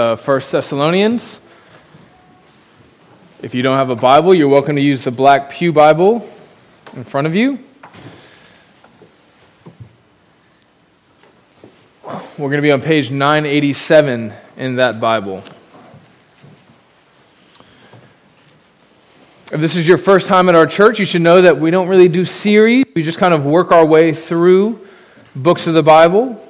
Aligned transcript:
uh, 0.00 0.16
1 0.16 0.40
Thessalonians. 0.50 1.40
If 3.42 3.54
you 3.54 3.62
don't 3.62 3.76
have 3.76 3.90
a 3.90 3.94
Bible, 3.94 4.34
you're 4.34 4.48
welcome 4.48 4.76
to 4.76 4.82
use 4.82 5.04
the 5.04 5.10
Black 5.10 5.50
Pew 5.50 5.74
Bible 5.74 6.26
in 6.94 7.04
front 7.04 7.26
of 7.26 7.36
you. 7.36 7.58
We're 12.02 12.48
going 12.48 12.56
to 12.56 12.62
be 12.62 12.72
on 12.72 12.80
page 12.80 13.10
987 13.10 14.32
in 14.56 14.76
that 14.76 15.00
Bible. 15.00 15.44
If 19.52 19.60
this 19.60 19.76
is 19.76 19.86
your 19.86 19.98
first 19.98 20.28
time 20.28 20.48
at 20.48 20.54
our 20.54 20.66
church, 20.66 20.98
you 20.98 21.04
should 21.04 21.20
know 21.20 21.42
that 21.42 21.58
we 21.58 21.70
don't 21.70 21.88
really 21.88 22.08
do 22.08 22.24
series. 22.24 22.86
We 22.94 23.02
just 23.02 23.18
kind 23.18 23.34
of 23.34 23.44
work 23.44 23.70
our 23.70 23.84
way 23.84 24.14
through 24.14 24.86
books 25.36 25.66
of 25.66 25.74
the 25.74 25.82
Bible. 25.82 26.42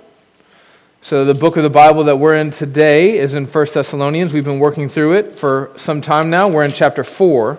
So, 1.02 1.24
the 1.24 1.32
book 1.32 1.56
of 1.56 1.62
the 1.62 1.70
Bible 1.70 2.04
that 2.04 2.16
we're 2.16 2.36
in 2.36 2.50
today 2.50 3.16
is 3.16 3.32
in 3.32 3.46
1 3.46 3.66
Thessalonians. 3.72 4.34
We've 4.34 4.44
been 4.44 4.58
working 4.58 4.86
through 4.86 5.14
it 5.14 5.34
for 5.34 5.70
some 5.78 6.02
time 6.02 6.28
now. 6.28 6.46
We're 6.46 6.62
in 6.62 6.72
chapter 6.72 7.02
4. 7.02 7.54
We're 7.54 7.58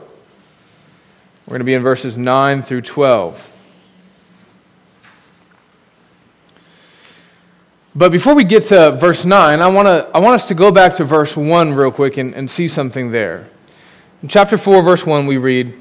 going 1.48 1.59
to 1.59 1.66
be 1.66 1.73
in 1.73 1.81
verses 1.81 2.16
9 2.16 2.62
through 2.62 2.84
12. 2.84 3.48
But 7.95 8.12
before 8.12 8.36
we 8.36 8.44
get 8.44 8.66
to 8.66 8.91
verse 8.91 9.26
9, 9.26 9.59
I 9.59 9.67
want, 9.70 9.88
to, 9.88 10.08
I 10.16 10.20
want 10.20 10.36
us 10.36 10.48
to 10.50 10.53
go 10.53 10.72
back 10.72 10.94
to 10.98 11.03
verse 11.03 11.36
1 11.36 11.73
real 11.73 11.92
quick 11.92 12.17
and, 12.17 12.36
and 12.36 12.50
see 12.50 12.67
something 12.67 13.09
there. 13.09 13.48
In 14.22 14.30
chapter 14.30 14.55
4, 14.55 14.84
verse 14.84 15.03
1, 15.03 15.26
we 15.26 15.38
read 15.38 15.73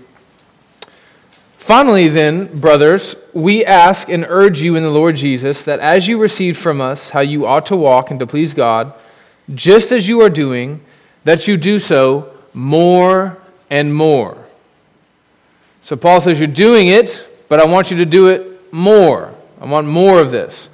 Finally, 1.70 2.08
then, 2.08 2.58
brothers, 2.58 3.14
we 3.32 3.64
ask 3.64 4.08
and 4.08 4.26
urge 4.28 4.60
you 4.60 4.74
in 4.74 4.82
the 4.82 4.90
Lord 4.90 5.14
Jesus 5.14 5.62
that 5.62 5.78
as 5.78 6.08
you 6.08 6.18
received 6.18 6.58
from 6.58 6.80
us 6.80 7.10
how 7.10 7.20
you 7.20 7.46
ought 7.46 7.66
to 7.66 7.76
walk 7.76 8.10
and 8.10 8.18
to 8.18 8.26
please 8.26 8.54
God, 8.54 8.92
just 9.54 9.92
as 9.92 10.08
you 10.08 10.20
are 10.20 10.28
doing, 10.28 10.80
that 11.22 11.46
you 11.46 11.56
do 11.56 11.78
so 11.78 12.34
more 12.52 13.38
and 13.70 13.94
more. 13.94 14.36
So 15.84 15.94
Paul 15.94 16.20
says, 16.20 16.40
You're 16.40 16.48
doing 16.48 16.88
it, 16.88 17.24
but 17.48 17.60
I 17.60 17.66
want 17.66 17.92
you 17.92 17.98
to 17.98 18.04
do 18.04 18.30
it 18.30 18.72
more. 18.72 19.32
I 19.60 19.66
want 19.66 19.86
more 19.86 20.20
of 20.20 20.32
this. 20.32 20.68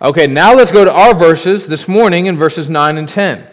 Okay, 0.00 0.28
now 0.28 0.54
let's 0.54 0.70
go 0.70 0.84
to 0.84 0.92
our 0.92 1.12
verses 1.12 1.66
this 1.66 1.88
morning 1.88 2.26
in 2.26 2.36
verses 2.36 2.70
9 2.70 2.98
and 2.98 3.08
10. 3.08 3.44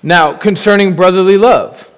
Now, 0.00 0.36
concerning 0.36 0.94
brotherly 0.94 1.38
love. 1.38 1.90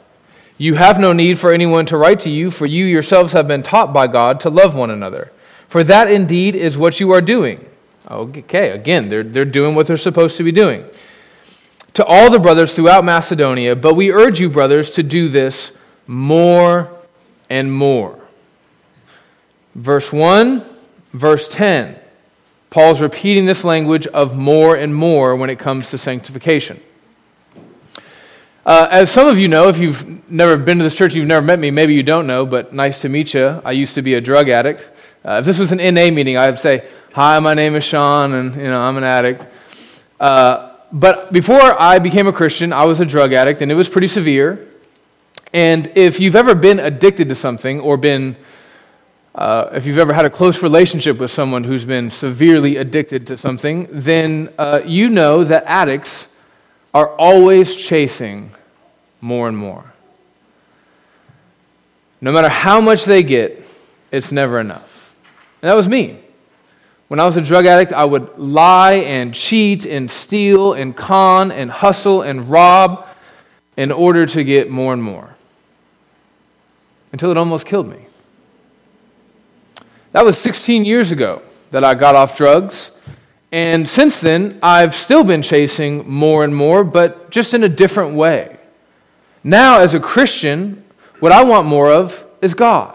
You 0.58 0.74
have 0.74 0.98
no 0.98 1.12
need 1.12 1.38
for 1.38 1.52
anyone 1.52 1.86
to 1.86 1.96
write 1.96 2.20
to 2.20 2.30
you, 2.30 2.50
for 2.50 2.66
you 2.66 2.84
yourselves 2.86 3.32
have 3.32 3.46
been 3.46 3.62
taught 3.62 3.92
by 3.92 4.06
God 4.06 4.40
to 4.40 4.50
love 4.50 4.74
one 4.74 4.90
another. 4.90 5.30
For 5.68 5.84
that 5.84 6.10
indeed 6.10 6.54
is 6.54 6.78
what 6.78 6.98
you 7.00 7.12
are 7.12 7.20
doing. 7.20 7.68
Okay, 8.08 8.70
again, 8.70 9.08
they're, 9.08 9.22
they're 9.22 9.44
doing 9.44 9.74
what 9.74 9.86
they're 9.86 9.96
supposed 9.96 10.36
to 10.36 10.42
be 10.42 10.52
doing. 10.52 10.84
To 11.94 12.04
all 12.04 12.30
the 12.30 12.38
brothers 12.38 12.72
throughout 12.72 13.04
Macedonia, 13.04 13.74
but 13.74 13.94
we 13.94 14.12
urge 14.12 14.40
you, 14.40 14.48
brothers, 14.48 14.90
to 14.90 15.02
do 15.02 15.28
this 15.28 15.72
more 16.06 16.90
and 17.50 17.72
more. 17.72 18.18
Verse 19.74 20.12
1, 20.12 20.64
verse 21.12 21.48
10. 21.48 21.96
Paul's 22.70 23.00
repeating 23.00 23.46
this 23.46 23.64
language 23.64 24.06
of 24.08 24.36
more 24.36 24.76
and 24.76 24.94
more 24.94 25.34
when 25.36 25.50
it 25.50 25.58
comes 25.58 25.90
to 25.90 25.98
sanctification. 25.98 26.80
Uh, 28.66 28.88
as 28.90 29.12
some 29.12 29.28
of 29.28 29.38
you 29.38 29.46
know, 29.46 29.68
if 29.68 29.78
you've 29.78 30.28
never 30.28 30.56
been 30.56 30.78
to 30.78 30.82
this 30.82 30.96
church, 30.96 31.14
you've 31.14 31.28
never 31.28 31.46
met 31.46 31.56
me, 31.56 31.70
maybe 31.70 31.94
you 31.94 32.02
don't 32.02 32.26
know, 32.26 32.44
but 32.44 32.72
nice 32.72 33.00
to 33.00 33.08
meet 33.08 33.32
you. 33.32 33.62
I 33.64 33.70
used 33.70 33.94
to 33.94 34.02
be 34.02 34.14
a 34.14 34.20
drug 34.20 34.48
addict. 34.48 34.88
Uh, 35.24 35.38
if 35.38 35.44
this 35.44 35.60
was 35.60 35.70
an 35.70 35.78
NA 35.78 36.10
meeting, 36.10 36.36
I'd 36.36 36.58
say, 36.58 36.84
Hi, 37.12 37.38
my 37.38 37.54
name 37.54 37.76
is 37.76 37.84
Sean, 37.84 38.34
and 38.34 38.56
you 38.56 38.64
know, 38.64 38.80
I'm 38.80 38.96
an 38.96 39.04
addict. 39.04 39.46
Uh, 40.18 40.78
but 40.92 41.32
before 41.32 41.80
I 41.80 42.00
became 42.00 42.26
a 42.26 42.32
Christian, 42.32 42.72
I 42.72 42.86
was 42.86 42.98
a 42.98 43.06
drug 43.06 43.32
addict, 43.32 43.62
and 43.62 43.70
it 43.70 43.76
was 43.76 43.88
pretty 43.88 44.08
severe. 44.08 44.66
And 45.52 45.92
if 45.94 46.18
you've 46.18 46.34
ever 46.34 46.56
been 46.56 46.80
addicted 46.80 47.28
to 47.28 47.36
something 47.36 47.78
or 47.78 47.96
been, 47.96 48.34
uh, 49.36 49.70
if 49.74 49.86
you've 49.86 49.98
ever 49.98 50.12
had 50.12 50.26
a 50.26 50.30
close 50.30 50.60
relationship 50.60 51.18
with 51.18 51.30
someone 51.30 51.62
who's 51.62 51.84
been 51.84 52.10
severely 52.10 52.78
addicted 52.78 53.28
to 53.28 53.38
something, 53.38 53.86
then 53.92 54.52
uh, 54.58 54.80
you 54.84 55.08
know 55.08 55.44
that 55.44 55.62
addicts 55.66 56.26
are 56.96 57.08
always 57.18 57.76
chasing 57.76 58.50
more 59.20 59.48
and 59.48 59.58
more. 59.58 59.92
No 62.22 62.32
matter 62.32 62.48
how 62.48 62.80
much 62.80 63.04
they 63.04 63.22
get, 63.22 63.66
it's 64.10 64.32
never 64.32 64.58
enough. 64.58 65.14
And 65.60 65.68
that 65.68 65.76
was 65.76 65.86
me. 65.88 66.18
When 67.08 67.20
I 67.20 67.26
was 67.26 67.36
a 67.36 67.42
drug 67.42 67.66
addict, 67.66 67.92
I 67.92 68.06
would 68.06 68.38
lie 68.38 68.94
and 68.94 69.34
cheat 69.34 69.84
and 69.84 70.10
steal 70.10 70.72
and 70.72 70.96
con 70.96 71.52
and 71.52 71.70
hustle 71.70 72.22
and 72.22 72.48
rob 72.48 73.06
in 73.76 73.92
order 73.92 74.24
to 74.24 74.42
get 74.42 74.70
more 74.70 74.94
and 74.94 75.02
more 75.02 75.36
until 77.12 77.30
it 77.30 77.36
almost 77.36 77.66
killed 77.66 77.88
me. 77.88 78.06
That 80.12 80.24
was 80.24 80.38
16 80.38 80.86
years 80.86 81.12
ago 81.12 81.42
that 81.72 81.84
I 81.84 81.92
got 81.92 82.14
off 82.14 82.34
drugs 82.38 82.90
and 83.56 83.88
since 83.88 84.20
then, 84.20 84.58
I've 84.62 84.94
still 84.94 85.24
been 85.24 85.40
chasing 85.40 86.06
more 86.06 86.44
and 86.44 86.54
more, 86.54 86.84
but 86.84 87.30
just 87.30 87.54
in 87.54 87.64
a 87.64 87.70
different 87.70 88.14
way. 88.14 88.58
Now, 89.42 89.80
as 89.80 89.94
a 89.94 89.98
Christian, 89.98 90.84
what 91.20 91.32
I 91.32 91.42
want 91.42 91.66
more 91.66 91.90
of 91.90 92.22
is 92.42 92.52
God. 92.52 92.94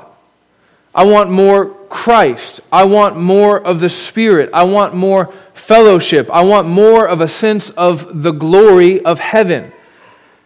I 0.93 1.05
want 1.05 1.31
more 1.31 1.65
Christ. 1.89 2.61
I 2.71 2.83
want 2.83 3.17
more 3.17 3.59
of 3.59 3.79
the 3.79 3.89
Spirit. 3.89 4.51
I 4.53 4.61
want 4.65 4.93
more 4.93 5.33
fellowship. 5.55 6.29
I 6.31 6.43
want 6.43 6.67
more 6.67 7.07
of 7.07 7.21
a 7.21 7.27
sense 7.27 7.71
of 7.71 8.21
the 8.21 8.31
glory 8.31 9.03
of 9.03 9.17
heaven. 9.17 9.71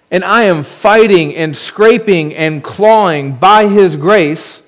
And 0.09 0.23
I 0.23 0.43
am 0.43 0.63
fighting 0.63 1.35
and 1.35 1.57
scraping 1.57 2.33
and 2.33 2.63
clawing 2.63 3.35
by 3.35 3.67
His 3.67 3.97
grace 3.97 4.61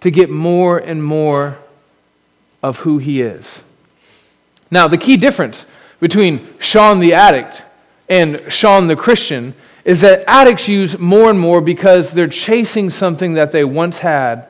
to 0.00 0.10
get 0.10 0.28
more 0.28 0.76
and 0.76 1.02
more 1.02 1.56
of 2.62 2.80
who 2.80 2.98
He 2.98 3.22
is. 3.22 3.62
Now, 4.70 4.88
the 4.88 4.98
key 4.98 5.16
difference 5.16 5.66
between 5.98 6.48
Sean 6.60 7.00
the 7.00 7.14
addict 7.14 7.64
and 8.08 8.40
Sean 8.48 8.86
the 8.86 8.96
Christian 8.96 9.54
is 9.84 10.00
that 10.02 10.24
addicts 10.26 10.68
use 10.68 10.98
more 10.98 11.30
and 11.30 11.38
more 11.38 11.60
because 11.60 12.10
they're 12.10 12.28
chasing 12.28 12.90
something 12.90 13.34
that 13.34 13.52
they 13.52 13.64
once 13.64 13.98
had 13.98 14.46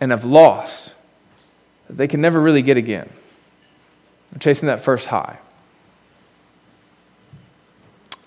and 0.00 0.10
have 0.10 0.24
lost 0.24 0.94
that 1.86 1.96
they 1.96 2.08
can 2.08 2.20
never 2.20 2.40
really 2.40 2.62
get 2.62 2.76
again. 2.76 3.08
They're 4.30 4.40
chasing 4.40 4.66
that 4.68 4.80
first 4.80 5.08
high. 5.08 5.38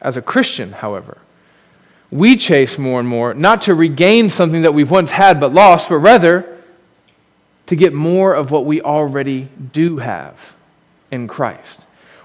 As 0.01 0.17
a 0.17 0.21
Christian, 0.21 0.71
however, 0.71 1.17
we 2.11 2.37
chase 2.37 2.77
more 2.77 2.99
and 2.99 3.09
more, 3.09 3.33
not 3.33 3.63
to 3.63 3.73
regain 3.73 4.29
something 4.29 4.61
that 4.61 4.73
we've 4.73 4.91
once 4.91 5.11
had 5.11 5.39
but 5.39 5.51
lost, 5.51 5.89
but 5.89 5.97
rather 5.97 6.54
to 7.67 7.75
get 7.75 7.93
more 7.93 8.33
of 8.33 8.51
what 8.51 8.65
we 8.65 8.81
already 8.81 9.49
do 9.73 9.97
have 9.97 10.55
in 11.11 11.27
Christ. 11.27 11.81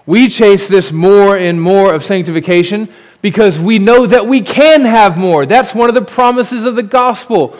We 0.07 0.29
chase 0.29 0.69
this 0.69 0.93
more 0.93 1.37
and 1.37 1.61
more 1.61 1.95
of 1.95 2.05
sanctification 2.05 2.89
because 3.23 3.59
we 3.59 3.79
know 3.79 4.07
that 4.07 4.27
we 4.27 4.41
can 4.41 4.83
have 4.83 5.19
more. 5.19 5.47
That's 5.47 5.75
one 5.75 5.89
of 5.89 5.95
the 5.95 6.03
promises 6.03 6.65
of 6.65 6.75
the 6.75 6.83
gospel. 6.83 7.57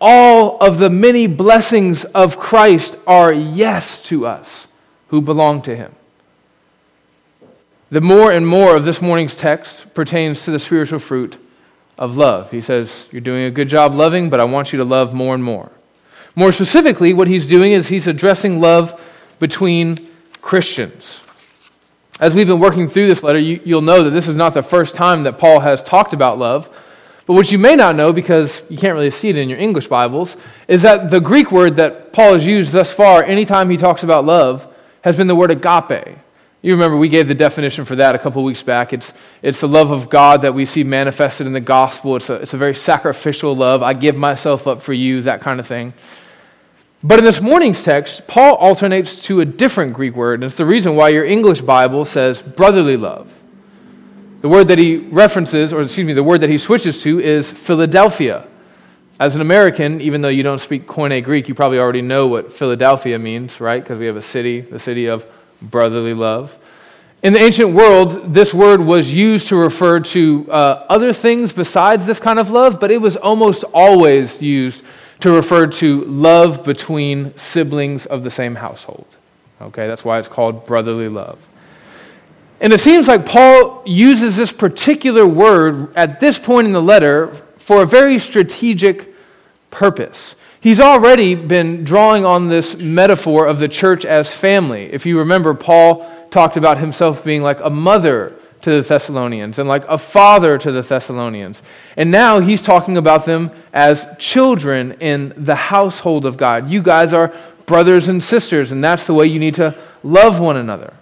All 0.00 0.58
of 0.58 0.78
the 0.78 0.90
many 0.90 1.26
blessings 1.26 2.04
of 2.04 2.38
Christ 2.38 2.96
are 3.06 3.32
yes 3.32 4.02
to 4.04 4.26
us 4.26 4.66
who 5.08 5.20
belong 5.20 5.62
to 5.62 5.76
him. 5.76 5.94
The 7.90 8.00
more 8.00 8.30
and 8.30 8.46
more 8.46 8.76
of 8.76 8.84
this 8.84 9.02
morning's 9.02 9.34
text 9.34 9.92
pertains 9.94 10.44
to 10.44 10.52
the 10.52 10.60
spiritual 10.60 11.00
fruit 11.00 11.36
of 11.98 12.16
love. 12.16 12.50
He 12.50 12.60
says, 12.60 13.08
You're 13.10 13.20
doing 13.20 13.44
a 13.44 13.50
good 13.50 13.68
job 13.68 13.94
loving, 13.94 14.30
but 14.30 14.40
I 14.40 14.44
want 14.44 14.72
you 14.72 14.78
to 14.78 14.84
love 14.84 15.12
more 15.12 15.34
and 15.34 15.42
more. 15.42 15.72
More 16.36 16.52
specifically, 16.52 17.12
what 17.12 17.28
he's 17.28 17.46
doing 17.46 17.72
is 17.72 17.88
he's 17.88 18.06
addressing 18.06 18.60
love 18.60 19.00
between 19.38 19.96
Christians. 20.40 21.20
As 22.20 22.34
we've 22.34 22.46
been 22.46 22.60
working 22.60 22.88
through 22.88 23.06
this 23.06 23.22
letter, 23.22 23.38
you, 23.38 23.60
will 23.74 23.80
know 23.80 24.02
that 24.02 24.10
this 24.10 24.28
is 24.28 24.36
not 24.36 24.54
the 24.54 24.62
first 24.62 24.94
time 24.94 25.22
that 25.24 25.38
Paul 25.38 25.60
has 25.60 25.82
talked 25.82 26.12
about 26.12 26.38
love. 26.38 26.68
But 27.26 27.34
what 27.34 27.50
you 27.50 27.58
may 27.58 27.76
not 27.76 27.96
know, 27.96 28.12
because 28.12 28.62
you 28.68 28.76
can't 28.76 28.94
really 28.94 29.10
see 29.10 29.30
it 29.30 29.36
in 29.36 29.48
your 29.48 29.58
English 29.58 29.86
Bibles, 29.86 30.36
is 30.68 30.82
that 30.82 31.10
the 31.10 31.20
Greek 31.20 31.50
word 31.50 31.76
that 31.76 32.12
Paul 32.12 32.34
has 32.34 32.44
used 32.44 32.72
thus 32.72 32.92
far, 32.92 33.24
anytime 33.24 33.70
he 33.70 33.76
talks 33.76 34.02
about 34.02 34.24
love, 34.24 34.66
has 35.02 35.16
been 35.16 35.28
the 35.28 35.36
word 35.36 35.50
agape. 35.50 36.18
You 36.62 36.72
remember 36.72 36.98
we 36.98 37.08
gave 37.08 37.26
the 37.26 37.34
definition 37.34 37.86
for 37.86 37.96
that 37.96 38.14
a 38.14 38.18
couple 38.18 38.44
weeks 38.44 38.62
back. 38.62 38.92
It's, 38.92 39.14
it's 39.40 39.60
the 39.60 39.68
love 39.68 39.92
of 39.92 40.10
God 40.10 40.42
that 40.42 40.52
we 40.52 40.66
see 40.66 40.84
manifested 40.84 41.46
in 41.46 41.54
the 41.54 41.60
gospel. 41.60 42.16
It's 42.16 42.28
a, 42.28 42.34
it's 42.34 42.52
a 42.52 42.58
very 42.58 42.74
sacrificial 42.74 43.56
love. 43.56 43.82
I 43.82 43.94
give 43.94 44.16
myself 44.18 44.66
up 44.66 44.82
for 44.82 44.92
you, 44.92 45.22
that 45.22 45.40
kind 45.40 45.58
of 45.58 45.66
thing. 45.66 45.94
But 47.02 47.18
in 47.18 47.24
this 47.24 47.40
morning's 47.40 47.82
text, 47.82 48.26
Paul 48.26 48.56
alternates 48.56 49.16
to 49.22 49.40
a 49.40 49.44
different 49.44 49.94
Greek 49.94 50.14
word, 50.14 50.34
and 50.34 50.44
it's 50.44 50.56
the 50.56 50.66
reason 50.66 50.96
why 50.96 51.08
your 51.08 51.24
English 51.24 51.62
Bible 51.62 52.04
says 52.04 52.42
brotherly 52.42 52.98
love. 52.98 53.32
The 54.42 54.48
word 54.48 54.68
that 54.68 54.78
he 54.78 54.96
references, 54.96 55.72
or 55.72 55.80
excuse 55.80 56.06
me, 56.06 56.12
the 56.12 56.22
word 56.22 56.42
that 56.42 56.50
he 56.50 56.58
switches 56.58 57.02
to 57.02 57.18
is 57.18 57.50
Philadelphia. 57.50 58.46
As 59.18 59.34
an 59.34 59.40
American, 59.40 60.00
even 60.02 60.20
though 60.20 60.28
you 60.28 60.42
don't 60.42 60.60
speak 60.60 60.86
Koine 60.86 61.22
Greek, 61.24 61.48
you 61.48 61.54
probably 61.54 61.78
already 61.78 62.02
know 62.02 62.26
what 62.26 62.52
Philadelphia 62.52 63.18
means, 63.18 63.60
right? 63.60 63.82
Because 63.82 63.98
we 63.98 64.06
have 64.06 64.16
a 64.16 64.22
city, 64.22 64.60
the 64.60 64.78
city 64.78 65.06
of 65.06 65.30
brotherly 65.62 66.14
love. 66.14 66.58
In 67.22 67.34
the 67.34 67.42
ancient 67.42 67.74
world, 67.74 68.32
this 68.32 68.54
word 68.54 68.80
was 68.80 69.12
used 69.12 69.48
to 69.48 69.56
refer 69.56 70.00
to 70.00 70.46
uh, 70.50 70.86
other 70.88 71.12
things 71.12 71.52
besides 71.52 72.06
this 72.06 72.18
kind 72.18 72.38
of 72.38 72.50
love, 72.50 72.80
but 72.80 72.90
it 72.90 73.00
was 73.00 73.16
almost 73.16 73.62
always 73.74 74.40
used 74.40 74.82
to 75.20 75.32
refer 75.32 75.66
to 75.66 76.04
love 76.04 76.64
between 76.64 77.36
siblings 77.36 78.06
of 78.06 78.24
the 78.24 78.30
same 78.30 78.54
household. 78.56 79.06
Okay, 79.60 79.86
that's 79.86 80.04
why 80.04 80.18
it's 80.18 80.28
called 80.28 80.66
brotherly 80.66 81.08
love. 81.08 81.46
And 82.60 82.72
it 82.72 82.80
seems 82.80 83.08
like 83.08 83.24
Paul 83.24 83.82
uses 83.86 84.36
this 84.36 84.52
particular 84.52 85.26
word 85.26 85.94
at 85.96 86.20
this 86.20 86.38
point 86.38 86.66
in 86.66 86.72
the 86.72 86.82
letter 86.82 87.28
for 87.58 87.82
a 87.82 87.86
very 87.86 88.18
strategic 88.18 89.14
purpose. 89.70 90.34
He's 90.60 90.80
already 90.80 91.34
been 91.34 91.84
drawing 91.84 92.26
on 92.26 92.48
this 92.48 92.76
metaphor 92.76 93.46
of 93.46 93.58
the 93.58 93.68
church 93.68 94.04
as 94.04 94.34
family. 94.34 94.92
If 94.92 95.06
you 95.06 95.18
remember, 95.18 95.54
Paul 95.54 96.06
talked 96.30 96.58
about 96.58 96.78
himself 96.78 97.24
being 97.24 97.42
like 97.42 97.60
a 97.60 97.70
mother 97.70 98.36
to 98.62 98.70
the 98.70 98.82
Thessalonians 98.82 99.58
and 99.58 99.68
like 99.68 99.84
a 99.88 99.98
father 99.98 100.58
to 100.58 100.70
the 100.72 100.82
Thessalonians. 100.82 101.62
And 101.96 102.10
now 102.10 102.40
he's 102.40 102.62
talking 102.62 102.96
about 102.96 103.24
them 103.24 103.50
as 103.72 104.06
children 104.18 104.92
in 105.00 105.32
the 105.36 105.54
household 105.54 106.26
of 106.26 106.36
God. 106.36 106.70
You 106.70 106.82
guys 106.82 107.12
are 107.12 107.32
brothers 107.66 108.08
and 108.08 108.22
sisters, 108.22 108.72
and 108.72 108.82
that's 108.82 109.06
the 109.06 109.14
way 109.14 109.26
you 109.26 109.38
need 109.38 109.54
to 109.54 109.76
love 110.02 110.40
one 110.40 110.56
another. 110.56 110.94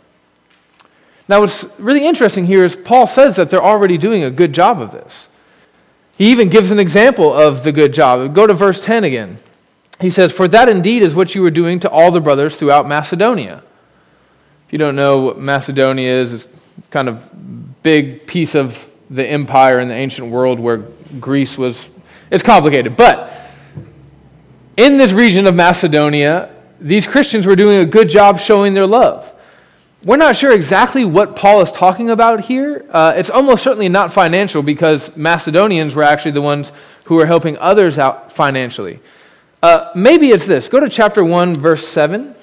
Now, 1.29 1.41
what's 1.41 1.65
really 1.79 2.07
interesting 2.07 2.47
here 2.47 2.65
is 2.65 2.75
Paul 2.75 3.07
says 3.07 3.37
that 3.37 3.51
they're 3.51 3.63
already 3.63 3.99
doing 3.99 4.25
a 4.25 4.31
good 4.31 4.53
job 4.53 4.81
of 4.81 4.93
this. 4.93 5.29
He 6.17 6.31
even 6.31 6.49
gives 6.49 6.71
an 6.71 6.79
example 6.79 7.33
of 7.33 7.65
the 7.65 7.73
good 7.73 7.93
job. 7.93 8.35
Go 8.35 8.47
to 8.47 8.55
verse 8.55 8.83
10 8.85 9.05
again. 9.05 9.39
He 10.01 10.11
says, 10.11 10.33
For 10.33 10.49
that 10.49 10.69
indeed 10.69 11.03
is 11.03 11.15
what 11.15 11.35
you 11.35 11.43
were 11.43 11.51
doing 11.51 11.81
to 11.81 11.91
all 11.91 12.11
the 12.11 12.21
brothers 12.21 12.57
throughout 12.57 12.89
Macedonia. 12.89 13.63
If 14.67 14.73
you 14.73 14.79
don't 14.79 14.97
know 14.97 15.19
what 15.19 15.39
Macedonia 15.39 16.11
is, 16.11 16.33
it's 16.33 16.47
kind 16.91 17.09
of 17.09 17.83
big 17.83 18.27
piece 18.27 18.55
of 18.55 18.91
the 19.11 19.27
empire 19.27 19.81
in 19.81 19.89
the 19.89 19.95
ancient 19.95 20.29
world 20.29 20.61
where 20.61 20.79
Greece 21.21 21.57
was. 21.57 21.89
It's 22.31 22.43
complicated, 22.43 22.97
but 22.97 23.33
in 24.77 24.99
this 24.99 25.13
region 25.13 25.47
of 25.47 25.55
Macedonia, 25.55 26.55
these 26.81 27.07
Christians 27.07 27.47
were 27.47 27.57
doing 27.57 27.79
a 27.79 27.85
good 27.85 28.09
job 28.09 28.39
showing 28.39 28.75
their 28.75 28.87
love. 28.87 29.35
We're 30.05 30.17
not 30.17 30.37
sure 30.37 30.53
exactly 30.53 31.05
what 31.05 31.35
Paul 31.35 31.61
is 31.63 31.73
talking 31.73 32.11
about 32.11 32.45
here. 32.45 32.87
Uh, 32.91 33.15
it's 33.17 33.31
almost 33.31 33.65
certainly 33.65 33.89
not 33.89 34.13
financial 34.13 34.63
because 34.63 35.17
Macedonians 35.17 35.97
were 35.97 36.05
actually 36.05 36.31
the 36.31 36.43
ones 36.43 36.71
who 37.07 37.17
were 37.17 37.27
helping 37.27 37.59
others 37.59 37.99
out 37.99 38.31
financially. 38.31 39.01
Uh, 39.61 39.91
maybe 39.97 40.31
it's 40.31 40.47
this. 40.47 40.69
Go 40.69 40.79
to 40.79 40.89
chapter 40.89 41.25
1, 41.25 41.57
verse 41.57 41.87
7. 41.89 42.37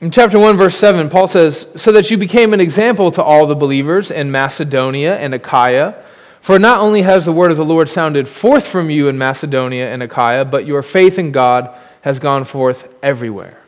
In 0.00 0.12
chapter 0.12 0.38
1, 0.38 0.56
verse 0.56 0.76
7, 0.76 1.08
Paul 1.08 1.26
says, 1.26 1.66
So 1.74 1.90
that 1.90 2.08
you 2.08 2.16
became 2.16 2.54
an 2.54 2.60
example 2.60 3.10
to 3.12 3.22
all 3.22 3.46
the 3.46 3.56
believers 3.56 4.12
in 4.12 4.30
Macedonia 4.30 5.16
and 5.16 5.34
Achaia. 5.34 6.04
For 6.40 6.56
not 6.60 6.80
only 6.80 7.02
has 7.02 7.24
the 7.24 7.32
word 7.32 7.50
of 7.50 7.56
the 7.56 7.64
Lord 7.64 7.88
sounded 7.88 8.28
forth 8.28 8.68
from 8.68 8.90
you 8.90 9.08
in 9.08 9.18
Macedonia 9.18 9.92
and 9.92 10.00
Achaia, 10.00 10.44
but 10.44 10.66
your 10.66 10.82
faith 10.82 11.18
in 11.18 11.32
God 11.32 11.74
has 12.02 12.20
gone 12.20 12.44
forth 12.44 12.94
everywhere. 13.02 13.60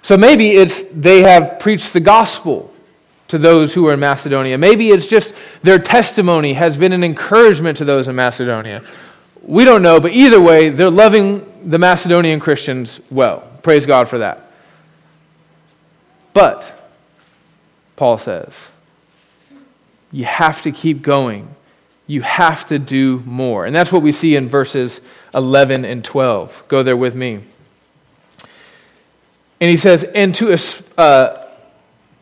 So 0.00 0.16
maybe 0.16 0.52
it's 0.52 0.84
they 0.84 1.20
have 1.20 1.58
preached 1.58 1.92
the 1.92 2.00
gospel 2.00 2.72
to 3.28 3.36
those 3.36 3.74
who 3.74 3.86
are 3.88 3.92
in 3.92 4.00
Macedonia. 4.00 4.56
Maybe 4.56 4.88
it's 4.88 5.06
just 5.06 5.34
their 5.62 5.78
testimony 5.78 6.54
has 6.54 6.78
been 6.78 6.94
an 6.94 7.04
encouragement 7.04 7.76
to 7.76 7.84
those 7.84 8.08
in 8.08 8.16
Macedonia. 8.16 8.82
We 9.42 9.66
don't 9.66 9.82
know, 9.82 10.00
but 10.00 10.12
either 10.12 10.40
way, 10.40 10.70
they're 10.70 10.90
loving 10.90 11.44
the 11.68 11.78
Macedonian 11.78 12.40
Christians 12.40 13.00
well. 13.10 13.40
Praise 13.62 13.84
God 13.84 14.08
for 14.08 14.18
that. 14.18 14.47
But, 16.38 16.72
Paul 17.96 18.16
says, 18.16 18.68
you 20.12 20.24
have 20.24 20.62
to 20.62 20.70
keep 20.70 21.02
going. 21.02 21.52
You 22.06 22.22
have 22.22 22.68
to 22.68 22.78
do 22.78 23.24
more. 23.26 23.66
And 23.66 23.74
that's 23.74 23.90
what 23.90 24.02
we 24.02 24.12
see 24.12 24.36
in 24.36 24.48
verses 24.48 25.00
11 25.34 25.84
and 25.84 26.04
12. 26.04 26.62
Go 26.68 26.84
there 26.84 26.96
with 26.96 27.16
me. 27.16 27.40
And 29.60 29.68
he 29.68 29.76
says, 29.76 30.04
and 30.04 30.32
to, 30.36 30.56
uh, 30.96 31.44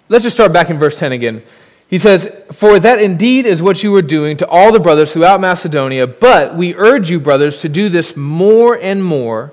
let's 0.08 0.24
just 0.24 0.34
start 0.34 0.50
back 0.50 0.70
in 0.70 0.78
verse 0.78 0.98
10 0.98 1.12
again. 1.12 1.42
He 1.86 1.98
says, 1.98 2.34
For 2.52 2.80
that 2.80 2.98
indeed 2.98 3.44
is 3.44 3.60
what 3.60 3.82
you 3.82 3.92
were 3.92 4.00
doing 4.00 4.38
to 4.38 4.48
all 4.48 4.72
the 4.72 4.80
brothers 4.80 5.12
throughout 5.12 5.42
Macedonia, 5.42 6.06
but 6.06 6.56
we 6.56 6.74
urge 6.74 7.10
you, 7.10 7.20
brothers, 7.20 7.60
to 7.60 7.68
do 7.68 7.90
this 7.90 8.16
more 8.16 8.78
and 8.78 9.04
more, 9.04 9.52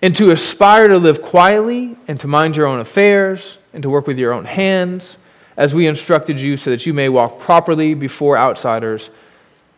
and 0.00 0.14
to 0.16 0.30
aspire 0.30 0.88
to 0.88 0.98
live 0.98 1.20
quietly, 1.20 1.96
and 2.06 2.20
to 2.20 2.28
mind 2.28 2.56
your 2.56 2.66
own 2.66 2.80
affairs, 2.80 3.58
and 3.72 3.82
to 3.82 3.90
work 3.90 4.06
with 4.06 4.18
your 4.18 4.32
own 4.32 4.44
hands, 4.44 5.16
as 5.56 5.74
we 5.74 5.86
instructed 5.86 6.38
you, 6.40 6.56
so 6.56 6.70
that 6.70 6.86
you 6.86 6.94
may 6.94 7.08
walk 7.08 7.40
properly 7.40 7.94
before 7.94 8.38
outsiders 8.38 9.10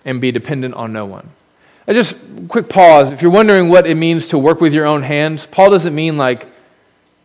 and 0.05 0.21
be 0.21 0.31
dependent 0.31 0.75
on 0.75 0.93
no 0.93 1.07
one. 1.07 1.29
I 1.89 1.93
just 1.93 2.17
quick 2.49 2.69
pause. 2.69 3.11
If 3.11 3.23
you're 3.23 3.31
wondering 3.31 3.69
what 3.69 3.87
it 3.87 3.97
means 3.97 4.29
to 4.29 4.39
work 4.39 4.61
with 4.61 4.73
your 4.73 4.87
own 4.87 5.03
hands, 5.03 5.47
Paul 5.47 5.71
doesn't 5.71 5.95
mean 5.95 6.17
like 6.17 6.47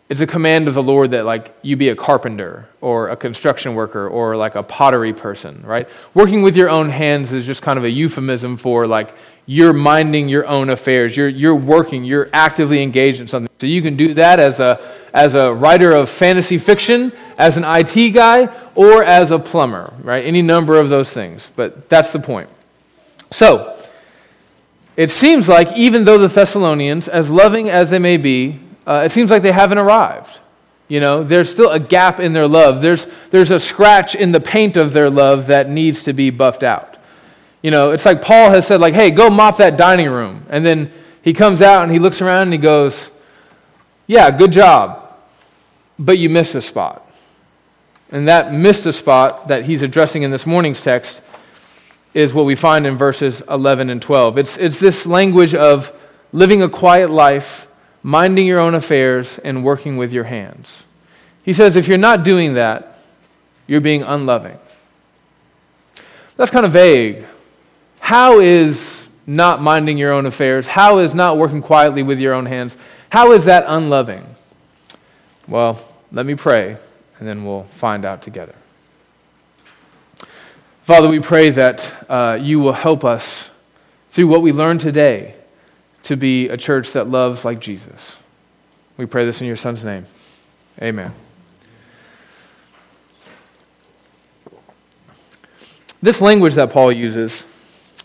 it's 0.07 0.21
a 0.21 0.27
command 0.27 0.67
of 0.67 0.75
the 0.75 0.83
Lord 0.83 1.11
that 1.11 1.25
like 1.25 1.55
you 1.63 1.75
be 1.75 1.89
a 1.89 1.95
carpenter 1.95 2.69
or 2.79 3.09
a 3.09 3.17
construction 3.17 3.73
worker 3.73 4.07
or 4.07 4.37
like 4.37 4.55
a 4.55 4.61
pottery 4.61 5.13
person, 5.13 5.63
right? 5.65 5.89
Working 6.13 6.43
with 6.43 6.55
your 6.55 6.69
own 6.69 6.89
hands 6.89 7.33
is 7.33 7.45
just 7.45 7.63
kind 7.63 7.79
of 7.79 7.85
a 7.85 7.89
euphemism 7.89 8.55
for 8.55 8.85
like 8.85 9.15
you're 9.47 9.73
minding 9.73 10.29
your 10.29 10.45
own 10.45 10.69
affairs. 10.69 11.17
You're, 11.17 11.27
you're 11.27 11.55
working, 11.55 12.03
you're 12.03 12.29
actively 12.33 12.83
engaged 12.83 13.19
in 13.19 13.27
something. 13.27 13.49
So 13.59 13.65
you 13.65 13.81
can 13.81 13.95
do 13.95 14.13
that 14.15 14.39
as 14.39 14.59
a, 14.59 14.79
as 15.13 15.33
a 15.33 15.51
writer 15.51 15.91
of 15.91 16.09
fantasy 16.09 16.59
fiction, 16.59 17.11
as 17.37 17.57
an 17.57 17.63
IT 17.65 18.11
guy, 18.11 18.53
or 18.75 19.03
as 19.03 19.31
a 19.31 19.39
plumber, 19.39 19.93
right? 20.03 20.23
Any 20.23 20.41
number 20.41 20.79
of 20.79 20.89
those 20.89 21.11
things. 21.11 21.49
But 21.55 21.89
that's 21.89 22.11
the 22.11 22.19
point. 22.19 22.49
So, 23.31 23.71
it 24.97 25.09
seems 25.09 25.49
like 25.49 25.71
even 25.73 26.05
though 26.05 26.17
the 26.17 26.27
Thessalonians, 26.27 27.07
as 27.07 27.29
loving 27.29 27.69
as 27.69 27.89
they 27.89 27.99
may 27.99 28.17
be, 28.17 28.59
uh, 28.85 29.03
it 29.05 29.09
seems 29.09 29.31
like 29.31 29.41
they 29.41 29.51
haven't 29.51 29.77
arrived. 29.77 30.39
You 30.87 30.99
know, 30.99 31.23
there's 31.23 31.49
still 31.49 31.71
a 31.71 31.79
gap 31.79 32.19
in 32.19 32.33
their 32.33 32.47
love. 32.47 32.81
There's, 32.81 33.07
there's 33.31 33.51
a 33.51 33.59
scratch 33.59 34.13
in 34.15 34.31
the 34.31 34.39
paint 34.39 34.77
of 34.77 34.93
their 34.93 35.09
love 35.09 35.47
that 35.47 35.67
needs 35.67 36.03
to 36.03 36.13
be 36.13 36.29
buffed 36.29 36.61
out. 36.61 36.97
You 37.63 37.71
know, 37.71 37.91
it's 37.91 38.05
like 38.05 38.21
Paul 38.21 38.51
has 38.51 38.67
said, 38.67 38.79
like, 38.79 38.93
hey, 38.93 39.09
go 39.09 39.29
mop 39.29 39.57
that 39.57 39.77
dining 39.77 40.09
room. 40.09 40.45
And 40.49 40.63
then 40.63 40.91
he 41.23 41.33
comes 41.33 41.63
out 41.63 41.83
and 41.83 41.91
he 41.91 41.97
looks 41.97 42.21
around 42.21 42.43
and 42.43 42.53
he 42.53 42.59
goes, 42.59 43.09
yeah, 44.05 44.29
good 44.29 44.51
job, 44.51 45.17
but 45.97 46.19
you 46.19 46.29
missed 46.29 46.53
a 46.53 46.61
spot. 46.61 47.01
And 48.12 48.27
that 48.27 48.53
missed 48.53 48.86
a 48.86 48.93
spot 48.93 49.48
that 49.48 49.65
he's 49.65 49.81
addressing 49.81 50.21
in 50.21 50.29
this 50.29 50.45
morning's 50.45 50.81
text 50.81 51.24
is 52.13 52.33
what 52.33 52.45
we 52.45 52.55
find 52.55 52.86
in 52.86 52.98
verses 52.98 53.41
11 53.50 53.89
and 53.89 54.01
12. 54.01 54.38
It's, 54.38 54.57
it's 54.57 54.79
this 54.79 55.07
language 55.07 55.55
of 55.55 55.91
living 56.31 56.62
a 56.62 56.69
quiet 56.69 57.10
life, 57.10 57.64
minding 58.05 58.45
your 58.45 58.59
own 58.59 58.75
affairs, 58.75 59.39
and 59.39 59.63
working 59.63 59.97
with 59.97 60.13
your 60.13 60.25
hands. 60.25 60.83
He 61.41 61.53
says, 61.53 61.75
if 61.75 61.88
you're 61.88 61.97
not 61.97 62.24
doing 62.24 62.53
that, 62.53 63.00
you're 63.65 63.81
being 63.81 64.03
unloving. 64.03 64.59
That's 66.38 66.51
kind 66.51 66.67
of 66.67 66.71
vague. 66.71 67.25
How 68.00 68.39
is 68.39 69.07
not 69.25 69.59
minding 69.59 69.97
your 69.97 70.12
own 70.12 70.27
affairs? 70.27 70.67
How 70.67 71.00
is 71.00 71.15
not 71.15 71.39
working 71.39 71.63
quietly 71.63 72.03
with 72.03 72.19
your 72.19 72.35
own 72.35 72.45
hands? 72.45 72.77
How 73.09 73.31
is 73.31 73.45
that 73.45 73.63
unloving? 73.67 74.24
Well, 75.47 75.81
let 76.12 76.27
me 76.27 76.35
pray, 76.35 76.77
and 77.17 77.27
then 77.27 77.43
we'll 77.43 77.63
find 77.63 78.05
out 78.05 78.21
together. 78.21 78.53
Father, 80.83 81.09
we 81.09 81.21
pray 81.21 81.50
that 81.50 81.91
uh, 82.07 82.38
you 82.39 82.59
will 82.59 82.74
help 82.74 83.03
us 83.03 83.50
through 84.12 84.27
what 84.27 84.43
we 84.43 84.51
learn 84.51 84.77
today 84.77 85.33
to 86.05 86.15
be 86.15 86.50
a 86.50 86.57
church 86.57 86.91
that 86.93 87.09
loves 87.09 87.45
like 87.45 87.59
Jesus. 87.59 88.15
We 88.97 89.05
pray 89.05 89.25
this 89.25 89.41
in 89.41 89.47
your 89.47 89.55
Son's 89.55 89.83
name. 89.83 90.05
Amen. 90.81 91.12
This 96.01 96.21
language 96.21 96.53
that 96.55 96.71
Paul 96.71 96.91
uses 96.91 97.47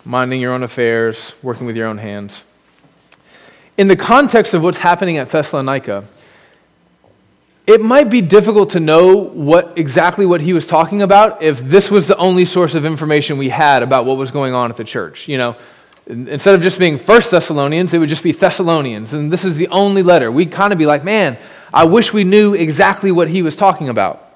minding 0.04 0.40
your 0.40 0.54
own 0.54 0.62
affairs, 0.62 1.35
working 1.42 1.66
with 1.66 1.76
your 1.76 1.87
own 1.87 1.99
hands. 1.99 2.42
In 3.76 3.88
the 3.88 3.97
context 3.97 4.54
of 4.54 4.62
what's 4.62 4.78
happening 4.78 5.19
at 5.19 5.28
Thessalonica, 5.30 6.04
it 7.66 7.83
might 7.83 8.11
be 8.11 8.23
difficult 8.23 8.71
to 8.71 8.80
know 8.80 9.14
what 9.14 9.75
exactly 9.76 10.25
what 10.25 10.40
he 10.40 10.52
was 10.52 10.66
talking 10.66 11.02
about 11.02 11.42
if 11.42 11.61
this 11.61 11.90
was 11.90 12.09
the 12.09 12.16
only 12.16 12.45
source 12.45 12.75
of 12.75 12.85
information 12.85 13.37
we 13.37 13.50
had 13.50 13.83
about 13.83 14.07
what 14.07 14.16
was 14.16 14.30
going 14.30 14.54
on 14.54 14.71
at 14.71 14.76
the 14.76 14.85
church. 14.85 15.28
You 15.28 15.38
know, 15.38 15.57
instead 16.11 16.55
of 16.55 16.62
just 16.62 16.79
being 16.79 16.99
First 16.99 17.31
Thessalonians, 17.31 17.95
it 17.95 17.99
would 17.99 18.09
just 18.09 18.23
be 18.23 18.33
Thessalonians, 18.33 19.12
and 19.12 19.33
this 19.33 19.45
is 19.45 19.57
the 19.57 19.69
only 19.69 20.02
letter. 20.02 20.31
We'd 20.31 20.52
kind 20.52 20.73
of 20.73 20.79
be 20.79 20.87
like, 20.87 21.05
man, 21.05 21.38
I 21.73 21.85
wish 21.85 22.12
we 22.12 22.25
knew 22.25 22.55
exactly 22.55 23.12
what 23.12 23.29
he 23.29 23.43
was 23.43 23.55
talking 23.57 23.88
about. 23.88 24.26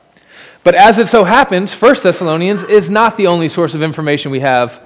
But 0.62 0.74
as 0.74 0.98
it 0.98 1.08
so 1.08 1.24
happens, 1.24 1.74
First 1.74 2.02
Thessalonians 2.02 2.62
is 2.62 2.88
not 2.88 3.16
the 3.16 3.26
only 3.26 3.48
source 3.48 3.74
of 3.74 3.82
information 3.82 4.30
we 4.30 4.40
have 4.40 4.80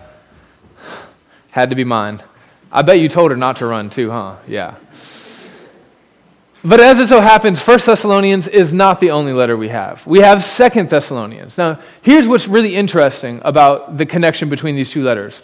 had 1.51 1.71
to 1.71 1.77
be 1.77 1.85
mine. 1.85 2.23
I 2.73 2.83
bet 2.83 2.99
you 2.99 3.09
told 3.09 3.31
her 3.31 3.37
not 3.37 3.59
to 3.59 3.67
run 3.67 3.91
too, 3.91 4.11
huh? 4.11 4.37
Yeah. 4.47 4.77
But 6.65 6.81
as 6.81 6.99
it 6.99 7.07
so 7.07 7.21
happens, 7.21 7.61
1 7.61 7.81
Thessalonians 7.87 8.49
is 8.49 8.75
not 8.75 8.99
the 8.99 9.13
only 9.13 9.33
letter 9.33 9.57
we 9.57 9.69
have. 9.69 10.05
We 10.07 10.19
have 10.21 10.45
2 10.45 10.85
Thessalonians. 10.85 11.57
Now, 11.57 11.79
here's 12.03 12.27
what's 12.27 12.49
really 12.49 12.75
interesting 12.75 13.41
about 13.45 13.97
the 13.97 14.05
connection 14.05 14.49
between 14.49 14.75
these 14.75 14.91
two 14.91 15.05
letters. 15.05 15.41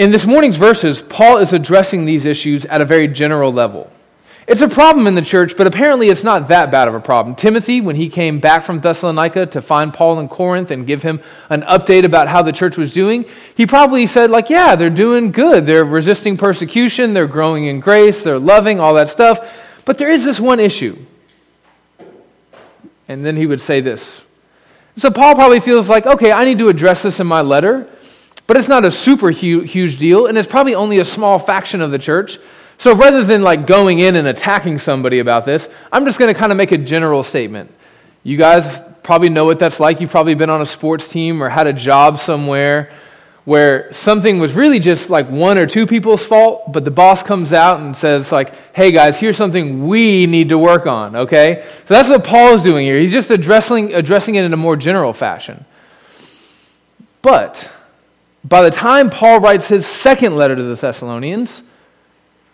In 0.00 0.12
this 0.12 0.24
morning's 0.24 0.56
verses, 0.56 1.02
Paul 1.02 1.36
is 1.36 1.52
addressing 1.52 2.06
these 2.06 2.24
issues 2.24 2.64
at 2.64 2.80
a 2.80 2.86
very 2.86 3.06
general 3.06 3.52
level. 3.52 3.92
It's 4.46 4.62
a 4.62 4.68
problem 4.68 5.06
in 5.06 5.14
the 5.14 5.20
church, 5.20 5.58
but 5.58 5.66
apparently 5.66 6.08
it's 6.08 6.24
not 6.24 6.48
that 6.48 6.70
bad 6.70 6.88
of 6.88 6.94
a 6.94 7.00
problem. 7.00 7.36
Timothy, 7.36 7.82
when 7.82 7.96
he 7.96 8.08
came 8.08 8.40
back 8.40 8.62
from 8.62 8.80
Thessalonica 8.80 9.44
to 9.44 9.60
find 9.60 9.92
Paul 9.92 10.18
in 10.18 10.26
Corinth 10.30 10.70
and 10.70 10.86
give 10.86 11.02
him 11.02 11.20
an 11.50 11.60
update 11.64 12.04
about 12.04 12.28
how 12.28 12.40
the 12.40 12.50
church 12.50 12.78
was 12.78 12.94
doing, 12.94 13.26
he 13.54 13.66
probably 13.66 14.06
said, 14.06 14.30
like, 14.30 14.48
yeah, 14.48 14.74
they're 14.74 14.88
doing 14.88 15.32
good. 15.32 15.66
They're 15.66 15.84
resisting 15.84 16.38
persecution, 16.38 17.12
they're 17.12 17.26
growing 17.26 17.66
in 17.66 17.80
grace, 17.80 18.24
they're 18.24 18.38
loving, 18.38 18.80
all 18.80 18.94
that 18.94 19.10
stuff. 19.10 19.82
But 19.84 19.98
there 19.98 20.08
is 20.08 20.24
this 20.24 20.40
one 20.40 20.60
issue. 20.60 20.96
And 23.06 23.22
then 23.22 23.36
he 23.36 23.46
would 23.46 23.60
say 23.60 23.82
this. 23.82 24.22
So 24.96 25.10
Paul 25.10 25.34
probably 25.34 25.60
feels 25.60 25.90
like, 25.90 26.06
okay, 26.06 26.32
I 26.32 26.46
need 26.46 26.56
to 26.56 26.70
address 26.70 27.02
this 27.02 27.20
in 27.20 27.26
my 27.26 27.42
letter, 27.42 27.86
but 28.50 28.56
it's 28.56 28.66
not 28.66 28.84
a 28.84 28.90
super 28.90 29.30
huge 29.30 29.96
deal, 29.96 30.26
and 30.26 30.36
it's 30.36 30.48
probably 30.48 30.74
only 30.74 30.98
a 30.98 31.04
small 31.04 31.38
faction 31.38 31.80
of 31.80 31.92
the 31.92 32.00
church. 32.00 32.40
So 32.78 32.96
rather 32.96 33.22
than 33.22 33.42
like 33.42 33.64
going 33.64 34.00
in 34.00 34.16
and 34.16 34.26
attacking 34.26 34.80
somebody 34.80 35.20
about 35.20 35.44
this, 35.44 35.68
I'm 35.92 36.04
just 36.04 36.18
going 36.18 36.34
to 36.34 36.36
kind 36.36 36.50
of 36.50 36.58
make 36.58 36.72
a 36.72 36.76
general 36.76 37.22
statement. 37.22 37.72
You 38.24 38.36
guys 38.36 38.80
probably 39.04 39.28
know 39.28 39.44
what 39.44 39.60
that's 39.60 39.78
like. 39.78 40.00
You've 40.00 40.10
probably 40.10 40.34
been 40.34 40.50
on 40.50 40.62
a 40.62 40.66
sports 40.66 41.06
team 41.06 41.40
or 41.40 41.48
had 41.48 41.68
a 41.68 41.72
job 41.72 42.18
somewhere 42.18 42.90
where 43.44 43.92
something 43.92 44.40
was 44.40 44.52
really 44.52 44.80
just 44.80 45.10
like 45.10 45.28
one 45.28 45.56
or 45.56 45.68
two 45.68 45.86
people's 45.86 46.26
fault, 46.26 46.72
but 46.72 46.84
the 46.84 46.90
boss 46.90 47.22
comes 47.22 47.52
out 47.52 47.78
and 47.78 47.96
says, 47.96 48.32
like, 48.32 48.74
hey 48.74 48.90
guys, 48.90 49.20
here's 49.20 49.36
something 49.36 49.86
we 49.86 50.26
need 50.26 50.48
to 50.48 50.58
work 50.58 50.88
on, 50.88 51.14
okay? 51.14 51.64
So 51.86 51.94
that's 51.94 52.08
what 52.08 52.24
Paul 52.24 52.56
is 52.56 52.64
doing 52.64 52.84
here. 52.84 52.98
He's 52.98 53.12
just 53.12 53.30
addressing, 53.30 53.94
addressing 53.94 54.34
it 54.34 54.44
in 54.44 54.52
a 54.52 54.56
more 54.56 54.74
general 54.74 55.12
fashion. 55.12 55.64
But 57.22 57.70
by 58.44 58.62
the 58.62 58.70
time 58.70 59.10
Paul 59.10 59.40
writes 59.40 59.68
his 59.68 59.86
second 59.86 60.36
letter 60.36 60.56
to 60.56 60.62
the 60.62 60.74
Thessalonians, 60.74 61.62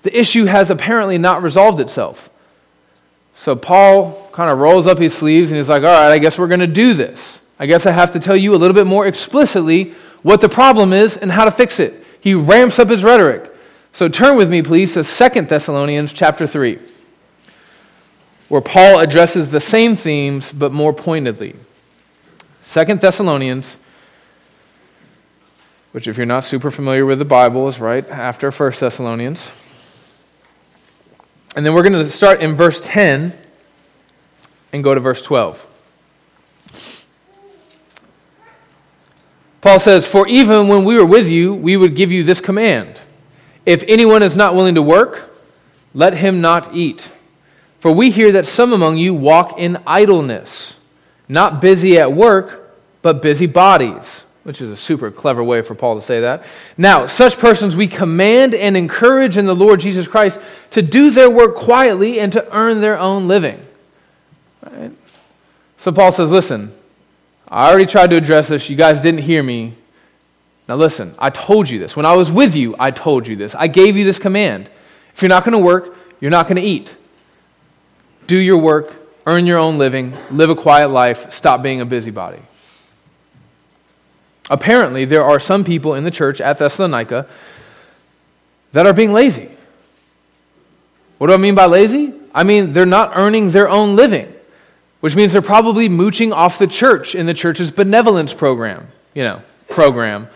the 0.02 0.18
issue 0.18 0.44
has 0.44 0.70
apparently 0.70 1.18
not 1.18 1.42
resolved 1.42 1.80
itself. 1.80 2.30
So 3.36 3.54
Paul 3.54 4.28
kind 4.32 4.50
of 4.50 4.58
rolls 4.58 4.86
up 4.86 4.98
his 4.98 5.14
sleeves 5.14 5.50
and 5.50 5.58
he's 5.58 5.68
like, 5.68 5.82
all 5.82 5.88
right, 5.88 6.10
I 6.10 6.18
guess 6.18 6.38
we're 6.38 6.48
going 6.48 6.60
to 6.60 6.66
do 6.66 6.94
this. 6.94 7.38
I 7.58 7.66
guess 7.66 7.86
I 7.86 7.92
have 7.92 8.10
to 8.12 8.20
tell 8.20 8.36
you 8.36 8.54
a 8.54 8.56
little 8.56 8.74
bit 8.74 8.86
more 8.86 9.06
explicitly 9.06 9.94
what 10.22 10.40
the 10.40 10.48
problem 10.48 10.92
is 10.92 11.16
and 11.16 11.30
how 11.30 11.44
to 11.44 11.50
fix 11.50 11.78
it. 11.78 12.04
He 12.20 12.34
ramps 12.34 12.78
up 12.78 12.88
his 12.88 13.04
rhetoric. 13.04 13.52
So 13.92 14.08
turn 14.08 14.36
with 14.36 14.50
me, 14.50 14.62
please, 14.62 14.94
to 14.94 15.04
2 15.04 15.42
Thessalonians 15.42 16.12
chapter 16.12 16.46
3, 16.46 16.78
where 18.48 18.60
Paul 18.60 19.00
addresses 19.00 19.50
the 19.50 19.60
same 19.60 19.96
themes 19.96 20.52
but 20.52 20.72
more 20.72 20.92
pointedly. 20.92 21.54
2 22.70 22.84
Thessalonians, 22.96 23.76
which, 25.96 26.06
if 26.06 26.18
you're 26.18 26.26
not 26.26 26.44
super 26.44 26.70
familiar 26.70 27.06
with 27.06 27.18
the 27.18 27.24
Bible, 27.24 27.68
is 27.68 27.80
right 27.80 28.06
after 28.10 28.50
1 28.50 28.72
Thessalonians. 28.78 29.50
And 31.56 31.64
then 31.64 31.72
we're 31.72 31.84
going 31.84 31.94
to 31.94 32.10
start 32.10 32.42
in 32.42 32.54
verse 32.54 32.86
10 32.86 33.32
and 34.74 34.84
go 34.84 34.92
to 34.92 35.00
verse 35.00 35.22
12. 35.22 35.66
Paul 39.62 39.78
says, 39.78 40.06
For 40.06 40.28
even 40.28 40.68
when 40.68 40.84
we 40.84 40.96
were 40.96 41.06
with 41.06 41.28
you, 41.28 41.54
we 41.54 41.78
would 41.78 41.96
give 41.96 42.12
you 42.12 42.24
this 42.24 42.42
command 42.42 43.00
If 43.64 43.82
anyone 43.88 44.22
is 44.22 44.36
not 44.36 44.54
willing 44.54 44.74
to 44.74 44.82
work, 44.82 45.40
let 45.94 46.12
him 46.12 46.42
not 46.42 46.76
eat. 46.76 47.10
For 47.80 47.90
we 47.90 48.10
hear 48.10 48.32
that 48.32 48.44
some 48.44 48.74
among 48.74 48.98
you 48.98 49.14
walk 49.14 49.58
in 49.58 49.78
idleness, 49.86 50.76
not 51.26 51.62
busy 51.62 51.96
at 51.96 52.12
work, 52.12 52.76
but 53.00 53.22
busy 53.22 53.46
bodies, 53.46 54.24
which 54.46 54.62
is 54.62 54.70
a 54.70 54.76
super 54.76 55.10
clever 55.10 55.42
way 55.42 55.60
for 55.60 55.74
Paul 55.74 55.96
to 55.96 56.00
say 56.00 56.20
that. 56.20 56.44
Now, 56.78 57.08
such 57.08 57.36
persons 57.36 57.74
we 57.74 57.88
command 57.88 58.54
and 58.54 58.76
encourage 58.76 59.36
in 59.36 59.44
the 59.44 59.56
Lord 59.56 59.80
Jesus 59.80 60.06
Christ 60.06 60.38
to 60.70 60.82
do 60.82 61.10
their 61.10 61.28
work 61.28 61.56
quietly 61.56 62.20
and 62.20 62.32
to 62.32 62.56
earn 62.56 62.80
their 62.80 62.96
own 62.96 63.26
living. 63.26 63.60
Right? 64.64 64.92
So 65.78 65.90
Paul 65.90 66.12
says, 66.12 66.30
Listen, 66.30 66.72
I 67.48 67.68
already 67.68 67.86
tried 67.86 68.10
to 68.10 68.16
address 68.16 68.46
this. 68.46 68.70
You 68.70 68.76
guys 68.76 69.00
didn't 69.00 69.22
hear 69.22 69.42
me. 69.42 69.74
Now, 70.68 70.76
listen, 70.76 71.12
I 71.18 71.30
told 71.30 71.68
you 71.68 71.80
this. 71.80 71.96
When 71.96 72.06
I 72.06 72.12
was 72.12 72.30
with 72.30 72.54
you, 72.54 72.76
I 72.78 72.92
told 72.92 73.26
you 73.26 73.34
this. 73.34 73.52
I 73.56 73.66
gave 73.66 73.96
you 73.96 74.04
this 74.04 74.20
command. 74.20 74.68
If 75.12 75.22
you're 75.22 75.28
not 75.28 75.44
going 75.44 75.58
to 75.58 75.64
work, 75.64 75.96
you're 76.20 76.30
not 76.30 76.46
going 76.46 76.54
to 76.54 76.62
eat. 76.62 76.94
Do 78.28 78.36
your 78.36 78.58
work, 78.58 78.94
earn 79.26 79.44
your 79.44 79.58
own 79.58 79.76
living, 79.76 80.16
live 80.30 80.50
a 80.50 80.54
quiet 80.54 80.90
life, 80.90 81.32
stop 81.32 81.62
being 81.62 81.80
a 81.80 81.84
busybody. 81.84 82.38
Apparently, 84.50 85.04
there 85.04 85.24
are 85.24 85.40
some 85.40 85.64
people 85.64 85.94
in 85.94 86.04
the 86.04 86.10
church 86.10 86.40
at 86.40 86.58
Thessalonica 86.58 87.26
that 88.72 88.86
are 88.86 88.92
being 88.92 89.12
lazy. 89.12 89.50
What 91.18 91.28
do 91.28 91.34
I 91.34 91.38
mean 91.38 91.54
by 91.54 91.66
lazy? 91.66 92.12
I 92.34 92.44
mean, 92.44 92.72
they're 92.72 92.86
not 92.86 93.12
earning 93.16 93.50
their 93.50 93.68
own 93.68 93.96
living 93.96 94.32
which 95.06 95.14
means 95.14 95.32
they're 95.32 95.40
probably 95.40 95.88
mooching 95.88 96.32
off 96.32 96.58
the 96.58 96.66
church 96.66 97.14
in 97.14 97.26
the 97.26 97.34
church's 97.34 97.70
benevolence 97.70 98.34
program, 98.34 98.88
you 99.14 99.22
know, 99.22 99.40
program. 99.68 100.28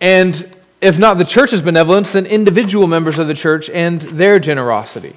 And 0.00 0.56
if 0.80 0.98
not 0.98 1.18
the 1.18 1.24
church's 1.24 1.62
benevolence, 1.62 2.12
then 2.12 2.26
individual 2.26 2.86
members 2.88 3.20
of 3.20 3.28
the 3.28 3.34
church 3.34 3.70
and 3.70 4.00
their 4.02 4.40
generosity. 4.40 5.14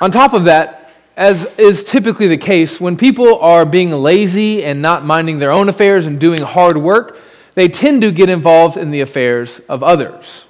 On 0.00 0.10
top 0.10 0.32
of 0.32 0.44
that, 0.44 0.81
as 1.16 1.44
is 1.58 1.84
typically 1.84 2.28
the 2.28 2.38
case, 2.38 2.80
when 2.80 2.96
people 2.96 3.38
are 3.40 3.66
being 3.66 3.90
lazy 3.90 4.64
and 4.64 4.80
not 4.80 5.04
minding 5.04 5.38
their 5.38 5.52
own 5.52 5.68
affairs 5.68 6.06
and 6.06 6.18
doing 6.18 6.40
hard 6.42 6.76
work, 6.76 7.18
they 7.54 7.68
tend 7.68 8.02
to 8.02 8.10
get 8.10 8.28
involved 8.28 8.76
in 8.76 8.90
the 8.90 9.00
affairs 9.00 9.60
of 9.68 9.82
others. 9.82 10.46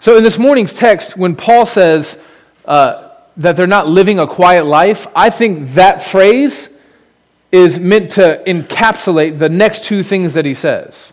So, 0.00 0.16
in 0.16 0.22
this 0.22 0.38
morning's 0.38 0.74
text, 0.74 1.16
when 1.16 1.34
Paul 1.34 1.66
says, 1.66 2.20
uh, 2.64 3.08
that 3.38 3.56
they're 3.56 3.66
not 3.66 3.88
living 3.88 4.18
a 4.18 4.26
quiet 4.26 4.66
life, 4.66 5.06
I 5.14 5.30
think 5.30 5.70
that 5.70 6.02
phrase 6.02 6.68
is 7.50 7.78
meant 7.78 8.12
to 8.12 8.42
encapsulate 8.46 9.38
the 9.38 9.48
next 9.48 9.84
two 9.84 10.02
things 10.02 10.34
that 10.34 10.44
he 10.44 10.54
says, 10.54 11.12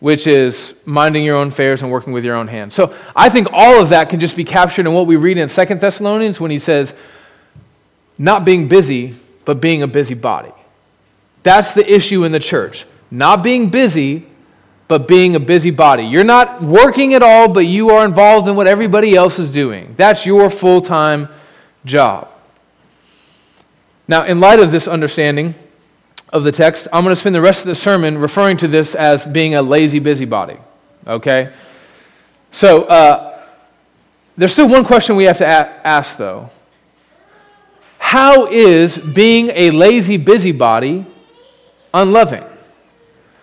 which 0.00 0.26
is 0.26 0.74
minding 0.86 1.24
your 1.24 1.36
own 1.36 1.48
affairs 1.48 1.82
and 1.82 1.90
working 1.90 2.12
with 2.12 2.24
your 2.24 2.36
own 2.36 2.46
hands. 2.46 2.74
So 2.74 2.94
I 3.14 3.28
think 3.28 3.48
all 3.52 3.82
of 3.82 3.90
that 3.90 4.08
can 4.08 4.20
just 4.20 4.36
be 4.36 4.44
captured 4.44 4.86
in 4.86 4.94
what 4.94 5.06
we 5.06 5.16
read 5.16 5.36
in 5.36 5.48
Second 5.48 5.80
Thessalonians 5.80 6.40
when 6.40 6.50
he 6.50 6.60
says, 6.60 6.94
not 8.18 8.44
being 8.44 8.68
busy, 8.68 9.16
but 9.44 9.60
being 9.60 9.82
a 9.82 9.86
busybody. 9.86 10.52
That's 11.42 11.72
the 11.72 11.90
issue 11.90 12.24
in 12.24 12.32
the 12.32 12.40
church. 12.40 12.84
Not 13.10 13.42
being 13.42 13.70
busy, 13.70 14.26
but 14.88 15.06
being 15.06 15.36
a 15.36 15.40
busybody. 15.40 16.04
You're 16.04 16.24
not 16.24 16.62
working 16.62 17.14
at 17.14 17.22
all, 17.22 17.52
but 17.52 17.60
you 17.60 17.90
are 17.90 18.04
involved 18.04 18.48
in 18.48 18.56
what 18.56 18.66
everybody 18.66 19.14
else 19.14 19.38
is 19.38 19.50
doing. 19.50 19.94
That's 19.96 20.26
your 20.26 20.50
full 20.50 20.82
time 20.82 21.28
job. 21.84 22.28
Now, 24.08 24.24
in 24.24 24.40
light 24.40 24.60
of 24.60 24.72
this 24.72 24.88
understanding 24.88 25.54
of 26.32 26.42
the 26.42 26.52
text, 26.52 26.88
I'm 26.92 27.04
going 27.04 27.12
to 27.14 27.20
spend 27.20 27.34
the 27.34 27.40
rest 27.40 27.60
of 27.60 27.66
the 27.66 27.74
sermon 27.74 28.18
referring 28.18 28.56
to 28.58 28.68
this 28.68 28.94
as 28.94 29.24
being 29.26 29.54
a 29.54 29.62
lazy 29.62 29.98
busybody. 29.98 30.56
Okay? 31.06 31.52
So, 32.50 32.84
uh, 32.84 33.42
there's 34.36 34.52
still 34.52 34.68
one 34.68 34.84
question 34.84 35.16
we 35.16 35.24
have 35.24 35.38
to 35.38 35.44
a- 35.44 35.86
ask, 35.86 36.16
though. 36.16 36.50
How 38.08 38.46
is 38.46 38.96
being 38.96 39.50
a 39.50 39.70
lazy 39.70 40.16
busybody 40.16 41.04
unloving? 41.92 42.42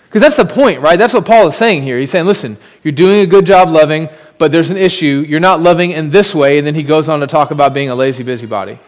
Because 0.05 0.23
that's 0.23 0.37
the 0.37 0.45
point, 0.45 0.81
right? 0.81 0.97
That's 0.97 1.13
what 1.13 1.23
Paul 1.23 1.49
is 1.49 1.55
saying 1.55 1.83
here. 1.83 1.99
He's 1.99 2.09
saying, 2.09 2.25
listen, 2.25 2.57
you're 2.81 2.91
doing 2.91 3.19
a 3.19 3.27
good 3.27 3.45
job 3.45 3.69
loving, 3.69 4.09
but 4.39 4.51
there's 4.51 4.71
an 4.71 4.77
issue. 4.77 5.23
You're 5.29 5.39
not 5.39 5.61
loving 5.61 5.91
in 5.91 6.09
this 6.09 6.33
way. 6.33 6.57
And 6.57 6.65
then 6.65 6.73
he 6.73 6.81
goes 6.81 7.09
on 7.09 7.19
to 7.19 7.27
talk 7.27 7.51
about 7.51 7.75
being 7.75 7.91
a 7.91 7.95
lazy 7.95 8.23
busybody. 8.23 8.79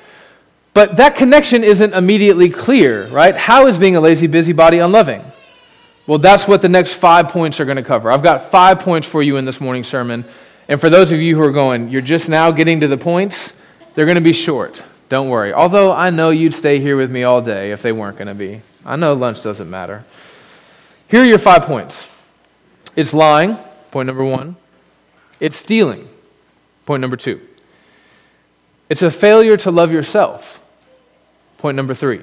But 0.74 0.98
that 0.98 1.16
connection 1.16 1.64
isn't 1.64 1.94
immediately 1.94 2.50
clear, 2.50 3.06
right? 3.10 3.36
How 3.36 3.68
is 3.68 3.78
being 3.78 3.96
a 3.96 4.02
lazy 4.02 4.26
busybody 4.26 4.80
unloving? 4.80 5.24
Well, 6.08 6.18
that's 6.18 6.48
what 6.48 6.64
the 6.64 6.70
next 6.70 6.94
five 6.94 7.28
points 7.30 7.60
are 7.60 7.66
going 7.66 7.78
to 7.78 7.84
cover. 7.84 8.12
I've 8.12 8.24
got 8.24 8.50
five 8.50 8.80
points 8.80 9.08
for 9.08 9.22
you 9.22 9.38
in 9.38 9.46
this 9.46 9.62
morning's 9.62 9.90
sermon. 9.90 10.26
And 10.68 10.82
for 10.82 10.90
those 10.90 11.12
of 11.12 11.22
you 11.22 11.36
who 11.36 11.44
are 11.44 11.52
going, 11.52 11.90
you're 11.90 12.02
just 12.02 12.30
now 12.30 12.50
getting 12.50 12.80
to 12.80 12.88
the 12.88 12.98
points, 12.98 13.54
they're 13.94 14.06
going 14.06 14.16
to 14.16 14.22
be 14.22 14.34
short. 14.34 14.84
Don't 15.10 15.30
worry. 15.30 15.54
Although 15.54 15.94
I 15.94 16.10
know 16.10 16.30
you'd 16.30 16.54
stay 16.54 16.80
here 16.80 16.98
with 16.98 17.12
me 17.12 17.24
all 17.24 17.42
day 17.42 17.72
if 17.72 17.82
they 17.82 17.92
weren't 17.92 18.18
going 18.18 18.28
to 18.28 18.36
be. 18.36 18.62
I 18.86 18.96
know 18.96 19.14
lunch 19.14 19.42
doesn't 19.42 19.70
matter. 19.70 20.06
Here 21.08 21.22
are 21.22 21.26
your 21.26 21.40
five 21.40 21.64
points 21.64 22.12
it's 22.96 23.14
lying, 23.14 23.58
point 23.92 24.08
number 24.08 24.24
one. 24.24 24.56
It's 25.40 25.56
stealing. 25.56 26.10
Point 26.86 27.02
number 27.02 27.16
two. 27.16 27.40
It's 28.90 29.04
a 29.04 29.12
failure 29.12 29.56
to 29.58 29.72
love 29.72 29.92
yourself. 29.92 30.64
Point 31.60 31.76
number 31.76 31.94
three. 31.94 32.22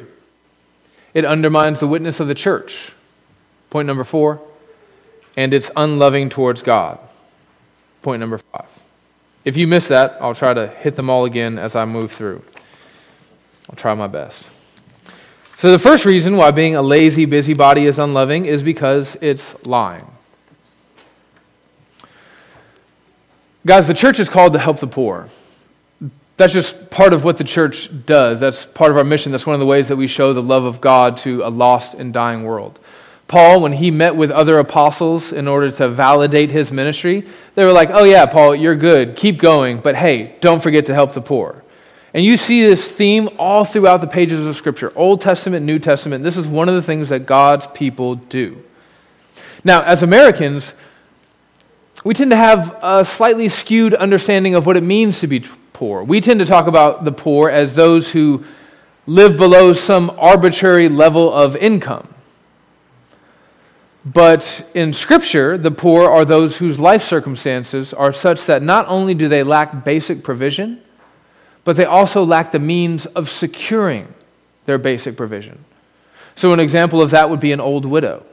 It 1.13 1.25
undermines 1.25 1.79
the 1.79 1.87
witness 1.87 2.19
of 2.19 2.27
the 2.27 2.35
church. 2.35 2.93
Point 3.71 3.87
number 3.87 4.03
four. 4.03 4.41
And 5.37 5.55
it's 5.55 5.71
unloving 5.77 6.29
towards 6.29 6.63
God. 6.63 6.99
Point 8.03 8.21
number 8.21 8.39
five. 8.39 8.67
If 9.45 9.57
you 9.57 9.69
miss 9.69 9.89
that, 9.89 10.17
I'll 10.21 10.35
try 10.35 10.55
to 10.55 10.67
hit 10.67 10.97
them 10.97 11.09
all 11.09 11.25
again 11.25 11.59
as 11.59 11.77
I 11.77 11.85
move 11.85 12.11
through. 12.11 12.43
I'll 13.69 13.77
try 13.77 13.95
my 13.95 14.07
best. 14.07 14.49
So, 15.57 15.71
the 15.71 15.79
first 15.79 16.05
reason 16.05 16.37
why 16.37 16.51
being 16.51 16.77
a 16.77 16.83
lazy 16.83 17.25
busybody 17.25 17.87
is 17.87 17.99
unloving 17.99 18.45
is 18.45 18.63
because 18.63 19.17
it's 19.21 19.55
lying. 19.67 20.07
Guys, 23.67 23.87
the 23.87 23.95
church 23.95 24.21
is 24.21 24.29
called 24.29 24.53
to 24.53 24.59
help 24.59 24.79
the 24.79 24.87
poor. 24.87 25.29
That's 26.37 26.53
just 26.53 26.91
part 26.91 27.15
of 27.15 27.25
what 27.25 27.39
the 27.39 27.45
church 27.45 27.89
does. 28.05 28.41
That's 28.41 28.67
part 28.67 28.91
of 28.91 28.99
our 28.99 29.05
mission. 29.05 29.33
That's 29.33 29.47
one 29.47 29.55
of 29.55 29.61
the 29.61 29.67
ways 29.67 29.89
that 29.89 29.97
we 29.97 30.07
show 30.07 30.35
the 30.35 30.43
love 30.43 30.65
of 30.65 30.81
God 30.81 31.17
to 31.19 31.43
a 31.45 31.49
lost 31.49 31.95
and 31.95 32.13
dying 32.13 32.43
world. 32.43 32.79
Paul, 33.27 33.63
when 33.63 33.73
he 33.73 33.91
met 33.91 34.17
with 34.17 34.31
other 34.31 34.59
apostles 34.59 35.33
in 35.33 35.49
order 35.49 35.71
to 35.71 35.89
validate 35.89 36.51
his 36.51 36.71
ministry, 36.71 37.27
they 37.55 37.65
were 37.65 37.73
like, 37.73 37.89
oh, 37.91 38.05
yeah, 38.05 38.27
Paul, 38.27 38.55
you're 38.55 38.75
good. 38.75 39.17
Keep 39.17 39.39
going. 39.39 39.79
But 39.79 39.95
hey, 39.95 40.35
don't 40.41 40.63
forget 40.63 40.87
to 40.87 40.95
help 40.95 41.15
the 41.15 41.23
poor. 41.23 41.64
And 42.15 42.25
you 42.25 42.37
see 42.37 42.65
this 42.65 42.89
theme 42.89 43.29
all 43.39 43.65
throughout 43.65 44.01
the 44.01 44.07
pages 44.07 44.47
of 44.47 44.55
Scripture 44.55 44.93
Old 44.95 45.21
Testament, 45.21 45.67
New 45.67 45.81
Testament. 45.81 46.23
This 46.23 46.37
is 46.37 46.47
one 46.47 46.69
of 46.69 46.77
the 46.77 46.83
things 46.83 47.09
that 47.09 47.27
God's 47.27 47.67
people 47.67 48.15
do. 48.15 48.63
Now, 49.65 49.83
as 49.83 50.05
Americans, 50.05 50.75
we 52.05 52.15
tend 52.15 52.31
to 52.31 52.37
have 52.37 52.79
a 52.83 53.05
slightly 53.05 53.49
skewed 53.49 53.95
understanding 53.95 54.55
of 54.55 54.65
what 54.65 54.77
it 54.77 54.83
means 54.83 55.19
to 55.21 55.27
be 55.27 55.45
poor. 55.73 56.05
We 56.05 56.21
tend 56.21 56.39
to 56.39 56.47
talk 56.47 56.69
about 56.69 57.05
the 57.05 57.11
poor 57.11 57.51
as 57.51 57.75
those 57.75 58.13
who 58.13 58.45
live 59.09 59.37
below 59.37 59.73
some 59.73 60.15
arbitrary 60.17 60.89
level 60.89 61.33
of 61.33 61.57
income. 61.57 62.07
But 64.07 64.71
in 64.73 64.93
Scripture, 64.93 65.59
the 65.59 65.73
poor 65.73 66.09
are 66.09 66.25
those 66.25 66.59
whose 66.59 66.79
life 66.79 67.03
circumstances 67.03 67.93
are 67.93 68.13
such 68.13 68.47
that 68.47 68.63
not 68.63 68.87
only 68.87 69.15
do 69.15 69.27
they 69.27 69.43
lack 69.43 69.85
basic 69.85 70.23
provision, 70.23 70.81
but 71.65 71.77
they 71.77 71.85
also 71.85 72.25
lack 72.25 72.53
the 72.53 72.59
means 72.59 73.07
of 73.07 73.29
securing 73.31 74.13
their 74.67 74.79
basic 74.79 75.17
provision. 75.17 75.65
So, 76.37 76.53
an 76.53 76.61
example 76.61 77.01
of 77.01 77.11
that 77.11 77.31
would 77.31 77.41
be 77.41 77.53
an 77.53 77.61
old 77.61 77.85
widow. 77.85 78.25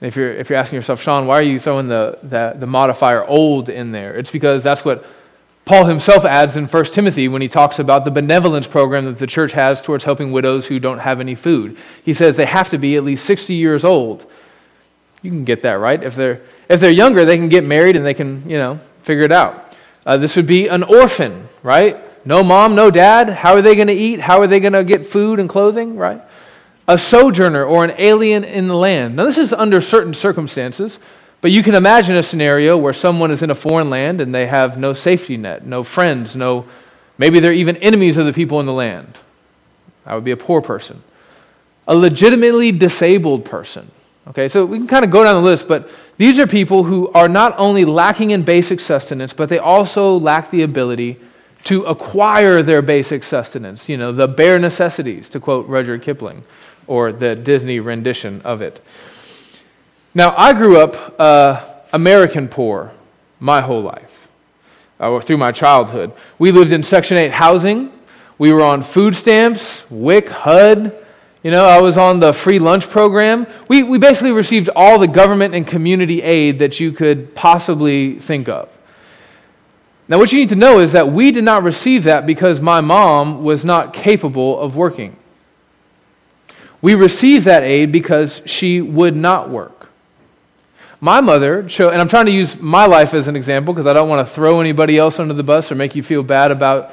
If 0.00 0.16
you're, 0.16 0.32
if 0.32 0.48
you're 0.48 0.58
asking 0.58 0.76
yourself, 0.76 1.02
Sean, 1.02 1.26
why 1.26 1.38
are 1.38 1.42
you 1.42 1.58
throwing 1.58 1.88
the, 1.88 2.18
the, 2.22 2.54
the 2.56 2.66
modifier 2.66 3.24
old 3.24 3.68
in 3.68 3.90
there? 3.90 4.14
It's 4.16 4.30
because 4.30 4.62
that's 4.62 4.84
what 4.84 5.04
Paul 5.64 5.86
himself 5.86 6.24
adds 6.24 6.56
in 6.56 6.66
1 6.66 6.84
Timothy 6.86 7.28
when 7.28 7.42
he 7.42 7.48
talks 7.48 7.78
about 7.78 8.04
the 8.04 8.10
benevolence 8.10 8.66
program 8.66 9.06
that 9.06 9.18
the 9.18 9.26
church 9.26 9.52
has 9.52 9.82
towards 9.82 10.04
helping 10.04 10.30
widows 10.30 10.66
who 10.66 10.78
don't 10.78 11.00
have 11.00 11.20
any 11.20 11.34
food. 11.34 11.76
He 12.04 12.14
says 12.14 12.36
they 12.36 12.46
have 12.46 12.70
to 12.70 12.78
be 12.78 12.96
at 12.96 13.04
least 13.04 13.26
60 13.26 13.54
years 13.54 13.84
old. 13.84 14.24
You 15.20 15.30
can 15.30 15.44
get 15.44 15.62
that, 15.62 15.74
right? 15.74 16.02
If 16.02 16.14
they're, 16.14 16.40
if 16.68 16.80
they're 16.80 16.90
younger, 16.90 17.24
they 17.24 17.36
can 17.36 17.48
get 17.48 17.64
married 17.64 17.96
and 17.96 18.06
they 18.06 18.14
can, 18.14 18.48
you 18.48 18.56
know, 18.56 18.78
figure 19.02 19.24
it 19.24 19.32
out. 19.32 19.76
Uh, 20.06 20.16
this 20.16 20.36
would 20.36 20.46
be 20.46 20.68
an 20.68 20.84
orphan, 20.84 21.48
right? 21.62 21.98
No 22.28 22.44
mom, 22.44 22.74
no 22.74 22.90
dad. 22.90 23.28
How 23.30 23.54
are 23.54 23.62
they 23.62 23.74
going 23.74 23.88
to 23.88 23.94
eat? 23.94 24.20
How 24.20 24.40
are 24.40 24.46
they 24.46 24.60
going 24.60 24.74
to 24.74 24.84
get 24.84 25.04
food 25.04 25.40
and 25.40 25.48
clothing, 25.48 25.96
right? 25.96 26.22
a 26.88 26.96
sojourner 26.96 27.64
or 27.64 27.84
an 27.84 27.92
alien 27.98 28.42
in 28.42 28.66
the 28.66 28.74
land. 28.74 29.14
Now, 29.14 29.26
this 29.26 29.36
is 29.36 29.52
under 29.52 29.80
certain 29.80 30.14
circumstances, 30.14 30.98
but 31.42 31.50
you 31.50 31.62
can 31.62 31.74
imagine 31.74 32.16
a 32.16 32.22
scenario 32.22 32.78
where 32.78 32.94
someone 32.94 33.30
is 33.30 33.42
in 33.42 33.50
a 33.50 33.54
foreign 33.54 33.90
land 33.90 34.22
and 34.22 34.34
they 34.34 34.46
have 34.46 34.78
no 34.78 34.94
safety 34.94 35.36
net, 35.36 35.66
no 35.66 35.84
friends, 35.84 36.34
no, 36.34 36.64
maybe 37.18 37.40
they're 37.40 37.52
even 37.52 37.76
enemies 37.76 38.16
of 38.16 38.24
the 38.24 38.32
people 38.32 38.58
in 38.58 38.66
the 38.66 38.72
land. 38.72 39.18
That 40.06 40.14
would 40.14 40.24
be 40.24 40.30
a 40.30 40.36
poor 40.36 40.62
person. 40.62 41.02
A 41.86 41.94
legitimately 41.94 42.72
disabled 42.72 43.44
person. 43.44 43.90
Okay, 44.28 44.48
so 44.48 44.64
we 44.64 44.78
can 44.78 44.86
kind 44.86 45.04
of 45.04 45.10
go 45.10 45.24
down 45.24 45.42
the 45.42 45.48
list, 45.48 45.68
but 45.68 45.90
these 46.16 46.38
are 46.38 46.46
people 46.46 46.84
who 46.84 47.08
are 47.12 47.28
not 47.28 47.54
only 47.58 47.84
lacking 47.84 48.30
in 48.30 48.42
basic 48.42 48.80
sustenance, 48.80 49.34
but 49.34 49.50
they 49.50 49.58
also 49.58 50.18
lack 50.18 50.50
the 50.50 50.62
ability 50.62 51.18
to 51.64 51.84
acquire 51.84 52.62
their 52.62 52.82
basic 52.82 53.24
sustenance, 53.24 53.88
you 53.88 53.96
know, 53.96 54.12
the 54.12 54.28
bare 54.28 54.58
necessities, 54.58 55.28
to 55.30 55.40
quote 55.40 55.66
Rudyard 55.66 56.02
Kipling 56.02 56.44
or 56.86 57.12
the 57.12 57.36
Disney 57.36 57.80
rendition 57.80 58.40
of 58.42 58.62
it. 58.62 58.82
Now, 60.14 60.34
I 60.36 60.52
grew 60.54 60.80
up 60.80 61.20
uh, 61.20 61.62
American 61.92 62.48
poor 62.48 62.92
my 63.40 63.60
whole 63.60 63.82
life, 63.82 64.28
uh, 64.98 65.20
through 65.20 65.36
my 65.36 65.52
childhood. 65.52 66.12
We 66.38 66.50
lived 66.50 66.72
in 66.72 66.82
Section 66.82 67.16
8 67.16 67.30
housing. 67.30 67.92
We 68.38 68.52
were 68.52 68.62
on 68.62 68.82
food 68.82 69.14
stamps, 69.14 69.88
WIC, 69.90 70.28
HUD. 70.28 71.04
You 71.42 71.50
know, 71.50 71.66
I 71.66 71.80
was 71.80 71.96
on 71.96 72.20
the 72.20 72.32
free 72.32 72.58
lunch 72.58 72.88
program. 72.88 73.46
We, 73.68 73.82
we 73.82 73.98
basically 73.98 74.32
received 74.32 74.70
all 74.74 74.98
the 74.98 75.06
government 75.06 75.54
and 75.54 75.66
community 75.66 76.22
aid 76.22 76.58
that 76.58 76.80
you 76.80 76.92
could 76.92 77.34
possibly 77.34 78.18
think 78.18 78.48
of. 78.48 78.68
Now, 80.08 80.18
what 80.18 80.32
you 80.32 80.38
need 80.38 80.48
to 80.48 80.56
know 80.56 80.78
is 80.78 80.92
that 80.92 81.12
we 81.12 81.30
did 81.30 81.44
not 81.44 81.62
receive 81.62 82.04
that 82.04 82.26
because 82.26 82.60
my 82.60 82.80
mom 82.80 83.44
was 83.44 83.64
not 83.64 83.92
capable 83.92 84.58
of 84.58 84.74
working. 84.74 85.14
We 86.80 86.94
received 86.94 87.44
that 87.44 87.62
aid 87.62 87.92
because 87.92 88.40
she 88.46 88.80
would 88.80 89.14
not 89.14 89.50
work. 89.50 89.90
My 91.00 91.20
mother, 91.20 91.62
chose 91.62 91.92
and 91.92 92.00
I'm 92.00 92.08
trying 92.08 92.26
to 92.26 92.32
use 92.32 92.60
my 92.60 92.86
life 92.86 93.14
as 93.14 93.28
an 93.28 93.36
example 93.36 93.74
because 93.74 93.86
I 93.86 93.92
don't 93.92 94.08
want 94.08 94.26
to 94.26 94.34
throw 94.34 94.60
anybody 94.60 94.96
else 94.96 95.18
under 95.18 95.34
the 95.34 95.42
bus 95.42 95.70
or 95.70 95.74
make 95.74 95.94
you 95.94 96.02
feel 96.02 96.22
bad 96.22 96.50
about 96.50 96.92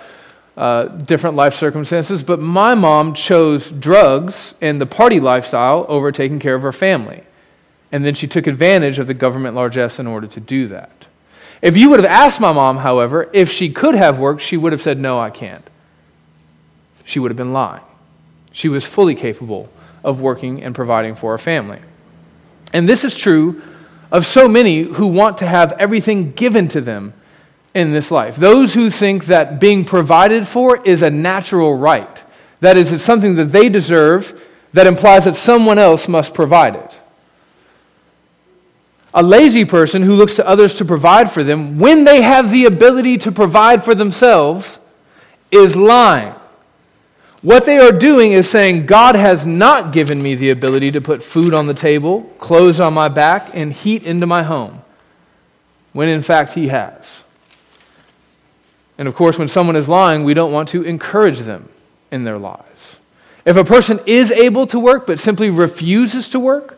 uh, 0.57 0.85
different 0.85 1.35
life 1.35 1.55
circumstances, 1.55 2.23
but 2.23 2.39
my 2.39 2.75
mom 2.75 3.13
chose 3.13 3.71
drugs 3.71 4.53
and 4.61 4.79
the 4.79 4.85
party 4.85 5.19
lifestyle 5.19 5.85
over 5.89 6.11
taking 6.11 6.39
care 6.39 6.55
of 6.55 6.61
her 6.61 6.71
family. 6.71 7.23
And 7.91 8.05
then 8.05 8.13
she 8.13 8.27
took 8.27 8.47
advantage 8.47 8.99
of 8.99 9.07
the 9.07 9.13
government 9.13 9.55
largesse 9.55 9.99
in 9.99 10.07
order 10.07 10.27
to 10.27 10.39
do 10.39 10.67
that. 10.67 11.04
If 11.61 11.77
you 11.77 11.89
would 11.89 11.99
have 11.99 12.11
asked 12.11 12.39
my 12.39 12.51
mom, 12.51 12.77
however, 12.77 13.29
if 13.33 13.49
she 13.49 13.69
could 13.69 13.95
have 13.95 14.19
worked, 14.19 14.41
she 14.41 14.57
would 14.57 14.71
have 14.71 14.81
said, 14.81 14.99
No, 14.99 15.19
I 15.19 15.29
can't. 15.29 15.67
She 17.05 17.19
would 17.19 17.31
have 17.31 17.37
been 17.37 17.53
lying. 17.53 17.83
She 18.51 18.69
was 18.69 18.83
fully 18.83 19.15
capable 19.15 19.69
of 20.03 20.21
working 20.21 20.63
and 20.63 20.73
providing 20.73 21.15
for 21.15 21.33
a 21.33 21.39
family. 21.39 21.79
And 22.73 22.89
this 22.89 23.03
is 23.03 23.15
true 23.15 23.61
of 24.11 24.25
so 24.25 24.47
many 24.47 24.83
who 24.83 25.07
want 25.07 25.39
to 25.39 25.47
have 25.47 25.73
everything 25.73 26.31
given 26.31 26.67
to 26.69 26.81
them 26.81 27.13
in 27.73 27.91
this 27.91 28.11
life. 28.11 28.37
Those 28.37 28.73
who 28.73 28.89
think 28.89 29.25
that 29.25 29.59
being 29.59 29.83
provided 29.83 30.47
for 30.47 30.81
is 30.85 31.01
a 31.01 31.09
natural 31.09 31.77
right. 31.77 32.23
That 32.61 32.77
is, 32.77 32.91
it's 32.91 33.03
something 33.03 33.35
that 33.35 33.51
they 33.51 33.69
deserve 33.69 34.41
that 34.73 34.87
implies 34.87 35.25
that 35.25 35.35
someone 35.35 35.77
else 35.77 36.07
must 36.07 36.33
provide 36.33 36.75
it. 36.75 36.94
A 39.17 39.23
lazy 39.23 39.63
person 39.63 40.03
who 40.03 40.13
looks 40.13 40.35
to 40.35 40.47
others 40.47 40.75
to 40.75 40.85
provide 40.85 41.31
for 41.31 41.41
them 41.41 41.79
when 41.79 42.03
they 42.03 42.21
have 42.21 42.51
the 42.51 42.65
ability 42.65 43.17
to 43.19 43.31
provide 43.31 43.83
for 43.83 43.95
themselves 43.95 44.77
is 45.51 45.75
lying. 45.75 46.35
What 47.41 47.65
they 47.65 47.77
are 47.77 47.91
doing 47.91 48.33
is 48.33 48.49
saying, 48.49 48.87
God 48.87 49.15
has 49.15 49.45
not 49.45 49.93
given 49.93 50.21
me 50.21 50.35
the 50.35 50.49
ability 50.49 50.91
to 50.91 51.01
put 51.01 51.23
food 51.23 51.53
on 51.53 51.67
the 51.67 51.73
table, 51.73 52.23
clothes 52.39 52.79
on 52.79 52.93
my 52.93 53.07
back, 53.07 53.55
and 53.55 53.71
heat 53.71 54.03
into 54.03 54.25
my 54.25 54.43
home, 54.43 54.81
when 55.93 56.09
in 56.09 56.21
fact 56.21 56.53
He 56.53 56.67
has. 56.67 57.05
And 58.97 59.07
of 59.07 59.15
course, 59.15 59.37
when 59.37 59.47
someone 59.47 59.75
is 59.75 59.87
lying, 59.87 60.23
we 60.23 60.33
don't 60.33 60.51
want 60.51 60.69
to 60.69 60.81
encourage 60.83 61.39
them 61.39 61.69
in 62.11 62.23
their 62.23 62.37
lies. 62.37 62.65
If 63.45 63.55
a 63.57 63.63
person 63.63 63.99
is 64.05 64.31
able 64.31 64.65
to 64.67 64.79
work 64.79 65.05
but 65.05 65.19
simply 65.19 65.51
refuses 65.51 66.27
to 66.29 66.39
work, 66.39 66.74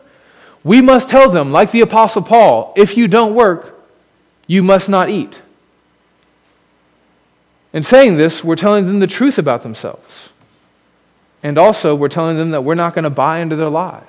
we 0.64 0.80
must 0.80 1.08
tell 1.08 1.30
them, 1.30 1.52
like 1.52 1.70
the 1.70 1.80
Apostle 1.80 2.22
Paul, 2.22 2.72
if 2.76 2.96
you 2.96 3.08
don't 3.08 3.34
work, 3.34 3.78
you 4.46 4.62
must 4.62 4.88
not 4.88 5.08
eat. 5.08 5.40
In 7.72 7.82
saying 7.82 8.16
this, 8.16 8.42
we're 8.42 8.56
telling 8.56 8.86
them 8.86 8.98
the 8.98 9.06
truth 9.06 9.38
about 9.38 9.62
themselves. 9.62 10.30
And 11.42 11.58
also, 11.58 11.94
we're 11.94 12.08
telling 12.08 12.36
them 12.36 12.50
that 12.50 12.62
we're 12.62 12.74
not 12.74 12.94
going 12.94 13.04
to 13.04 13.10
buy 13.10 13.38
into 13.38 13.56
their 13.56 13.68
lies. 13.68 14.02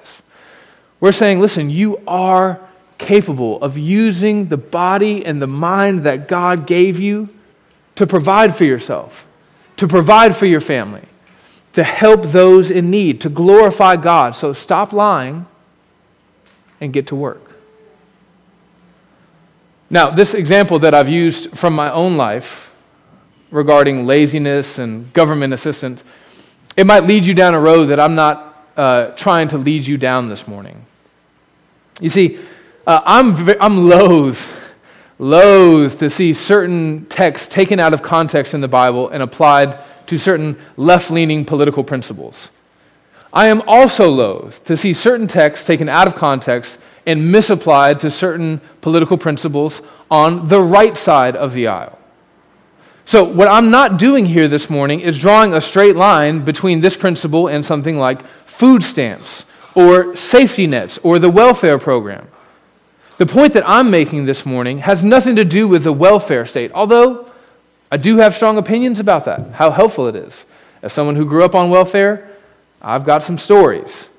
We're 0.99 1.12
saying, 1.12 1.39
listen, 1.39 1.69
you 1.69 2.01
are 2.07 2.59
capable 2.97 3.62
of 3.62 3.77
using 3.77 4.47
the 4.47 4.57
body 4.57 5.25
and 5.25 5.41
the 5.41 5.47
mind 5.47 6.03
that 6.03 6.27
God 6.27 6.65
gave 6.65 6.99
you 6.99 7.29
to 7.95 8.07
provide 8.07 8.55
for 8.55 8.65
yourself, 8.65 9.27
to 9.77 9.88
provide 9.88 10.35
for 10.35 10.45
your 10.45 10.62
family, 10.62 11.03
to 11.73 11.83
help 11.83 12.23
those 12.23 12.71
in 12.71 12.89
need, 12.89 13.21
to 13.21 13.29
glorify 13.29 13.95
God. 13.95 14.35
So 14.35 14.53
stop 14.53 14.91
lying 14.91 15.45
and 16.82 16.94
get 16.94 17.08
to 17.08 17.15
work. 17.15 17.42
Now, 19.89 20.12
this 20.12 20.34
example 20.34 20.80
that 20.80 20.94
I've 20.94 21.10
used 21.10 21.58
from 21.58 21.74
my 21.74 21.92
own 21.92 22.15
life 22.18 22.72
regarding 23.52 24.06
laziness 24.06 24.78
and 24.78 25.12
government 25.13 25.54
assistance 25.54 26.04
it 26.80 26.88
might 26.88 27.04
lead 27.04 27.26
you 27.26 27.34
down 27.34 27.56
a 27.56 27.60
road 27.60 27.88
that 27.88 28.00
I'm 28.00 28.15
not 28.15 28.65
uh, 28.78 29.08
trying 29.08 29.50
to 29.50 29.58
lead 29.58 29.86
you 29.86 29.98
down 29.98 30.30
this 30.30 30.48
morning. 30.48 30.86
You 32.00 32.10
see, 32.10 32.39
uh, 32.88 33.02
I'm, 33.04 33.50
I'm 33.60 33.89
loath, 33.89 34.74
loath 35.18 36.00
to 36.00 36.10
see 36.10 36.32
certain 36.32 37.06
texts 37.08 37.50
taken 37.50 37.82
out 37.82 37.94
of 37.94 38.02
context 38.02 38.54
in 38.54 38.62
the 38.62 38.70
Bible 38.70 39.10
and 39.10 39.22
applied 39.22 39.78
to 40.08 40.18
certain 40.18 40.58
left 40.78 41.12
leaning 41.12 41.44
political 41.44 41.84
principles. 41.84 42.50
I 43.32 43.48
am 43.48 43.62
also 43.68 44.10
loath 44.10 44.63
to 44.65 44.76
see 44.76 44.94
certain 44.94 45.28
texts 45.28 45.65
taken 45.65 45.88
out 45.88 46.08
of 46.08 46.15
context 46.15 46.78
and 47.06 47.32
misapplied 47.32 48.00
to 48.02 48.10
certain 48.10 48.62
political 48.82 49.18
principles 49.18 49.82
on 50.10 50.48
the 50.48 50.62
right 50.62 50.98
side 50.98 51.36
of 51.36 51.54
the 51.54 51.68
aisle. 51.68 51.98
So, 53.06 53.24
what 53.24 53.52
I'm 53.52 53.72
not 53.72 53.98
doing 53.98 54.26
here 54.26 54.48
this 54.48 54.70
morning 54.70 55.00
is 55.00 55.20
drawing 55.20 55.54
a 55.54 55.62
straight 55.62 55.96
line 55.96 56.46
between 56.46 56.82
this 56.82 56.96
principle 56.96 57.48
and 57.48 57.65
something 57.65 57.98
like 57.98 58.24
food 58.46 58.84
stamps 58.84 59.46
or 59.74 60.15
safety 60.15 60.68
nets 60.68 61.00
or 61.00 61.18
the 61.18 61.30
welfare 61.30 61.80
program. 61.80 62.28
The 63.18 63.26
point 63.26 63.54
that 63.54 63.68
I'm 63.68 63.89
making 63.89 64.26
this 64.26 64.46
morning 64.46 64.80
has 64.80 65.04
nothing 65.04 65.36
to 65.38 65.44
do 65.44 65.68
with 65.68 65.84
the 65.84 65.94
welfare 65.94 66.46
state, 66.46 66.72
although 66.72 67.30
I 67.92 67.98
do 67.98 68.18
have 68.18 68.36
strong 68.36 68.58
opinions 68.58 69.00
about 69.00 69.26
that, 69.26 69.52
how 69.54 69.72
helpful 69.72 70.08
it 70.08 70.15
is. 70.15 70.46
As 70.82 70.94
someone 70.94 71.15
who 71.15 71.26
grew 71.26 71.44
up 71.44 71.56
on 71.56 71.70
welfare, 71.70 72.29
I've 72.82 73.06
got 73.06 73.24
some 73.24 73.38
stories. 73.38 74.10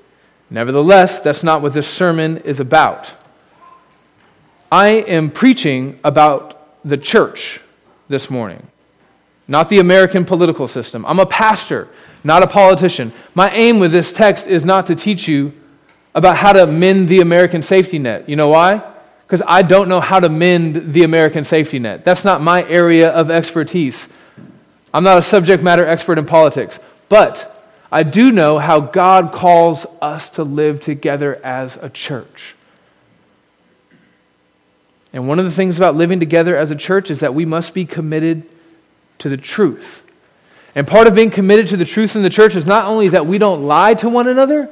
Nevertheless, 0.49 1.19
that's 1.19 1.43
not 1.43 1.61
what 1.61 1.73
this 1.73 1.87
sermon 1.87 2.37
is 2.39 2.59
about. 2.59 3.11
I 4.71 4.89
am 4.89 5.31
preaching 5.31 5.99
about 6.03 6.57
the 6.83 6.97
church 6.97 7.61
this 8.09 8.29
morning 8.29 8.67
not 9.51 9.67
the 9.67 9.79
American 9.79 10.23
political 10.23 10.65
system. 10.65 11.05
I'm 11.05 11.19
a 11.19 11.25
pastor, 11.25 11.89
not 12.23 12.41
a 12.41 12.47
politician. 12.47 13.11
My 13.35 13.51
aim 13.51 13.79
with 13.79 13.91
this 13.91 14.13
text 14.13 14.47
is 14.47 14.63
not 14.63 14.87
to 14.87 14.95
teach 14.95 15.27
you 15.27 15.51
about 16.15 16.37
how 16.37 16.53
to 16.53 16.65
mend 16.65 17.09
the 17.09 17.19
American 17.19 17.61
safety 17.61 17.99
net. 17.99 18.29
You 18.29 18.37
know 18.37 18.47
why? 18.47 18.81
Because 19.27 19.41
I 19.45 19.61
don't 19.61 19.89
know 19.89 19.99
how 19.99 20.21
to 20.21 20.29
mend 20.29 20.93
the 20.93 21.03
American 21.03 21.43
safety 21.43 21.79
net. 21.79 22.05
That's 22.05 22.23
not 22.23 22.41
my 22.41 22.63
area 22.69 23.09
of 23.09 23.29
expertise. 23.29 24.07
I'm 24.93 25.03
not 25.03 25.17
a 25.17 25.21
subject 25.21 25.61
matter 25.61 25.85
expert 25.85 26.17
in 26.17 26.25
politics. 26.25 26.79
But 27.09 27.50
I 27.91 28.03
do 28.03 28.31
know 28.31 28.57
how 28.57 28.79
God 28.79 29.33
calls 29.33 29.85
us 30.01 30.29
to 30.31 30.43
live 30.43 30.79
together 30.79 31.39
as 31.43 31.77
a 31.77 31.89
church. 31.89 32.55
And 35.13 35.27
one 35.27 35.39
of 35.39 35.45
the 35.45 35.51
things 35.51 35.77
about 35.77 35.95
living 35.95 36.19
together 36.19 36.55
as 36.55 36.71
a 36.71 36.75
church 36.75 37.11
is 37.11 37.19
that 37.19 37.33
we 37.33 37.43
must 37.43 37.73
be 37.73 37.83
committed 37.83 38.43
to 39.19 39.27
the 39.27 39.35
truth. 39.35 40.05
And 40.73 40.87
part 40.87 41.07
of 41.07 41.15
being 41.15 41.31
committed 41.31 41.67
to 41.67 41.77
the 41.77 41.83
truth 41.83 42.15
in 42.15 42.21
the 42.21 42.29
church 42.29 42.55
is 42.55 42.65
not 42.65 42.85
only 42.85 43.09
that 43.09 43.25
we 43.25 43.37
don't 43.37 43.63
lie 43.63 43.93
to 43.95 44.07
one 44.07 44.27
another, 44.27 44.69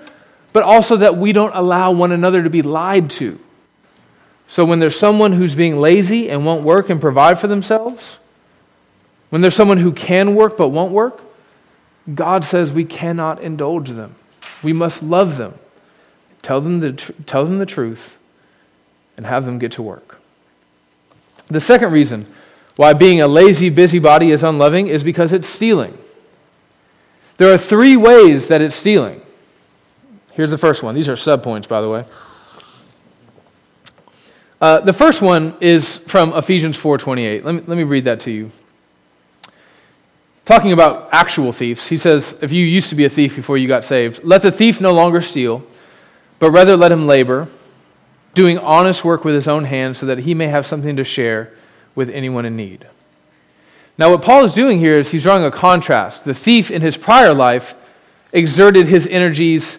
but 0.54 0.64
also 0.64 0.96
that 0.98 1.18
we 1.18 1.34
don't 1.34 1.54
allow 1.54 1.92
one 1.92 2.14
another 2.14 2.42
to 2.42 2.50
be 2.50 2.62
lied 2.62 3.10
to. 3.12 3.38
So 4.48 4.64
when 4.64 4.80
there's 4.80 4.98
someone 4.98 5.34
who's 5.34 5.56
being 5.56 5.80
lazy 5.80 6.30
and 6.30 6.46
won't 6.46 6.64
work 6.64 6.90
and 6.90 7.02
provide 7.02 7.40
for 7.40 7.48
themselves, 7.48 8.18
when 9.30 9.42
there's 9.42 9.56
someone 9.56 9.78
who 9.78 9.92
can 9.92 10.36
work 10.36 10.58
but 10.58 10.70
won't 10.70 10.94
work, 10.94 11.22
God 12.16 12.44
says 12.44 12.74
we 12.74 12.86
cannot 12.86 13.42
indulge 13.42 13.90
them. 13.90 14.16
We 14.64 14.74
must 14.74 15.04
love 15.04 15.38
them, 15.38 15.58
tell 16.42 16.62
them 16.62 16.80
the, 16.80 16.94
tr- 16.94 17.12
tell 17.26 17.46
them 17.46 17.60
the 17.60 17.66
truth, 17.66 18.18
and 19.18 19.26
have 19.26 19.46
them 19.46 19.60
get 19.60 19.72
to 19.74 19.82
work. 19.82 20.20
The 21.48 21.60
second 21.60 21.92
reason 21.92 22.28
why 22.76 22.94
being 22.94 23.22
a 23.22 23.28
lazy 23.28 23.70
busybody 23.70 24.32
is 24.32 24.44
unloving 24.44 24.88
is 24.88 25.04
because 25.04 25.34
it's 25.34 25.48
stealing. 25.48 25.98
There 27.38 27.54
are 27.54 27.58
three 27.58 27.98
ways 27.98 28.48
that 28.48 28.62
it's 28.62 28.76
stealing. 28.76 29.22
Here's 30.34 30.52
the 30.52 30.58
first 30.58 30.84
one. 30.84 30.96
These 30.96 31.10
are 31.10 31.16
subpoints, 31.16 31.68
by 31.68 31.82
the 31.82 31.90
way. 31.90 32.06
Uh, 34.62 34.82
the 34.82 34.94
first 34.94 35.22
one 35.22 35.56
is 35.62 35.98
from 35.98 36.34
Ephesians 36.34 36.78
4.28. 36.78 37.44
Let 37.44 37.56
me, 37.56 37.62
let 37.66 37.78
me 37.78 37.84
read 37.84 38.04
that 38.06 38.22
to 38.22 38.32
you. 38.32 38.52
Talking 40.50 40.72
about 40.72 41.10
actual 41.12 41.52
thieves, 41.52 41.88
he 41.88 42.00
says, 42.00 42.36
if 42.42 42.52
you 42.52 42.66
used 42.66 42.90
to 42.90 42.96
be 42.96 43.06
a 43.06 43.10
thief 43.10 43.36
before 43.36 43.60
you 43.60 43.68
got 43.68 43.84
saved, 43.84 44.24
let 44.24 44.42
the 44.42 44.52
thief 44.52 44.82
no 44.82 44.92
longer 44.92 45.22
steal, 45.22 45.64
but 46.40 46.50
rather 46.50 46.76
let 46.76 46.92
him 46.92 47.06
labor, 47.06 47.48
doing 48.34 48.58
honest 48.58 49.06
work 49.06 49.24
with 49.24 49.36
his 49.36 49.48
own 49.48 49.66
hands 49.66 50.00
so 50.00 50.08
that 50.08 50.18
he 50.18 50.34
may 50.34 50.48
have 50.48 50.66
something 50.66 50.96
to 50.96 51.04
share 51.04 51.54
with 51.94 52.10
anyone 52.10 52.46
in 52.46 52.56
need. 52.56 52.88
Now, 53.96 54.10
what 54.10 54.24
Paul 54.24 54.44
is 54.44 54.56
doing 54.56 54.80
here 54.80 54.94
is 54.94 55.12
he's 55.12 55.22
drawing 55.22 55.44
a 55.44 55.52
contrast. 55.52 56.26
The 56.26 56.34
thief 56.34 56.72
in 56.72 56.82
his 56.82 56.98
prior 56.98 57.36
life 57.36 57.76
exerted 58.34 58.88
his 58.88 59.06
energies 59.06 59.78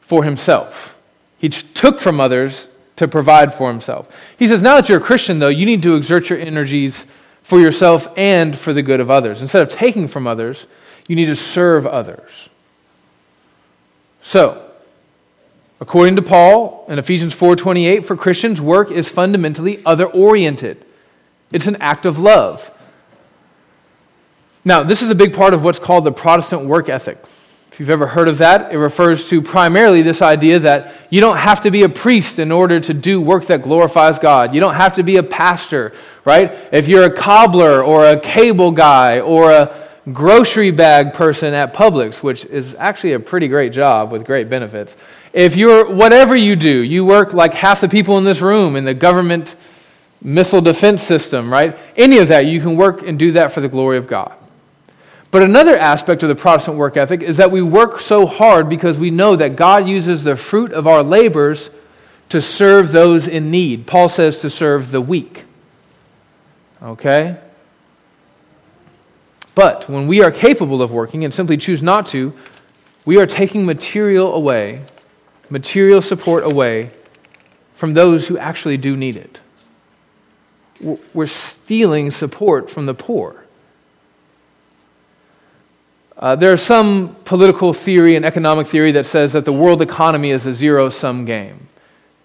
for 0.00 0.24
himself, 0.24 0.96
he 1.36 1.50
took 1.50 2.00
from 2.00 2.20
others 2.20 2.68
to 2.96 3.06
provide 3.06 3.52
for 3.52 3.68
himself. 3.70 4.08
He 4.38 4.48
says, 4.48 4.62
now 4.62 4.76
that 4.76 4.88
you're 4.88 4.96
a 4.96 5.02
Christian, 5.02 5.40
though, 5.40 5.48
you 5.48 5.66
need 5.66 5.82
to 5.82 5.94
exert 5.94 6.30
your 6.30 6.38
energies 6.38 7.04
for 7.46 7.60
yourself 7.60 8.12
and 8.16 8.58
for 8.58 8.72
the 8.72 8.82
good 8.82 8.98
of 8.98 9.08
others. 9.08 9.40
Instead 9.40 9.62
of 9.62 9.68
taking 9.68 10.08
from 10.08 10.26
others, 10.26 10.66
you 11.06 11.14
need 11.14 11.26
to 11.26 11.36
serve 11.36 11.86
others. 11.86 12.48
So, 14.20 14.68
according 15.80 16.16
to 16.16 16.22
Paul 16.22 16.84
in 16.88 16.98
Ephesians 16.98 17.32
4:28, 17.34 18.04
for 18.04 18.16
Christians, 18.16 18.60
work 18.60 18.90
is 18.90 19.08
fundamentally 19.08 19.80
other-oriented. 19.86 20.84
It's 21.52 21.68
an 21.68 21.76
act 21.80 22.04
of 22.04 22.18
love. 22.18 22.72
Now, 24.64 24.82
this 24.82 25.00
is 25.00 25.10
a 25.10 25.14
big 25.14 25.32
part 25.32 25.54
of 25.54 25.62
what's 25.62 25.78
called 25.78 26.02
the 26.02 26.10
Protestant 26.10 26.64
work 26.64 26.88
ethic. 26.88 27.22
If 27.70 27.78
you've 27.78 27.90
ever 27.90 28.08
heard 28.08 28.26
of 28.26 28.38
that, 28.38 28.72
it 28.72 28.78
refers 28.78 29.28
to 29.28 29.40
primarily 29.40 30.02
this 30.02 30.20
idea 30.20 30.58
that 30.58 30.92
you 31.10 31.20
don't 31.20 31.36
have 31.36 31.60
to 31.60 31.70
be 31.70 31.84
a 31.84 31.88
priest 31.88 32.40
in 32.40 32.50
order 32.50 32.80
to 32.80 32.92
do 32.92 33.20
work 33.20 33.46
that 33.46 33.62
glorifies 33.62 34.18
God. 34.18 34.52
You 34.52 34.60
don't 34.60 34.74
have 34.74 34.96
to 34.96 35.04
be 35.04 35.18
a 35.18 35.22
pastor, 35.22 35.92
right? 36.26 36.52
If 36.72 36.88
you're 36.88 37.04
a 37.04 37.10
cobbler 37.10 37.82
or 37.82 38.04
a 38.04 38.20
cable 38.20 38.72
guy 38.72 39.20
or 39.20 39.50
a 39.52 39.88
grocery 40.12 40.70
bag 40.70 41.14
person 41.14 41.54
at 41.54 41.72
Publix, 41.72 42.22
which 42.22 42.44
is 42.44 42.74
actually 42.78 43.14
a 43.14 43.20
pretty 43.20 43.48
great 43.48 43.72
job 43.72 44.12
with 44.12 44.26
great 44.26 44.50
benefits. 44.50 44.96
If 45.32 45.56
you're 45.56 45.90
whatever 45.90 46.36
you 46.36 46.56
do, 46.56 46.82
you 46.82 47.04
work 47.04 47.32
like 47.32 47.54
half 47.54 47.80
the 47.80 47.88
people 47.88 48.18
in 48.18 48.24
this 48.24 48.40
room 48.40 48.76
in 48.76 48.84
the 48.84 48.94
government 48.94 49.54
missile 50.22 50.60
defense 50.60 51.02
system, 51.02 51.52
right? 51.52 51.78
Any 51.96 52.18
of 52.18 52.28
that, 52.28 52.46
you 52.46 52.60
can 52.60 52.76
work 52.76 53.02
and 53.02 53.18
do 53.18 53.32
that 53.32 53.52
for 53.52 53.60
the 53.60 53.68
glory 53.68 53.96
of 53.96 54.06
God. 54.06 54.32
But 55.30 55.42
another 55.42 55.76
aspect 55.76 56.22
of 56.22 56.28
the 56.28 56.34
Protestant 56.34 56.76
work 56.76 56.96
ethic 56.96 57.22
is 57.22 57.36
that 57.36 57.50
we 57.50 57.60
work 57.60 58.00
so 58.00 58.26
hard 58.26 58.68
because 58.68 58.98
we 58.98 59.10
know 59.10 59.36
that 59.36 59.56
God 59.56 59.86
uses 59.86 60.24
the 60.24 60.36
fruit 60.36 60.72
of 60.72 60.86
our 60.86 61.02
labors 61.02 61.70
to 62.30 62.40
serve 62.40 62.92
those 62.92 63.28
in 63.28 63.50
need. 63.50 63.86
Paul 63.86 64.08
says 64.08 64.38
to 64.38 64.50
serve 64.50 64.90
the 64.90 65.00
weak. 65.00 65.45
Okay? 66.82 67.36
But 69.54 69.88
when 69.88 70.06
we 70.06 70.22
are 70.22 70.30
capable 70.30 70.82
of 70.82 70.92
working 70.92 71.24
and 71.24 71.32
simply 71.32 71.56
choose 71.56 71.82
not 71.82 72.06
to, 72.08 72.32
we 73.04 73.18
are 73.18 73.26
taking 73.26 73.64
material 73.64 74.34
away, 74.34 74.82
material 75.48 76.02
support 76.02 76.44
away 76.44 76.90
from 77.74 77.94
those 77.94 78.28
who 78.28 78.36
actually 78.38 78.76
do 78.76 78.94
need 78.96 79.16
it 79.16 79.40
we're 80.80 81.26
stealing 81.26 82.10
support 82.10 82.70
from 82.70 82.86
the 82.86 82.94
poor. 82.94 83.44
Uh, 86.16 86.34
there's 86.34 86.62
some 86.62 87.14
political 87.24 87.72
theory 87.72 88.16
and 88.16 88.24
economic 88.24 88.66
theory 88.66 88.92
that 88.92 89.04
says 89.04 89.34
that 89.34 89.44
the 89.44 89.52
world 89.52 89.82
economy 89.82 90.30
is 90.30 90.46
a 90.46 90.54
zero 90.54 90.88
sum 90.88 91.24
game. 91.24 91.68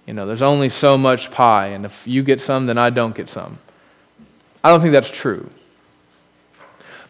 You 0.06 0.14
know, 0.14 0.26
there's 0.26 0.42
only 0.42 0.70
so 0.70 0.98
much 0.98 1.32
pie, 1.32 1.68
and 1.68 1.86
if 1.86 2.08
you 2.08 2.24
get 2.24 2.42
some, 2.42 2.66
then 2.66 2.78
I 2.78 2.90
don't 2.90 3.16
get 3.16 3.30
some. 3.30 3.60
I 4.64 4.70
don't 4.70 4.82
think 4.82 4.94
that's 4.94 5.10
true. 5.10 5.50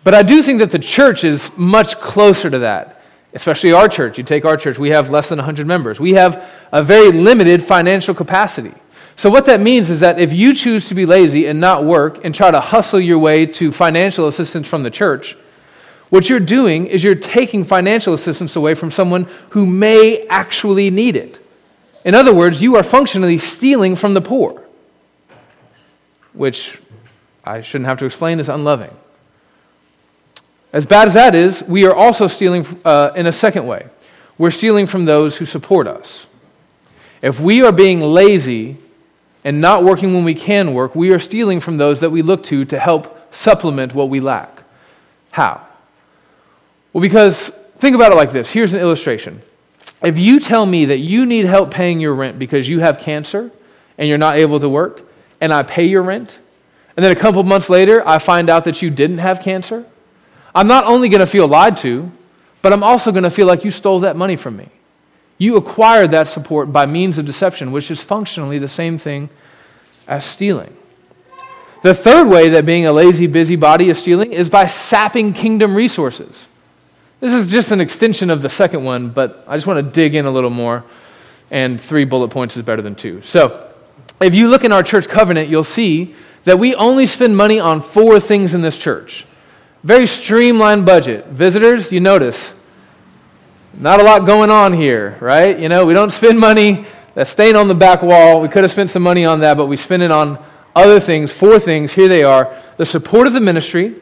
But 0.04 0.16
I 0.16 0.24
do 0.24 0.42
think 0.42 0.60
that 0.60 0.72
the 0.72 0.80
church 0.80 1.24
is 1.24 1.56
much 1.58 1.98
closer 1.98 2.50
to 2.50 2.60
that, 2.60 3.02
especially 3.34 3.72
our 3.72 3.88
church. 3.88 4.18
You 4.18 4.24
take 4.24 4.46
our 4.46 4.58
church, 4.58 4.80
we 4.80 4.90
have 4.90 5.12
less 5.12 5.30
than 5.30 5.38
100 5.38 5.68
members. 5.68 6.00
We 6.00 6.14
have 6.14 6.50
a 6.72 6.82
very 6.82 7.12
limited 7.12 7.64
financial 7.64 8.16
capacity. 8.16 8.74
So, 9.16 9.30
what 9.30 9.46
that 9.46 9.60
means 9.60 9.90
is 9.90 10.00
that 10.00 10.20
if 10.20 10.34
you 10.34 10.56
choose 10.56 10.88
to 10.88 10.96
be 10.96 11.06
lazy 11.06 11.46
and 11.46 11.60
not 11.60 11.84
work 11.84 12.26
and 12.26 12.34
try 12.34 12.50
to 12.50 12.60
hustle 12.60 13.00
your 13.00 13.20
way 13.20 13.46
to 13.46 13.72
financial 13.72 14.28
assistance 14.28 14.68
from 14.68 14.84
the 14.84 14.90
church, 14.90 15.36
what 16.10 16.28
you're 16.28 16.40
doing 16.40 16.88
is 16.88 17.04
you're 17.04 17.16
taking 17.16 17.64
financial 17.64 18.14
assistance 18.14 18.56
away 18.56 18.74
from 18.74 18.90
someone 18.90 19.28
who 19.52 19.66
may 19.66 20.26
actually 20.30 20.90
need 20.90 21.16
it. 21.16 21.40
In 22.04 22.16
other 22.16 22.34
words, 22.34 22.62
you 22.62 22.76
are 22.76 22.84
functionally 22.84 23.38
stealing 23.38 23.96
from 23.96 24.14
the 24.14 24.22
poor, 24.22 24.66
which 26.34 26.80
I 27.44 27.62
shouldn't 27.62 27.88
have 27.88 28.00
to 28.00 28.06
explain 28.06 28.40
is 28.40 28.50
unloving. 28.50 28.96
As 30.74 30.86
bad 30.86 31.08
as 31.08 31.16
that 31.16 31.36
is, 31.36 31.64
we 31.64 31.86
are 31.86 31.94
also 31.94 32.28
stealing 32.28 32.66
uh, 32.86 33.12
in 33.16 33.28
a 33.28 33.34
second 33.34 33.68
way. 33.68 33.88
We're 34.38 34.52
stealing 34.52 34.88
from 34.88 35.06
those 35.06 35.38
who 35.38 35.46
support 35.46 35.88
us. 35.88 36.26
If 37.22 37.40
we 37.40 37.64
are 37.64 37.72
being 37.72 38.00
lazy 38.00 38.78
and 39.44 39.60
not 39.60 39.84
working 39.84 40.14
when 40.14 40.24
we 40.24 40.34
can 40.34 40.74
work, 40.74 40.96
we 40.96 41.12
are 41.12 41.20
stealing 41.20 41.60
from 41.60 41.78
those 41.78 42.00
that 42.00 42.10
we 42.10 42.22
look 42.22 42.44
to 42.46 42.66
to 42.66 42.80
help 42.80 43.34
supplement 43.34 43.94
what 43.94 44.10
we 44.10 44.20
lack. 44.20 44.64
How? 45.32 45.66
Well, 46.94 47.02
because 47.02 47.50
think 47.78 47.96
about 47.96 48.12
it 48.12 48.16
like 48.16 48.32
this 48.32 48.52
here's 48.52 48.74
an 48.74 48.80
illustration. 48.80 49.42
If 50.02 50.18
you 50.18 50.40
tell 50.40 50.66
me 50.66 50.86
that 50.86 50.98
you 50.98 51.26
need 51.26 51.46
help 51.46 51.72
paying 51.72 52.00
your 52.00 52.16
rent 52.16 52.40
because 52.40 52.68
you 52.68 52.80
have 52.80 53.00
cancer 53.00 53.52
and 53.98 54.08
you're 54.08 54.18
not 54.18 54.38
able 54.38 54.60
to 54.60 54.70
work, 54.70 55.02
and 55.40 55.54
I 55.54 55.64
pay 55.64 55.86
your 55.86 56.02
rent, 56.02 56.40
and 56.96 57.04
then 57.04 57.12
a 57.12 57.20
couple 57.20 57.42
months 57.44 57.70
later 57.70 58.08
I 58.08 58.18
find 58.20 58.50
out 58.50 58.66
that 58.66 58.82
you 58.82 58.90
didn't 58.90 59.20
have 59.20 59.42
cancer, 59.42 59.86
I'm 60.54 60.68
not 60.68 60.86
only 60.86 61.10
going 61.10 61.22
to 61.22 61.28
feel 61.28 61.48
lied 61.48 61.78
to, 61.78 62.12
but 62.62 62.74
I'm 62.74 62.84
also 62.84 63.12
going 63.12 63.24
to 63.24 63.30
feel 63.30 63.48
like 63.48 63.64
you 63.64 63.72
stole 63.72 64.02
that 64.02 64.16
money 64.16 64.36
from 64.36 64.58
me. 64.58 64.70
You 65.38 65.58
acquire 65.58 66.06
that 66.08 66.28
support 66.28 66.72
by 66.72 66.86
means 66.86 67.18
of 67.18 67.26
deception, 67.26 67.72
which 67.72 67.90
is 67.90 68.04
functionally 68.04 68.60
the 68.60 68.68
same 68.68 68.98
thing 68.98 69.30
as 70.08 70.26
stealing. 70.26 70.76
The 71.82 71.96
third 71.96 72.28
way 72.28 72.50
that 72.50 72.66
being 72.66 72.86
a 72.86 72.94
lazy 72.94 73.26
busybody 73.26 73.90
is 73.90 73.98
stealing 73.98 74.34
is 74.34 74.50
by 74.50 74.68
sapping 74.68 75.34
kingdom 75.34 75.74
resources. 75.74 76.46
This 77.22 77.34
is 77.34 77.48
just 77.48 77.72
an 77.72 77.82
extension 77.82 78.30
of 78.30 78.42
the 78.44 78.50
second 78.50 78.84
one, 78.84 79.10
but 79.10 79.44
I 79.48 79.58
just 79.58 79.66
want 79.66 79.84
to 79.84 79.92
dig 79.92 80.14
in 80.14 80.26
a 80.26 80.32
little 80.32 80.50
more, 80.52 80.84
and 81.50 81.82
three 81.82 82.06
bullet 82.06 82.30
points 82.30 82.56
is 82.56 82.64
better 82.64 82.82
than 82.84 82.94
two. 82.94 83.22
So, 83.24 83.68
if 84.20 84.36
you 84.36 84.48
look 84.48 84.64
in 84.64 84.72
our 84.72 84.84
church 84.84 85.08
covenant, 85.08 85.50
you'll 85.50 85.64
see 85.64 86.14
that 86.44 86.60
we 86.60 86.76
only 86.76 87.08
spend 87.08 87.38
money 87.38 87.60
on 87.60 87.82
four 87.82 88.20
things 88.20 88.54
in 88.54 88.62
this 88.62 88.78
church. 88.78 89.26
Very 89.84 90.08
streamlined 90.08 90.86
budget. 90.86 91.28
Visitors, 91.28 91.92
you 91.92 92.00
notice, 92.00 92.54
not 93.74 94.00
a 94.00 94.04
lot 94.04 94.26
going 94.26 94.50
on 94.50 94.74
here, 94.74 95.18
right? 95.22 95.58
You 95.58 95.70
know, 95.70 95.86
we 95.86 95.94
don't 95.94 96.12
spend 96.12 96.40
money 96.40 96.86
that's 97.14 97.30
staying 97.30 97.56
on 97.56 97.68
the 97.68 97.76
back 97.76 98.02
wall. 98.02 98.42
We 98.42 98.48
could 98.48 98.64
have 98.64 98.72
spent 98.72 98.90
some 98.90 99.04
money 99.04 99.26
on 99.26 99.40
that, 99.42 99.58
but 99.58 99.66
we 99.66 99.78
spend 99.78 100.04
it 100.04 100.12
on 100.12 100.44
other 100.76 101.00
things, 101.00 101.32
four 101.32 101.60
things. 101.60 101.92
Here 101.92 102.08
they 102.08 102.24
are 102.24 102.56
the 102.78 102.86
support 102.86 103.28
of 103.28 103.34
the 103.34 103.42
ministry, 103.42 103.96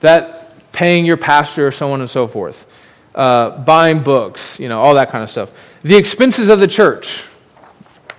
that 0.00 0.72
paying 0.72 1.04
your 1.04 1.16
pastor, 1.16 1.68
or 1.68 1.72
so 1.72 1.92
on 1.92 2.00
and 2.00 2.10
so 2.10 2.26
forth, 2.26 2.66
uh, 3.14 3.58
buying 3.58 4.02
books, 4.02 4.58
you 4.58 4.68
know, 4.68 4.80
all 4.80 4.94
that 4.94 5.10
kind 5.10 5.22
of 5.22 5.30
stuff. 5.30 5.52
The 5.82 5.96
expenses 5.96 6.48
of 6.48 6.58
the 6.58 6.68
church, 6.68 7.22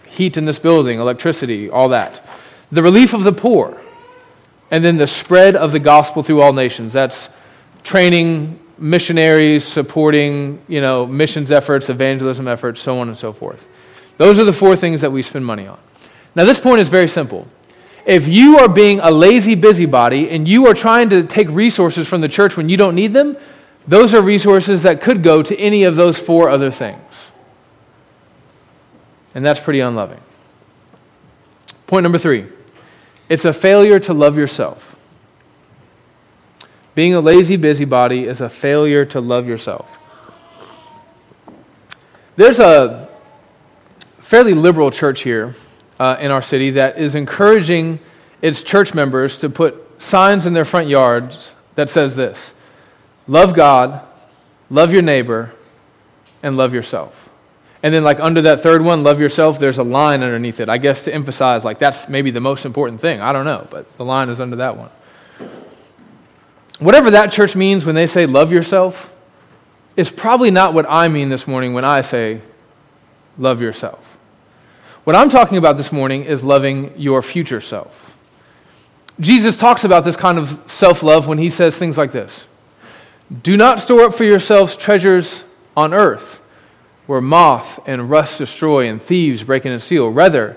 heat 0.08 0.38
in 0.38 0.46
this 0.46 0.60
building, 0.60 1.00
electricity, 1.00 1.70
all 1.70 1.90
that. 1.90 2.26
The 2.72 2.84
relief 2.84 3.14
of 3.14 3.24
the 3.24 3.32
poor, 3.32 3.80
and 4.72 4.84
then 4.84 4.98
the 4.98 5.08
spread 5.08 5.56
of 5.56 5.72
the 5.72 5.80
gospel 5.80 6.24
through 6.24 6.42
all 6.42 6.54
nations. 6.54 6.94
That's 6.94 7.30
training 7.84 8.60
missionaries, 8.78 9.66
supporting, 9.66 10.62
you 10.68 10.82
know, 10.82 11.06
missions 11.06 11.52
efforts, 11.52 11.90
evangelism 11.90 12.48
efforts, 12.48 12.82
so 12.82 13.00
on 13.00 13.10
and 13.10 13.18
so 13.18 13.34
forth. 13.34 13.68
Those 14.18 14.38
are 14.38 14.44
the 14.44 14.54
four 14.54 14.76
things 14.76 15.02
that 15.02 15.12
we 15.12 15.24
spend 15.24 15.46
money 15.46 15.68
on. 15.68 15.80
Now, 16.36 16.46
this 16.46 16.60
point 16.60 16.82
is 16.82 16.90
very 16.90 17.08
simple. 17.08 17.48
If 18.06 18.28
you 18.28 18.58
are 18.60 18.70
being 18.70 19.00
a 19.00 19.12
lazy 19.12 19.56
busybody 19.56 20.30
and 20.30 20.48
you 20.48 20.68
are 20.68 20.74
trying 20.74 21.10
to 21.10 21.24
take 21.24 21.50
resources 21.50 22.08
from 22.08 22.22
the 22.22 22.30
church 22.30 22.58
when 22.58 22.70
you 22.70 22.78
don't 22.78 22.96
need 22.96 23.14
them, 23.14 23.38
those 23.88 24.14
are 24.14 24.22
resources 24.22 24.84
that 24.84 25.02
could 25.02 25.24
go 25.24 25.42
to 25.42 25.58
any 25.58 25.84
of 25.84 25.96
those 25.96 26.18
four 26.18 26.50
other 26.50 26.72
things. 26.72 27.02
And 29.36 29.46
that's 29.46 29.60
pretty 29.60 29.80
unloving. 29.80 30.22
Point 31.88 32.04
number 32.04 32.18
three 32.18 32.48
it's 33.30 33.46
a 33.46 33.54
failure 33.54 34.00
to 34.00 34.14
love 34.14 34.38
yourself. 34.38 35.00
Being 36.96 37.14
a 37.14 37.22
lazy 37.22 37.56
busybody 37.56 38.26
is 38.26 38.42
a 38.42 38.50
failure 38.50 39.06
to 39.06 39.22
love 39.22 39.48
yourself. 39.48 39.96
There's 42.36 42.60
a 42.60 43.08
fairly 44.18 44.54
liberal 44.54 44.92
church 44.92 45.22
here 45.22 45.56
uh, 46.00 46.18
in 46.20 46.32
our 46.32 46.42
city 46.42 46.72
that 46.72 46.98
is 46.98 47.16
encouraging 47.16 48.00
its 48.42 48.64
church 48.64 48.94
members 48.94 49.38
to 49.38 49.50
put 49.50 50.02
signs 50.02 50.46
in 50.46 50.54
their 50.54 50.66
front 50.66 50.88
yards 50.88 51.52
that 51.76 51.90
says 51.90 52.16
this 52.16 52.54
love 53.28 53.54
God, 53.54 54.02
love 54.70 54.92
your 54.92 55.02
neighbor, 55.02 55.52
and 56.42 56.58
love 56.58 56.74
yourself. 56.74 57.29
And 57.82 57.94
then, 57.94 58.04
like 58.04 58.20
under 58.20 58.42
that 58.44 58.62
third 58.62 58.82
one, 58.82 59.04
love 59.04 59.20
yourself, 59.22 59.58
there's 59.58 59.78
a 59.78 59.84
line 59.84 60.22
underneath 60.22 60.60
it, 60.60 60.68
I 60.68 60.78
guess 60.78 61.04
to 61.04 61.14
emphasize, 61.14 61.64
like 61.64 61.80
that's 61.80 62.10
maybe 62.10 62.30
the 62.32 62.42
most 62.42 62.66
important 62.66 63.00
thing. 63.00 63.22
I 63.22 63.32
don't 63.32 63.46
know, 63.46 63.68
but 63.70 63.96
the 63.98 64.04
line 64.04 64.30
is 64.30 64.42
under 64.42 64.58
that 64.58 64.76
one. 64.76 64.90
Whatever 66.80 67.12
that 67.12 67.32
church 67.32 67.56
means 67.56 67.86
when 67.86 67.96
they 67.96 68.08
say 68.08 68.26
love 68.26 68.52
yourself, 68.52 69.14
is 69.96 70.10
probably 70.10 70.50
not 70.50 70.74
what 70.74 70.86
I 70.88 71.10
mean 71.10 71.28
this 71.28 71.46
morning 71.46 71.74
when 71.74 71.84
I 71.84 72.02
say 72.02 72.42
love 73.38 73.62
yourself. 73.62 74.18
What 75.04 75.16
I'm 75.16 75.30
talking 75.30 75.58
about 75.58 75.76
this 75.76 75.92
morning 75.92 76.24
is 76.24 76.44
loving 76.44 76.94
your 76.98 77.22
future 77.22 77.60
self. 77.60 78.16
Jesus 79.20 79.58
talks 79.58 79.84
about 79.84 80.06
this 80.06 80.16
kind 80.16 80.38
of 80.38 80.64
self 80.68 81.04
love 81.04 81.28
when 81.28 81.38
he 81.38 81.50
says 81.50 81.78
things 81.78 81.98
like 81.98 82.12
this 82.12 82.46
Do 83.42 83.58
not 83.58 83.80
store 83.80 84.02
up 84.02 84.14
for 84.14 84.24
yourselves 84.24 84.76
treasures 84.76 85.44
on 85.76 85.94
earth, 85.94 86.39
where 87.10 87.22
moth 87.22 87.80
and 87.88 88.08
rust 88.08 88.38
destroy 88.38 88.88
and 88.88 89.02
thieves 89.02 89.44
break 89.44 89.66
in 89.66 89.72
and 89.72 89.82
steal. 89.82 90.10
Rather, 90.10 90.56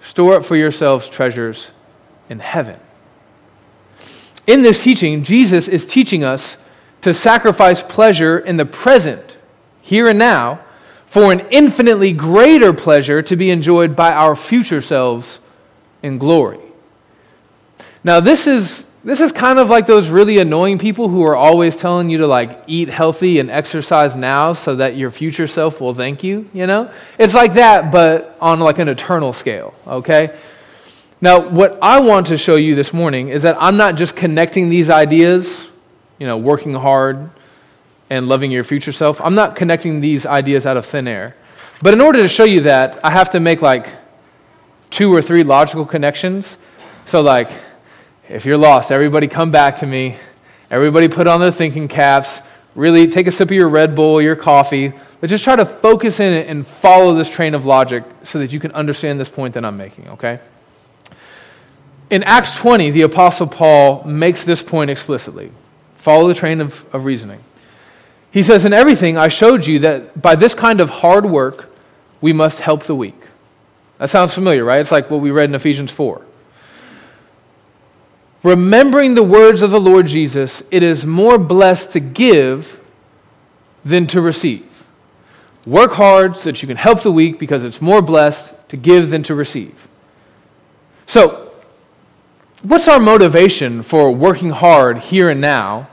store 0.00 0.36
up 0.36 0.44
for 0.44 0.54
yourselves 0.54 1.08
treasures 1.08 1.72
in 2.30 2.38
heaven. 2.38 2.78
In 4.46 4.62
this 4.62 4.80
teaching, 4.80 5.24
Jesus 5.24 5.66
is 5.66 5.84
teaching 5.84 6.22
us 6.22 6.56
to 7.00 7.12
sacrifice 7.12 7.82
pleasure 7.82 8.38
in 8.38 8.56
the 8.58 8.64
present, 8.64 9.38
here 9.82 10.06
and 10.06 10.20
now, 10.20 10.60
for 11.06 11.32
an 11.32 11.40
infinitely 11.50 12.12
greater 12.12 12.72
pleasure 12.72 13.20
to 13.20 13.34
be 13.34 13.50
enjoyed 13.50 13.96
by 13.96 14.12
our 14.12 14.36
future 14.36 14.80
selves 14.80 15.40
in 16.00 16.16
glory. 16.16 16.60
Now, 18.04 18.20
this 18.20 18.46
is, 18.46 18.84
this 19.08 19.22
is 19.22 19.32
kind 19.32 19.58
of 19.58 19.70
like 19.70 19.86
those 19.86 20.10
really 20.10 20.36
annoying 20.36 20.78
people 20.78 21.08
who 21.08 21.22
are 21.24 21.34
always 21.34 21.74
telling 21.74 22.10
you 22.10 22.18
to 22.18 22.26
like 22.26 22.62
eat 22.66 22.90
healthy 22.90 23.38
and 23.38 23.50
exercise 23.50 24.14
now 24.14 24.52
so 24.52 24.76
that 24.76 24.98
your 24.98 25.10
future 25.10 25.46
self 25.46 25.80
will 25.80 25.94
thank 25.94 26.22
you, 26.22 26.46
you 26.52 26.66
know? 26.66 26.92
It's 27.18 27.32
like 27.32 27.54
that, 27.54 27.90
but 27.90 28.36
on 28.38 28.60
like 28.60 28.78
an 28.78 28.88
eternal 28.88 29.32
scale, 29.32 29.72
okay? 29.86 30.38
Now, 31.22 31.40
what 31.40 31.78
I 31.80 32.00
want 32.00 32.26
to 32.26 32.36
show 32.36 32.56
you 32.56 32.74
this 32.74 32.92
morning 32.92 33.30
is 33.30 33.44
that 33.44 33.56
I'm 33.58 33.78
not 33.78 33.94
just 33.96 34.14
connecting 34.14 34.68
these 34.68 34.90
ideas, 34.90 35.68
you 36.18 36.26
know, 36.26 36.36
working 36.36 36.74
hard, 36.74 37.30
and 38.10 38.28
loving 38.28 38.50
your 38.50 38.64
future 38.64 38.92
self. 38.92 39.22
I'm 39.22 39.34
not 39.34 39.56
connecting 39.56 40.02
these 40.02 40.26
ideas 40.26 40.66
out 40.66 40.76
of 40.76 40.84
thin 40.84 41.08
air. 41.08 41.34
But 41.80 41.94
in 41.94 42.02
order 42.02 42.20
to 42.20 42.28
show 42.28 42.44
you 42.44 42.60
that, 42.62 43.02
I 43.02 43.10
have 43.10 43.30
to 43.30 43.40
make 43.40 43.62
like 43.62 43.88
two 44.90 45.14
or 45.14 45.22
three 45.22 45.44
logical 45.44 45.86
connections. 45.86 46.58
So, 47.06 47.22
like, 47.22 47.50
if 48.28 48.44
you're 48.44 48.58
lost, 48.58 48.92
everybody 48.92 49.26
come 49.26 49.50
back 49.50 49.78
to 49.78 49.86
me. 49.86 50.16
Everybody 50.70 51.08
put 51.08 51.26
on 51.26 51.40
their 51.40 51.50
thinking 51.50 51.88
caps. 51.88 52.40
Really 52.74 53.08
take 53.08 53.26
a 53.26 53.32
sip 53.32 53.48
of 53.48 53.56
your 53.56 53.68
Red 53.68 53.94
Bull, 53.94 54.20
your 54.20 54.36
coffee. 54.36 54.92
Let's 55.20 55.30
just 55.30 55.44
try 55.44 55.56
to 55.56 55.64
focus 55.64 56.20
in 56.20 56.46
and 56.46 56.66
follow 56.66 57.14
this 57.14 57.30
train 57.30 57.54
of 57.54 57.64
logic 57.64 58.04
so 58.24 58.38
that 58.38 58.52
you 58.52 58.60
can 58.60 58.70
understand 58.72 59.18
this 59.18 59.28
point 59.28 59.54
that 59.54 59.64
I'm 59.64 59.76
making, 59.76 60.08
okay? 60.10 60.40
In 62.10 62.22
Acts 62.22 62.56
20, 62.58 62.90
the 62.90 63.02
Apostle 63.02 63.46
Paul 63.46 64.04
makes 64.04 64.44
this 64.44 64.62
point 64.62 64.90
explicitly. 64.90 65.50
Follow 65.94 66.28
the 66.28 66.34
train 66.34 66.60
of, 66.60 66.84
of 66.94 67.04
reasoning. 67.04 67.42
He 68.30 68.42
says, 68.42 68.64
In 68.64 68.72
everything, 68.72 69.16
I 69.16 69.28
showed 69.28 69.66
you 69.66 69.78
that 69.80 70.20
by 70.20 70.34
this 70.34 70.54
kind 70.54 70.80
of 70.80 70.90
hard 70.90 71.26
work, 71.26 71.74
we 72.20 72.32
must 72.32 72.60
help 72.60 72.84
the 72.84 72.94
weak. 72.94 73.20
That 73.98 74.10
sounds 74.10 74.34
familiar, 74.34 74.64
right? 74.64 74.80
It's 74.80 74.92
like 74.92 75.10
what 75.10 75.20
we 75.20 75.30
read 75.30 75.48
in 75.48 75.54
Ephesians 75.54 75.90
4. 75.90 76.24
Remembering 78.42 79.14
the 79.14 79.22
words 79.22 79.62
of 79.62 79.70
the 79.70 79.80
Lord 79.80 80.06
Jesus, 80.06 80.62
it 80.70 80.82
is 80.82 81.04
more 81.04 81.38
blessed 81.38 81.92
to 81.92 82.00
give 82.00 82.80
than 83.84 84.06
to 84.08 84.20
receive. 84.20 84.86
Work 85.66 85.92
hard 85.92 86.36
so 86.36 86.44
that 86.44 86.62
you 86.62 86.68
can 86.68 86.76
help 86.76 87.02
the 87.02 87.12
weak 87.12 87.38
because 87.38 87.64
it's 87.64 87.82
more 87.82 88.00
blessed 88.00 88.54
to 88.68 88.76
give 88.76 89.10
than 89.10 89.22
to 89.24 89.34
receive. 89.34 89.88
So, 91.06 91.50
what's 92.62 92.86
our 92.86 93.00
motivation 93.00 93.82
for 93.82 94.10
working 94.10 94.50
hard 94.50 94.98
here 94.98 95.30
and 95.30 95.40
now 95.40 95.88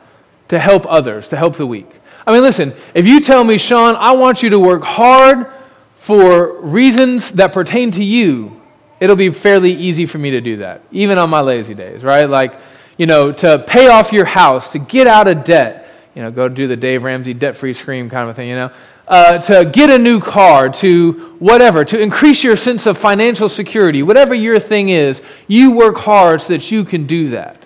to 0.49 0.59
help 0.59 0.85
others, 0.87 1.27
to 1.29 1.37
help 1.37 1.55
the 1.55 1.65
weak? 1.65 1.89
I 2.27 2.31
mean, 2.33 2.41
listen, 2.41 2.73
if 2.93 3.05
you 3.05 3.21
tell 3.21 3.43
me, 3.43 3.57
Sean, 3.57 3.95
I 3.95 4.11
want 4.11 4.43
you 4.43 4.49
to 4.51 4.59
work 4.59 4.83
hard 4.83 5.47
for 5.95 6.59
reasons 6.61 7.31
that 7.31 7.53
pertain 7.53 7.91
to 7.91 8.03
you, 8.03 8.61
it'll 8.99 9.15
be 9.15 9.29
fairly 9.29 9.73
easy 9.73 10.05
for 10.05 10.17
me 10.17 10.31
to 10.31 10.41
do 10.41 10.57
that, 10.57 10.81
even 10.91 11.17
on 11.17 11.29
my 11.29 11.41
lazy 11.41 11.73
days, 11.73 12.03
right? 12.03 12.29
Like, 12.29 12.55
you 12.97 13.05
know, 13.05 13.31
to 13.31 13.63
pay 13.67 13.87
off 13.87 14.13
your 14.13 14.25
house, 14.25 14.69
to 14.69 14.79
get 14.79 15.07
out 15.07 15.27
of 15.27 15.43
debt, 15.43 15.89
you 16.13 16.21
know, 16.21 16.31
go 16.31 16.47
do 16.47 16.67
the 16.67 16.77
Dave 16.77 17.03
Ramsey 17.03 17.33
debt 17.33 17.57
free 17.57 17.73
scream 17.73 18.09
kind 18.09 18.29
of 18.29 18.35
thing, 18.35 18.47
you 18.47 18.55
know, 18.55 18.71
uh, 19.07 19.37
to 19.37 19.65
get 19.65 19.89
a 19.89 19.97
new 19.97 20.19
car, 20.19 20.69
to 20.69 21.11
whatever, 21.39 21.85
to 21.85 21.99
increase 21.99 22.43
your 22.43 22.57
sense 22.57 22.85
of 22.85 22.97
financial 22.97 23.49
security, 23.49 24.01
whatever 24.01 24.33
your 24.33 24.59
thing 24.59 24.89
is, 24.89 25.21
you 25.47 25.71
work 25.71 25.97
hard 25.97 26.41
so 26.41 26.53
that 26.53 26.71
you 26.71 26.83
can 26.83 27.05
do 27.05 27.29
that. 27.29 27.65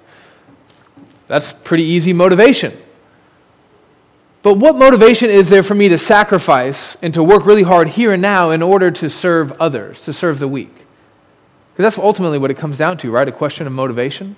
That's 1.27 1.53
pretty 1.53 1.83
easy 1.83 2.11
motivation. 2.11 2.75
But 4.41 4.57
what 4.57 4.75
motivation 4.75 5.29
is 5.29 5.49
there 5.49 5.63
for 5.63 5.75
me 5.75 5.89
to 5.89 5.97
sacrifice 5.97 6.97
and 7.01 7.13
to 7.13 7.23
work 7.23 7.45
really 7.45 7.63
hard 7.63 7.89
here 7.89 8.13
and 8.13 8.21
now 8.21 8.51
in 8.51 8.61
order 8.61 8.89
to 8.89 9.09
serve 9.09 9.51
others, 9.61 10.01
to 10.01 10.13
serve 10.13 10.39
the 10.39 10.47
weak? 10.47 10.73
Because 11.79 11.95
that's 11.95 12.03
ultimately 12.03 12.37
what 12.37 12.51
it 12.51 12.57
comes 12.57 12.77
down 12.77 12.97
to, 12.97 13.09
right? 13.09 13.25
A 13.25 13.31
question 13.31 13.65
of 13.65 13.71
motivation. 13.71 14.35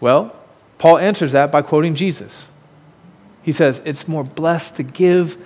Well, 0.00 0.34
Paul 0.78 0.96
answers 0.96 1.32
that 1.32 1.52
by 1.52 1.60
quoting 1.60 1.94
Jesus. 1.94 2.46
He 3.42 3.52
says, 3.52 3.82
It's 3.84 4.08
more 4.08 4.24
blessed 4.24 4.76
to 4.76 4.82
give 4.82 5.36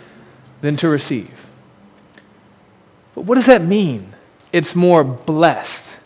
than 0.60 0.76
to 0.76 0.88
receive. 0.88 1.48
But 3.16 3.22
what 3.22 3.34
does 3.34 3.46
that 3.46 3.62
mean? 3.62 4.14
It's 4.52 4.76
more 4.76 5.02
blessed. 5.02 5.98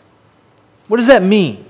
What 0.87 0.97
does 0.97 1.05
that 1.05 1.21
mean? 1.21 1.63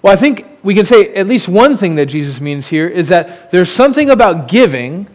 Well, 0.00 0.10
I 0.10 0.16
think 0.16 0.46
we 0.62 0.74
can 0.74 0.86
say 0.86 1.12
at 1.12 1.26
least 1.26 1.50
one 1.50 1.76
thing 1.76 1.96
that 1.96 2.06
Jesus 2.06 2.40
means 2.40 2.66
here 2.66 2.88
is 2.88 3.10
that 3.10 3.50
there's 3.50 3.70
something 3.70 4.08
about 4.08 4.48
giving 4.48 5.06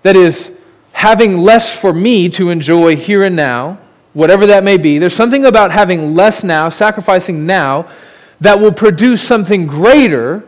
that 0.00 0.16
is 0.16 0.50
having 0.92 1.36
less 1.36 1.78
for 1.78 1.92
me 1.92 2.30
to 2.30 2.48
enjoy 2.48 2.96
here 2.96 3.22
and 3.22 3.36
now, 3.36 3.78
whatever 4.12 4.46
that 4.46 4.64
may 4.64 4.76
be. 4.76 4.98
There's 4.98 5.14
something 5.14 5.44
about 5.44 5.70
having 5.70 6.14
less 6.14 6.44
now, 6.44 6.68
sacrificing 6.68 7.46
now, 7.46 7.90
that 8.40 8.58
will 8.60 8.72
produce 8.72 9.22
something 9.22 9.66
greater, 9.66 10.44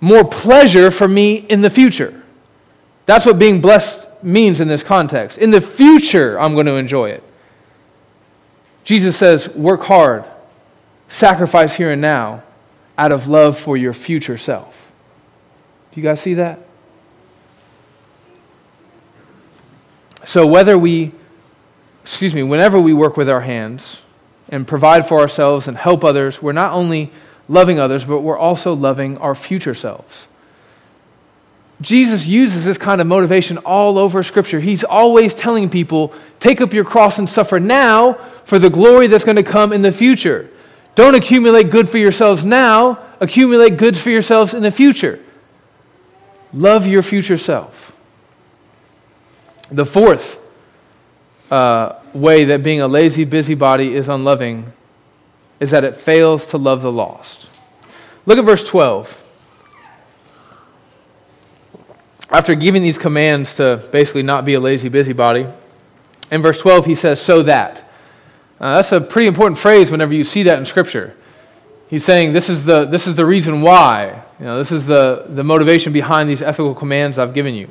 more 0.00 0.24
pleasure 0.24 0.90
for 0.90 1.08
me 1.08 1.36
in 1.36 1.60
the 1.60 1.70
future. 1.70 2.22
That's 3.06 3.26
what 3.26 3.38
being 3.38 3.60
blessed 3.60 4.06
means 4.22 4.60
in 4.60 4.68
this 4.68 4.82
context. 4.82 5.38
In 5.38 5.50
the 5.50 5.60
future, 5.60 6.38
I'm 6.38 6.54
going 6.54 6.66
to 6.66 6.74
enjoy 6.74 7.10
it. 7.10 7.22
Jesus 8.84 9.16
says, 9.16 9.48
work 9.54 9.82
hard, 9.82 10.24
sacrifice 11.08 11.74
here 11.74 11.92
and 11.92 12.00
now 12.00 12.42
out 12.98 13.12
of 13.12 13.26
love 13.26 13.58
for 13.58 13.76
your 13.76 13.92
future 13.92 14.36
self. 14.36 14.92
Do 15.92 16.00
you 16.00 16.06
guys 16.06 16.20
see 16.20 16.34
that? 16.34 16.58
So, 20.24 20.46
whether 20.46 20.78
we, 20.78 21.12
excuse 22.02 22.34
me, 22.34 22.42
whenever 22.42 22.80
we 22.80 22.92
work 22.92 23.16
with 23.16 23.28
our 23.28 23.40
hands 23.40 24.00
and 24.48 24.66
provide 24.66 25.06
for 25.06 25.20
ourselves 25.20 25.68
and 25.68 25.76
help 25.76 26.04
others, 26.04 26.42
we're 26.42 26.52
not 26.52 26.72
only 26.72 27.10
loving 27.48 27.78
others, 27.78 28.04
but 28.04 28.20
we're 28.20 28.38
also 28.38 28.74
loving 28.74 29.18
our 29.18 29.34
future 29.34 29.74
selves. 29.74 30.26
Jesus 31.80 32.26
uses 32.26 32.64
this 32.64 32.78
kind 32.78 33.00
of 33.00 33.06
motivation 33.06 33.58
all 33.58 33.98
over 33.98 34.22
Scripture. 34.22 34.60
He's 34.60 34.84
always 34.84 35.34
telling 35.34 35.68
people, 35.68 36.14
take 36.38 36.60
up 36.60 36.72
your 36.72 36.84
cross 36.84 37.18
and 37.18 37.28
suffer 37.28 37.58
now 37.58 38.14
for 38.44 38.58
the 38.58 38.70
glory 38.70 39.08
that's 39.08 39.24
going 39.24 39.36
to 39.36 39.42
come 39.42 39.72
in 39.72 39.82
the 39.82 39.92
future. 39.92 40.48
Don't 40.94 41.14
accumulate 41.14 41.70
good 41.70 41.88
for 41.88 41.98
yourselves 41.98 42.44
now, 42.44 42.98
accumulate 43.20 43.78
goods 43.78 44.00
for 44.00 44.10
yourselves 44.10 44.54
in 44.54 44.62
the 44.62 44.70
future. 44.70 45.18
Love 46.52 46.86
your 46.86 47.02
future 47.02 47.38
self. 47.38 47.96
The 49.70 49.86
fourth 49.86 50.38
uh, 51.52 52.00
way 52.14 52.44
that 52.46 52.62
being 52.62 52.80
a 52.80 52.88
lazy 52.88 53.24
busybody 53.24 53.94
is 53.94 54.08
unloving 54.08 54.72
is 55.60 55.70
that 55.70 55.84
it 55.84 55.94
fails 55.94 56.46
to 56.46 56.56
love 56.56 56.80
the 56.80 56.90
lost. 56.90 57.50
Look 58.24 58.38
at 58.38 58.44
verse 58.46 58.66
12. 58.66 59.18
After 62.30 62.54
giving 62.54 62.82
these 62.82 62.96
commands 62.96 63.54
to 63.56 63.86
basically 63.92 64.22
not 64.22 64.46
be 64.46 64.54
a 64.54 64.60
lazy 64.60 64.88
busybody, 64.88 65.46
in 66.30 66.40
verse 66.40 66.58
12 66.58 66.86
he 66.86 66.94
says, 66.94 67.20
So 67.20 67.42
that. 67.42 67.86
Uh, 68.58 68.76
that's 68.76 68.92
a 68.92 69.00
pretty 69.02 69.28
important 69.28 69.58
phrase 69.58 69.90
whenever 69.90 70.14
you 70.14 70.24
see 70.24 70.44
that 70.44 70.58
in 70.58 70.64
Scripture. 70.64 71.14
He's 71.88 72.02
saying 72.04 72.32
this 72.32 72.48
is 72.48 72.64
the, 72.64 72.86
this 72.86 73.06
is 73.06 73.14
the 73.14 73.26
reason 73.26 73.60
why. 73.60 74.22
You 74.38 74.46
know, 74.46 74.56
this 74.56 74.72
is 74.72 74.86
the, 74.86 75.26
the 75.28 75.44
motivation 75.44 75.92
behind 75.92 76.30
these 76.30 76.40
ethical 76.40 76.74
commands 76.74 77.18
I've 77.18 77.34
given 77.34 77.54
you. 77.54 77.70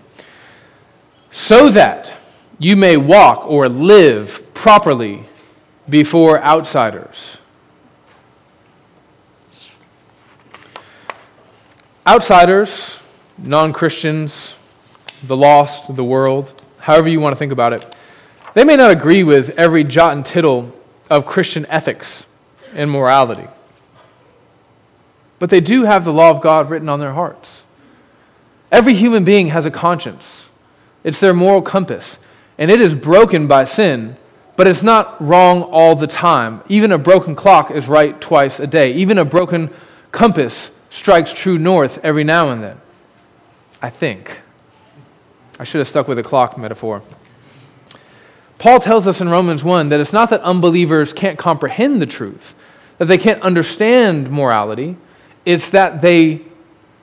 So 1.32 1.70
that 1.70 2.21
you 2.62 2.76
may 2.76 2.96
walk 2.96 3.48
or 3.48 3.68
live 3.68 4.54
properly 4.54 5.24
before 5.90 6.40
outsiders. 6.44 7.38
Outsiders, 12.06 13.00
non 13.40 13.74
Christians, 13.74 14.56
the 15.24 15.36
lost, 15.36 15.96
the 15.96 16.04
world, 16.04 16.54
however 16.80 17.10
you 17.10 17.20
want 17.20 17.34
to 17.34 17.38
think 17.38 17.52
about 17.52 17.74
it, 17.74 17.96
they 18.54 18.64
may 18.64 18.76
not 18.76 18.92
agree 18.92 19.24
with 19.24 19.58
every 19.58 19.84
jot 19.84 20.14
and 20.14 20.24
tittle 20.24 20.72
of 21.10 21.26
Christian 21.26 21.66
ethics 21.68 22.28
and 22.76 22.92
morality. 22.92 23.48
But 25.40 25.50
they 25.50 25.62
do 25.62 25.86
have 25.86 26.06
the 26.06 26.14
law 26.14 26.30
of 26.30 26.42
God 26.42 26.70
written 26.70 26.90
on 26.90 27.00
their 27.00 27.14
hearts. 27.14 27.64
Every 28.72 28.94
human 28.94 29.24
being 29.24 29.48
has 29.48 29.66
a 29.66 29.72
conscience, 29.72 30.46
it's 31.04 31.20
their 31.20 31.34
moral 31.34 31.64
compass, 31.64 32.20
and 32.58 32.70
it 32.70 32.82
is 32.82 32.94
broken 32.94 33.48
by 33.48 33.64
sin, 33.64 34.16
but 34.58 34.68
it's 34.68 34.84
not 34.84 35.22
wrong 35.22 35.64
all 35.64 35.96
the 35.96 36.08
time. 36.08 36.62
Even 36.68 36.92
a 36.92 36.98
broken 36.98 37.36
clock 37.36 37.72
is 37.72 37.88
right 37.88 38.20
twice 38.22 38.60
a 38.60 38.68
day. 38.68 38.94
Even 38.94 39.18
a 39.18 39.26
broken 39.26 39.70
compass 40.12 40.72
strikes 40.90 41.34
true 41.34 41.58
north 41.58 42.00
every 42.04 42.24
now 42.24 42.50
and 42.50 42.62
then. 42.62 42.80
I 43.82 43.90
think. 43.90 44.42
I 45.60 45.64
should 45.64 45.80
have 45.80 45.88
stuck 45.88 46.08
with 46.08 46.20
a 46.20 46.24
clock 46.24 46.58
metaphor. 46.58 47.02
Paul 48.60 48.80
tells 48.80 49.08
us 49.08 49.22
in 49.22 49.30
Romans 49.30 49.64
1 49.64 49.90
that 49.90 50.00
it's 50.00 50.14
not 50.14 50.30
that 50.30 50.42
unbelievers 50.42 51.14
can't 51.14 51.40
comprehend 51.40 52.00
the 52.00 52.06
truth, 52.06 52.54
that 53.00 53.06
they 53.06 53.18
can't 53.18 53.42
understand 53.42 54.30
morality, 54.30 54.98
it's 55.46 55.72
that 55.72 56.02
they 56.02 56.42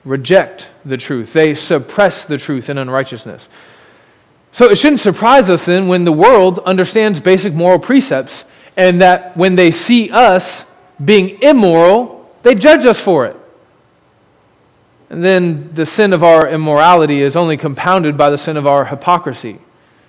reject 0.05 0.69
the 0.85 0.95
truth. 0.95 1.33
They 1.33 1.55
suppress 1.55 2.23
the 2.23 2.37
truth 2.37 2.69
in 2.69 2.77
unrighteousness. 2.77 3.49
So 4.51 4.69
it 4.69 4.77
shouldn't 4.77 4.99
surprise 4.99 5.49
us 5.49 5.65
then 5.65 5.87
when 5.87 6.05
the 6.05 6.11
world 6.11 6.59
understands 6.59 7.19
basic 7.19 7.53
moral 7.53 7.79
precepts 7.79 8.45
and 8.75 9.01
that 9.01 9.35
when 9.37 9.55
they 9.55 9.71
see 9.71 10.09
us 10.09 10.65
being 11.03 11.41
immoral, 11.41 12.33
they 12.43 12.55
judge 12.55 12.85
us 12.85 12.99
for 12.99 13.25
it. 13.25 13.35
And 15.09 15.23
then 15.23 15.73
the 15.73 15.85
sin 15.85 16.13
of 16.13 16.23
our 16.23 16.47
immorality 16.47 17.21
is 17.21 17.35
only 17.35 17.57
compounded 17.57 18.15
by 18.15 18.29
the 18.29 18.37
sin 18.37 18.57
of 18.57 18.67
our 18.67 18.85
hypocrisy. 18.85 19.59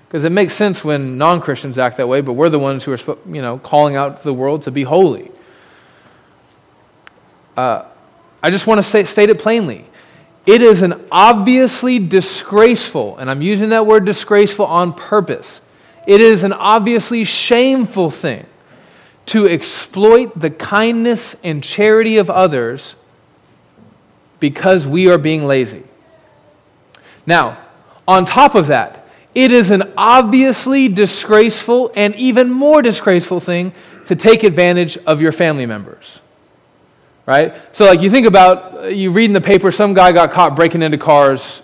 Because 0.06 0.24
it 0.24 0.32
makes 0.32 0.54
sense 0.54 0.84
when 0.84 1.18
non 1.18 1.40
Christians 1.40 1.78
act 1.78 1.96
that 1.96 2.08
way, 2.08 2.20
but 2.20 2.32
we're 2.32 2.48
the 2.48 2.58
ones 2.58 2.84
who 2.84 2.92
are 2.92 2.98
you 3.26 3.40
know, 3.40 3.58
calling 3.58 3.96
out 3.96 4.22
the 4.22 4.34
world 4.34 4.62
to 4.64 4.70
be 4.70 4.82
holy. 4.82 5.30
Uh, 7.56 7.84
I 8.42 8.50
just 8.50 8.66
want 8.66 8.78
to 8.78 8.82
say, 8.82 9.04
state 9.04 9.30
it 9.30 9.38
plainly. 9.38 9.86
It 10.50 10.62
is 10.62 10.82
an 10.82 11.06
obviously 11.12 12.00
disgraceful, 12.00 13.18
and 13.18 13.30
I'm 13.30 13.40
using 13.40 13.68
that 13.68 13.86
word 13.86 14.04
disgraceful 14.04 14.66
on 14.66 14.92
purpose. 14.92 15.60
It 16.08 16.20
is 16.20 16.42
an 16.42 16.52
obviously 16.52 17.22
shameful 17.22 18.10
thing 18.10 18.46
to 19.26 19.46
exploit 19.46 20.36
the 20.40 20.50
kindness 20.50 21.36
and 21.44 21.62
charity 21.62 22.16
of 22.16 22.28
others 22.28 22.96
because 24.40 24.88
we 24.88 25.08
are 25.08 25.18
being 25.18 25.44
lazy. 25.44 25.84
Now, 27.24 27.56
on 28.08 28.24
top 28.24 28.56
of 28.56 28.66
that, 28.66 29.06
it 29.36 29.52
is 29.52 29.70
an 29.70 29.92
obviously 29.96 30.88
disgraceful 30.88 31.92
and 31.94 32.12
even 32.16 32.50
more 32.50 32.82
disgraceful 32.82 33.38
thing 33.38 33.72
to 34.06 34.16
take 34.16 34.42
advantage 34.42 34.98
of 35.06 35.22
your 35.22 35.30
family 35.30 35.66
members. 35.66 36.18
Right? 37.30 37.54
So, 37.70 37.84
like, 37.84 38.00
you 38.00 38.10
think 38.10 38.26
about, 38.26 38.92
you 38.92 39.12
read 39.12 39.26
in 39.26 39.32
the 39.32 39.40
paper, 39.40 39.70
some 39.70 39.94
guy 39.94 40.10
got 40.10 40.32
caught 40.32 40.56
breaking 40.56 40.82
into 40.82 40.98
cars 40.98 41.62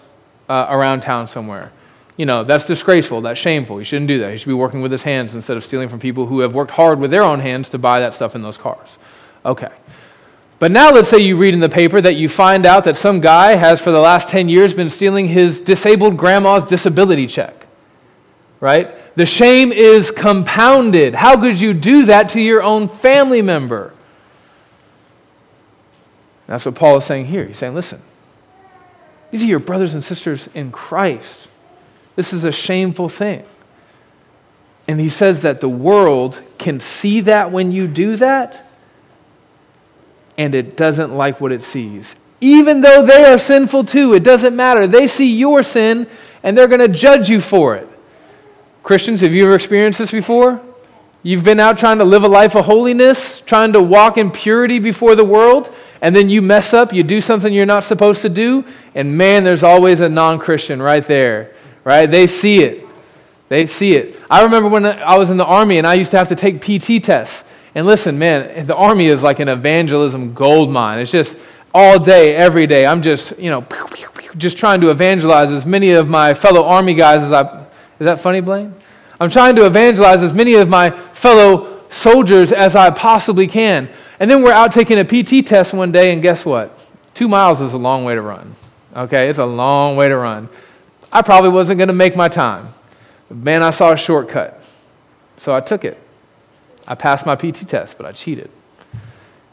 uh, 0.48 0.68
around 0.70 1.00
town 1.00 1.26
somewhere. 1.26 1.72
You 2.16 2.24
know, 2.24 2.44
that's 2.44 2.66
disgraceful. 2.66 3.20
That's 3.22 3.40
shameful. 3.40 3.78
He 3.78 3.84
shouldn't 3.84 4.06
do 4.06 4.20
that. 4.20 4.30
He 4.30 4.38
should 4.38 4.46
be 4.46 4.54
working 4.54 4.80
with 4.80 4.92
his 4.92 5.02
hands 5.02 5.34
instead 5.34 5.56
of 5.56 5.64
stealing 5.64 5.88
from 5.88 5.98
people 5.98 6.26
who 6.26 6.38
have 6.38 6.54
worked 6.54 6.70
hard 6.70 7.00
with 7.00 7.10
their 7.10 7.24
own 7.24 7.40
hands 7.40 7.68
to 7.70 7.78
buy 7.78 7.98
that 7.98 8.14
stuff 8.14 8.36
in 8.36 8.42
those 8.42 8.56
cars. 8.56 8.88
Okay. 9.44 9.72
But 10.60 10.70
now 10.70 10.92
let's 10.92 11.08
say 11.08 11.18
you 11.18 11.36
read 11.36 11.52
in 11.52 11.58
the 11.58 11.68
paper 11.68 12.00
that 12.00 12.14
you 12.14 12.28
find 12.28 12.64
out 12.64 12.84
that 12.84 12.96
some 12.96 13.18
guy 13.18 13.56
has 13.56 13.80
for 13.80 13.90
the 13.90 13.98
last 13.98 14.28
10 14.28 14.48
years 14.48 14.72
been 14.72 14.88
stealing 14.88 15.26
his 15.26 15.60
disabled 15.60 16.16
grandma's 16.16 16.64
disability 16.64 17.26
check. 17.26 17.66
Right? 18.60 19.16
The 19.16 19.26
shame 19.26 19.72
is 19.72 20.12
compounded. 20.12 21.14
How 21.14 21.36
could 21.40 21.60
you 21.60 21.74
do 21.74 22.04
that 22.04 22.30
to 22.30 22.40
your 22.40 22.62
own 22.62 22.88
family 22.88 23.42
member? 23.42 23.94
That's 26.46 26.64
what 26.64 26.74
Paul 26.74 26.98
is 26.98 27.04
saying 27.04 27.26
here. 27.26 27.44
He's 27.44 27.58
saying, 27.58 27.74
listen, 27.74 28.00
these 29.30 29.42
are 29.42 29.46
your 29.46 29.58
brothers 29.58 29.94
and 29.94 30.04
sisters 30.04 30.48
in 30.54 30.70
Christ. 30.70 31.48
This 32.14 32.32
is 32.32 32.44
a 32.44 32.52
shameful 32.52 33.08
thing. 33.08 33.44
And 34.88 35.00
he 35.00 35.08
says 35.08 35.42
that 35.42 35.60
the 35.60 35.68
world 35.68 36.40
can 36.58 36.78
see 36.80 37.20
that 37.22 37.50
when 37.50 37.72
you 37.72 37.88
do 37.88 38.16
that 38.16 38.62
and 40.38 40.54
it 40.54 40.76
doesn't 40.76 41.14
like 41.14 41.40
what 41.40 41.50
it 41.50 41.62
sees. 41.62 42.14
Even 42.40 42.82
though 42.82 43.04
they 43.04 43.24
are 43.24 43.38
sinful 43.38 43.84
too, 43.84 44.14
it 44.14 44.22
doesn't 44.22 44.54
matter. 44.54 44.86
They 44.86 45.08
see 45.08 45.36
your 45.36 45.62
sin 45.62 46.06
and 46.42 46.56
they're 46.56 46.68
going 46.68 46.80
to 46.80 46.96
judge 46.96 47.28
you 47.28 47.40
for 47.40 47.74
it. 47.74 47.88
Christians, 48.82 49.22
have 49.22 49.34
you 49.34 49.44
ever 49.46 49.56
experienced 49.56 49.98
this 49.98 50.12
before? 50.12 50.60
You've 51.24 51.42
been 51.42 51.58
out 51.58 51.78
trying 51.78 51.98
to 51.98 52.04
live 52.04 52.22
a 52.22 52.28
life 52.28 52.54
of 52.54 52.66
holiness, 52.66 53.40
trying 53.40 53.72
to 53.72 53.82
walk 53.82 54.16
in 54.16 54.30
purity 54.30 54.78
before 54.78 55.16
the 55.16 55.24
world, 55.24 55.74
and 56.06 56.14
then 56.14 56.30
you 56.30 56.40
mess 56.40 56.72
up, 56.72 56.92
you 56.92 57.02
do 57.02 57.20
something 57.20 57.52
you're 57.52 57.66
not 57.66 57.82
supposed 57.82 58.22
to 58.22 58.28
do, 58.28 58.64
and 58.94 59.18
man, 59.18 59.42
there's 59.42 59.64
always 59.64 59.98
a 59.98 60.08
non 60.08 60.38
Christian 60.38 60.80
right 60.80 61.04
there, 61.04 61.52
right? 61.82 62.06
They 62.06 62.28
see 62.28 62.62
it. 62.62 62.86
They 63.48 63.66
see 63.66 63.96
it. 63.96 64.16
I 64.30 64.44
remember 64.44 64.68
when 64.68 64.86
I 64.86 65.18
was 65.18 65.30
in 65.30 65.36
the 65.36 65.44
Army 65.44 65.78
and 65.78 65.86
I 65.86 65.94
used 65.94 66.12
to 66.12 66.16
have 66.16 66.28
to 66.28 66.36
take 66.36 66.60
PT 66.60 67.02
tests. 67.02 67.42
And 67.74 67.88
listen, 67.88 68.20
man, 68.20 68.68
the 68.68 68.76
army 68.76 69.06
is 69.06 69.24
like 69.24 69.40
an 69.40 69.48
evangelism 69.48 70.32
gold 70.32 70.70
mine. 70.70 71.00
It's 71.00 71.10
just 71.10 71.36
all 71.74 71.98
day, 71.98 72.36
every 72.36 72.68
day. 72.68 72.86
I'm 72.86 73.02
just, 73.02 73.36
you 73.36 73.50
know, 73.50 73.66
just 74.36 74.58
trying 74.58 74.80
to 74.82 74.90
evangelize 74.90 75.50
as 75.50 75.66
many 75.66 75.90
of 75.90 76.08
my 76.08 76.34
fellow 76.34 76.62
army 76.66 76.94
guys 76.94 77.24
as 77.24 77.32
I. 77.32 77.64
Is 77.98 78.04
that 78.04 78.20
funny, 78.20 78.40
Blaine? 78.40 78.72
I'm 79.20 79.30
trying 79.30 79.56
to 79.56 79.66
evangelize 79.66 80.22
as 80.22 80.34
many 80.34 80.54
of 80.54 80.68
my 80.68 80.90
fellow 81.12 81.82
soldiers 81.90 82.52
as 82.52 82.76
I 82.76 82.90
possibly 82.90 83.48
can. 83.48 83.88
And 84.18 84.30
then 84.30 84.42
we're 84.42 84.52
out 84.52 84.72
taking 84.72 84.98
a 84.98 85.04
PT 85.04 85.46
test 85.46 85.72
one 85.72 85.92
day, 85.92 86.12
and 86.12 86.22
guess 86.22 86.44
what? 86.44 86.78
Two 87.14 87.28
miles 87.28 87.60
is 87.60 87.72
a 87.72 87.78
long 87.78 88.04
way 88.04 88.14
to 88.14 88.22
run. 88.22 88.54
Okay, 88.94 89.28
it's 89.28 89.38
a 89.38 89.46
long 89.46 89.96
way 89.96 90.08
to 90.08 90.16
run. 90.16 90.48
I 91.12 91.22
probably 91.22 91.50
wasn't 91.50 91.78
going 91.78 91.88
to 91.88 91.94
make 91.94 92.16
my 92.16 92.28
time. 92.28 92.68
But 93.28 93.38
man, 93.38 93.62
I 93.62 93.70
saw 93.70 93.92
a 93.92 93.96
shortcut. 93.96 94.62
So 95.38 95.54
I 95.54 95.60
took 95.60 95.84
it. 95.84 95.98
I 96.88 96.94
passed 96.94 97.26
my 97.26 97.36
PT 97.36 97.68
test, 97.68 97.96
but 97.96 98.06
I 98.06 98.12
cheated. 98.12 98.50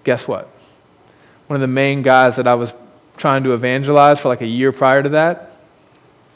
Guess 0.04 0.28
what? 0.28 0.50
one 1.48 1.62
of 1.62 1.62
the 1.62 1.72
main 1.72 2.02
guys 2.02 2.38
that 2.38 2.48
I 2.48 2.56
was 2.56 2.74
trying 3.18 3.44
to 3.44 3.54
evangelize 3.54 4.20
for 4.20 4.30
like 4.30 4.42
a 4.42 4.48
year 4.48 4.72
prior 4.72 5.04
to 5.04 5.10
that, 5.10 5.52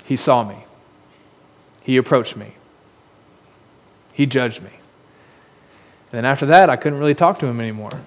he 0.05 0.15
saw 0.15 0.43
me. 0.43 0.57
He 1.81 1.97
approached 1.97 2.35
me. 2.35 2.53
He 4.13 4.25
judged 4.25 4.61
me. 4.61 4.69
And 4.69 6.19
then 6.19 6.25
after 6.25 6.45
that, 6.47 6.69
I 6.69 6.75
couldn't 6.75 6.99
really 6.99 7.15
talk 7.15 7.39
to 7.39 7.45
him 7.45 7.59
anymore. 7.59 7.99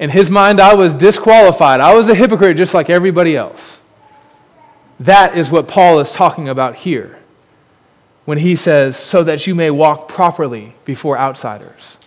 In 0.00 0.08
his 0.08 0.30
mind, 0.30 0.60
I 0.60 0.74
was 0.74 0.94
disqualified. 0.94 1.80
I 1.80 1.92
was 1.94 2.08
a 2.08 2.14
hypocrite 2.14 2.56
just 2.56 2.72
like 2.72 2.88
everybody 2.88 3.36
else. 3.36 3.76
That 4.98 5.36
is 5.36 5.50
what 5.50 5.68
Paul 5.68 6.00
is 6.00 6.10
talking 6.10 6.48
about 6.48 6.74
here 6.74 7.18
when 8.24 8.38
he 8.38 8.56
says, 8.56 8.96
so 8.96 9.22
that 9.24 9.46
you 9.46 9.54
may 9.54 9.70
walk 9.70 10.08
properly 10.08 10.72
before 10.86 11.18
outsiders. 11.18 11.98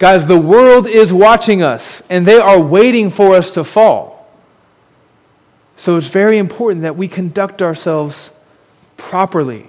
Guys, 0.00 0.26
the 0.26 0.40
world 0.40 0.88
is 0.88 1.12
watching 1.12 1.62
us 1.62 2.02
and 2.10 2.26
they 2.26 2.38
are 2.38 2.60
waiting 2.60 3.10
for 3.10 3.36
us 3.36 3.52
to 3.52 3.62
fall. 3.62 4.28
So 5.76 5.96
it's 5.96 6.08
very 6.08 6.38
important 6.38 6.82
that 6.82 6.96
we 6.96 7.06
conduct 7.06 7.62
ourselves 7.62 8.30
properly. 8.96 9.68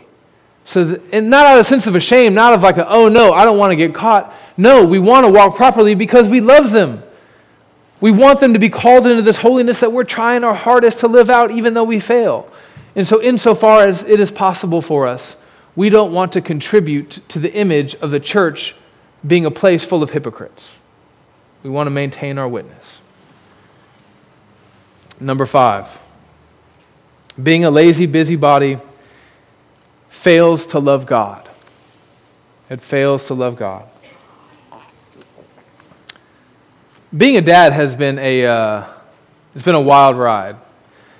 So 0.66 0.84
that, 0.86 1.14
and 1.14 1.30
not 1.30 1.45
out 1.45 1.59
of 1.59 1.62
a 1.62 1.64
sense 1.64 1.86
of 1.86 1.95
a 1.95 1.99
shame, 1.99 2.34
not 2.34 2.53
of 2.53 2.64
like, 2.64 2.78
a, 2.78 2.89
oh 2.89 3.07
no, 3.07 3.34
I 3.34 3.45
don't 3.45 3.59
want 3.59 3.72
to 3.72 3.76
get 3.76 3.93
caught. 3.93 4.34
No, 4.57 4.84
we 4.84 4.97
want 4.97 5.28
to 5.28 5.32
walk 5.32 5.55
properly 5.55 5.93
because 5.93 6.28
we 6.28 6.41
love 6.41 6.72
them. 6.72 7.03
We 8.02 8.12
want 8.12 8.39
them 8.39 8.54
to 8.54 8.60
be 8.60 8.70
called 8.70 9.06
into 9.06 9.22
this 9.22 9.38
holiness 9.38 9.80
that 9.80 9.91
we're 9.91 10.04
trying 10.04 10.43
our 10.43 10.56
hardest 10.56 10.99
to 10.99 11.08
live 11.08 11.30
out, 11.30 11.52
even 11.52 11.76
though 11.76 11.84
we 11.84 11.99
fail. 11.99 12.52
And 12.95 13.08
so, 13.08 13.22
insofar 13.22 13.84
as 13.84 14.04
it 14.04 14.20
is 14.20 14.32
possible 14.32 14.82
for 14.82 15.08
us, 15.08 15.38
we 15.76 15.89
don't 15.89 16.12
want 16.12 16.34
to 16.34 16.41
contribute 16.41 17.20
to 17.30 17.39
the 17.39 17.54
image 17.54 17.95
of 17.95 18.12
the 18.12 18.20
church 18.20 18.76
being 19.26 19.45
a 19.45 19.52
place 19.52 19.86
full 19.86 20.04
of 20.04 20.10
hypocrites. 20.10 20.70
We 21.64 21.70
want 21.70 21.86
to 21.88 21.91
maintain 21.91 22.38
our 22.38 22.47
witness. 22.47 22.99
Number 25.20 25.45
five, 25.45 25.99
being 27.41 27.64
a 27.64 27.70
lazy 27.70 28.08
busybody 28.08 28.80
fails 30.10 30.66
to 30.68 30.80
love 30.80 31.06
God. 31.06 31.47
It 32.70 32.82
fails 32.82 33.26
to 33.26 33.36
love 33.36 33.58
God. 33.58 33.88
Being 37.16 37.36
a 37.36 37.41
dad 37.41 37.74
has 37.74 37.95
been 37.95 38.18
a, 38.20 38.45
uh, 38.45 38.88
it's 39.53 39.66
been 39.66 39.76
a 39.76 39.82
wild 39.82 40.18
ride. 40.18 40.55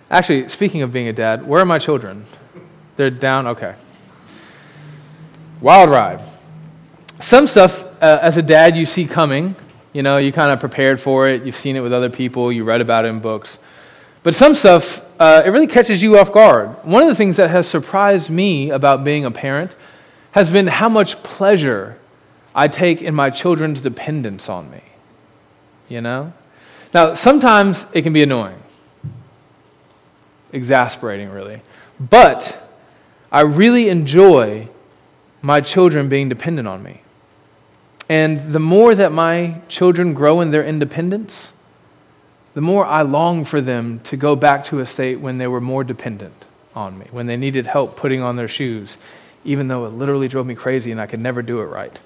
Actually, 0.10 0.48
speaking 0.48 0.84
of 0.84 0.94
being 0.94 1.10
a 1.10 1.14
dad, 1.14 1.46
where 1.46 1.62
are 1.62 1.66
my 1.66 1.80
children? 1.80 2.26
They're 2.96 3.10
down? 3.10 3.48
Okay. 3.48 3.76
Wild 5.60 5.90
ride. 5.90 6.22
Some 7.20 7.46
stuff, 7.46 7.84
uh, 8.02 8.20
as 8.22 8.38
a 8.38 8.42
dad, 8.42 8.78
you 8.78 8.86
see 8.86 9.06
coming. 9.06 9.56
You 9.92 10.02
know, 10.02 10.18
you 10.18 10.32
kind 10.32 10.52
of 10.52 10.62
prepared 10.62 11.00
for 11.00 11.28
it. 11.28 11.44
You've 11.44 11.58
seen 11.58 11.76
it 11.76 11.82
with 11.82 11.92
other 11.92 12.10
people. 12.10 12.54
You 12.54 12.64
read 12.64 12.80
about 12.80 13.04
it 13.04 13.10
in 13.10 13.20
books. 13.20 13.60
But 14.24 14.34
some 14.34 14.56
stuff, 14.56 15.02
uh, 15.20 15.44
it 15.46 15.50
really 15.50 15.68
catches 15.68 16.02
you 16.02 16.18
off 16.18 16.32
guard. 16.32 16.70
One 16.84 17.04
of 17.04 17.10
the 17.10 17.16
things 17.16 17.36
that 17.36 17.50
has 17.50 17.68
surprised 17.68 18.30
me 18.30 18.70
about 18.70 19.04
being 19.04 19.26
a 19.26 19.32
parent 19.32 19.76
has 20.32 20.52
been 20.52 20.68
how 20.68 20.88
much 20.88 21.22
pleasure 21.22 21.98
I 22.56 22.70
take 22.70 23.02
in 23.02 23.14
my 23.14 23.30
children's 23.30 23.82
dependence 23.82 24.48
on 24.48 24.72
me. 24.72 24.82
You 25.92 26.00
know? 26.00 26.32
Now, 26.94 27.16
sometimes 27.16 27.86
it 27.94 28.04
can 28.04 28.14
be 28.14 28.24
annoying, 28.24 28.62
exasperating, 30.54 31.30
really. 31.30 31.62
But 32.00 32.58
I 33.30 33.42
really 33.42 33.90
enjoy 33.90 34.70
my 35.42 35.60
children 35.60 36.08
being 36.08 36.30
dependent 36.30 36.68
on 36.68 36.82
me. 36.82 37.02
And 38.08 38.54
the 38.54 38.60
more 38.60 38.96
that 38.96 39.12
my 39.12 39.60
children 39.68 40.14
grow 40.14 40.40
in 40.40 40.52
their 40.52 40.64
independence, 40.64 41.52
the 42.54 42.62
more 42.62 42.86
I 42.86 43.02
long 43.02 43.44
for 43.44 43.60
them 43.60 44.00
to 44.06 44.16
go 44.16 44.38
back 44.38 44.64
to 44.66 44.80
a 44.80 44.86
state 44.86 45.20
when 45.20 45.40
they 45.40 45.48
were 45.48 45.62
more 45.62 45.84
dependent 45.84 46.46
on 46.74 46.98
me, 46.98 47.08
when 47.12 47.26
they 47.26 47.38
needed 47.38 47.66
help 47.68 47.98
putting 47.98 48.22
on 48.22 48.38
their 48.38 48.48
shoes, 48.48 48.96
even 49.44 49.68
though 49.68 49.86
it 49.86 49.90
literally 49.90 50.30
drove 50.30 50.46
me 50.46 50.56
crazy 50.56 50.92
and 50.92 51.02
I 51.02 51.08
could 51.08 51.20
never 51.20 51.42
do 51.42 51.60
it 51.60 51.66
right. 51.66 52.00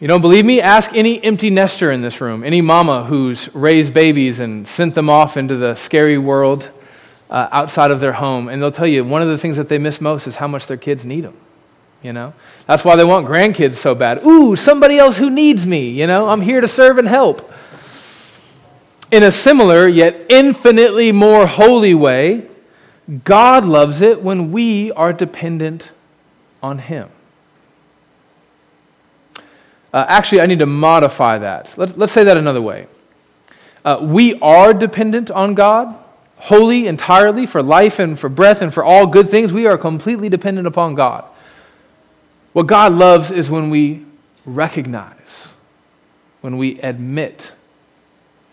You 0.00 0.06
don't 0.06 0.20
believe 0.20 0.44
me? 0.44 0.60
Ask 0.60 0.94
any 0.94 1.22
empty 1.24 1.50
nester 1.50 1.90
in 1.90 2.02
this 2.02 2.20
room, 2.20 2.44
any 2.44 2.60
mama 2.60 3.04
who's 3.04 3.52
raised 3.52 3.92
babies 3.92 4.38
and 4.38 4.66
sent 4.66 4.94
them 4.94 5.10
off 5.10 5.36
into 5.36 5.56
the 5.56 5.74
scary 5.74 6.18
world 6.18 6.70
uh, 7.28 7.48
outside 7.50 7.90
of 7.90 7.98
their 7.98 8.12
home, 8.12 8.48
and 8.48 8.62
they'll 8.62 8.70
tell 8.70 8.86
you 8.86 9.04
one 9.04 9.22
of 9.22 9.28
the 9.28 9.36
things 9.36 9.56
that 9.56 9.68
they 9.68 9.76
miss 9.76 10.00
most 10.00 10.28
is 10.28 10.36
how 10.36 10.46
much 10.46 10.68
their 10.68 10.76
kids 10.76 11.04
need 11.04 11.24
them. 11.24 11.36
You 12.00 12.12
know, 12.12 12.32
that's 12.64 12.84
why 12.84 12.94
they 12.94 13.02
want 13.02 13.26
grandkids 13.26 13.74
so 13.74 13.92
bad. 13.96 14.24
Ooh, 14.24 14.54
somebody 14.54 14.98
else 14.98 15.18
who 15.18 15.30
needs 15.30 15.66
me. 15.66 15.90
You 15.90 16.06
know, 16.06 16.28
I'm 16.28 16.42
here 16.42 16.60
to 16.60 16.68
serve 16.68 16.98
and 16.98 17.08
help. 17.08 17.52
In 19.10 19.24
a 19.24 19.32
similar 19.32 19.88
yet 19.88 20.26
infinitely 20.28 21.10
more 21.10 21.48
holy 21.48 21.94
way, 21.94 22.46
God 23.24 23.64
loves 23.64 24.00
it 24.00 24.22
when 24.22 24.52
we 24.52 24.92
are 24.92 25.12
dependent 25.12 25.90
on 26.62 26.78
Him. 26.78 27.10
Uh, 29.92 30.04
actually, 30.08 30.40
I 30.40 30.46
need 30.46 30.58
to 30.58 30.66
modify 30.66 31.38
that. 31.38 31.76
Let's, 31.78 31.96
let's 31.96 32.12
say 32.12 32.24
that 32.24 32.36
another 32.36 32.60
way. 32.60 32.86
Uh, 33.84 33.98
we 34.02 34.38
are 34.40 34.74
dependent 34.74 35.30
on 35.30 35.54
God, 35.54 35.96
wholly, 36.36 36.86
entirely, 36.86 37.46
for 37.46 37.62
life 37.62 37.98
and 37.98 38.18
for 38.18 38.28
breath 38.28 38.60
and 38.60 38.72
for 38.72 38.84
all 38.84 39.06
good 39.06 39.30
things. 39.30 39.52
We 39.52 39.66
are 39.66 39.78
completely 39.78 40.28
dependent 40.28 40.66
upon 40.66 40.94
God. 40.94 41.24
What 42.52 42.66
God 42.66 42.92
loves 42.92 43.30
is 43.30 43.48
when 43.48 43.70
we 43.70 44.04
recognize, 44.44 45.48
when 46.40 46.58
we 46.58 46.80
admit 46.80 47.52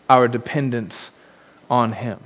our 0.09 0.27
dependence 0.27 1.11
on 1.69 1.93
Him. 1.93 2.19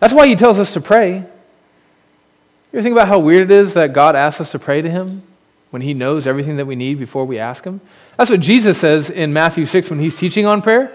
That's 0.00 0.12
why 0.12 0.26
He 0.26 0.36
tells 0.36 0.58
us 0.58 0.72
to 0.74 0.80
pray. 0.80 1.14
You 1.14 2.78
ever 2.78 2.82
think 2.82 2.92
about 2.92 3.08
how 3.08 3.18
weird 3.18 3.44
it 3.44 3.50
is 3.50 3.74
that 3.74 3.92
God 3.92 4.16
asks 4.16 4.40
us 4.40 4.50
to 4.52 4.58
pray 4.58 4.82
to 4.82 4.90
Him 4.90 5.22
when 5.70 5.82
He 5.82 5.94
knows 5.94 6.26
everything 6.26 6.56
that 6.56 6.66
we 6.66 6.74
need 6.74 6.98
before 6.98 7.24
we 7.24 7.38
ask 7.38 7.64
Him? 7.64 7.80
That's 8.20 8.28
what 8.28 8.40
Jesus 8.40 8.76
says 8.76 9.08
in 9.08 9.32
Matthew 9.32 9.64
6 9.64 9.88
when 9.88 9.98
He's 9.98 10.14
teaching 10.14 10.44
on 10.44 10.60
prayer. 10.60 10.92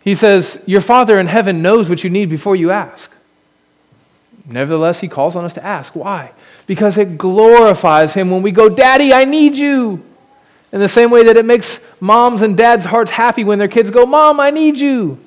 He 0.00 0.16
says, 0.16 0.60
Your 0.66 0.80
Father 0.80 1.20
in 1.20 1.28
heaven 1.28 1.62
knows 1.62 1.88
what 1.88 2.02
you 2.02 2.10
need 2.10 2.28
before 2.28 2.56
you 2.56 2.72
ask. 2.72 3.12
Nevertheless, 4.44 4.98
He 4.98 5.06
calls 5.06 5.36
on 5.36 5.44
us 5.44 5.54
to 5.54 5.64
ask. 5.64 5.94
Why? 5.94 6.32
Because 6.66 6.98
it 6.98 7.16
glorifies 7.16 8.14
Him 8.14 8.28
when 8.28 8.42
we 8.42 8.50
go, 8.50 8.68
Daddy, 8.68 9.12
I 9.12 9.24
need 9.24 9.52
you. 9.52 10.04
In 10.72 10.80
the 10.80 10.88
same 10.88 11.12
way 11.12 11.22
that 11.22 11.36
it 11.36 11.44
makes 11.44 11.80
moms 12.00 12.42
and 12.42 12.56
dads' 12.56 12.84
hearts 12.84 13.12
happy 13.12 13.44
when 13.44 13.60
their 13.60 13.68
kids 13.68 13.92
go, 13.92 14.04
Mom, 14.04 14.40
I 14.40 14.50
need 14.50 14.76
you. 14.76 15.20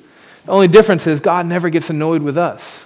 The 0.44 0.52
only 0.52 0.68
difference 0.68 1.08
is 1.08 1.22
God 1.22 1.46
never 1.46 1.70
gets 1.70 1.90
annoyed 1.90 2.24
with 2.24 2.38
us, 2.38 2.84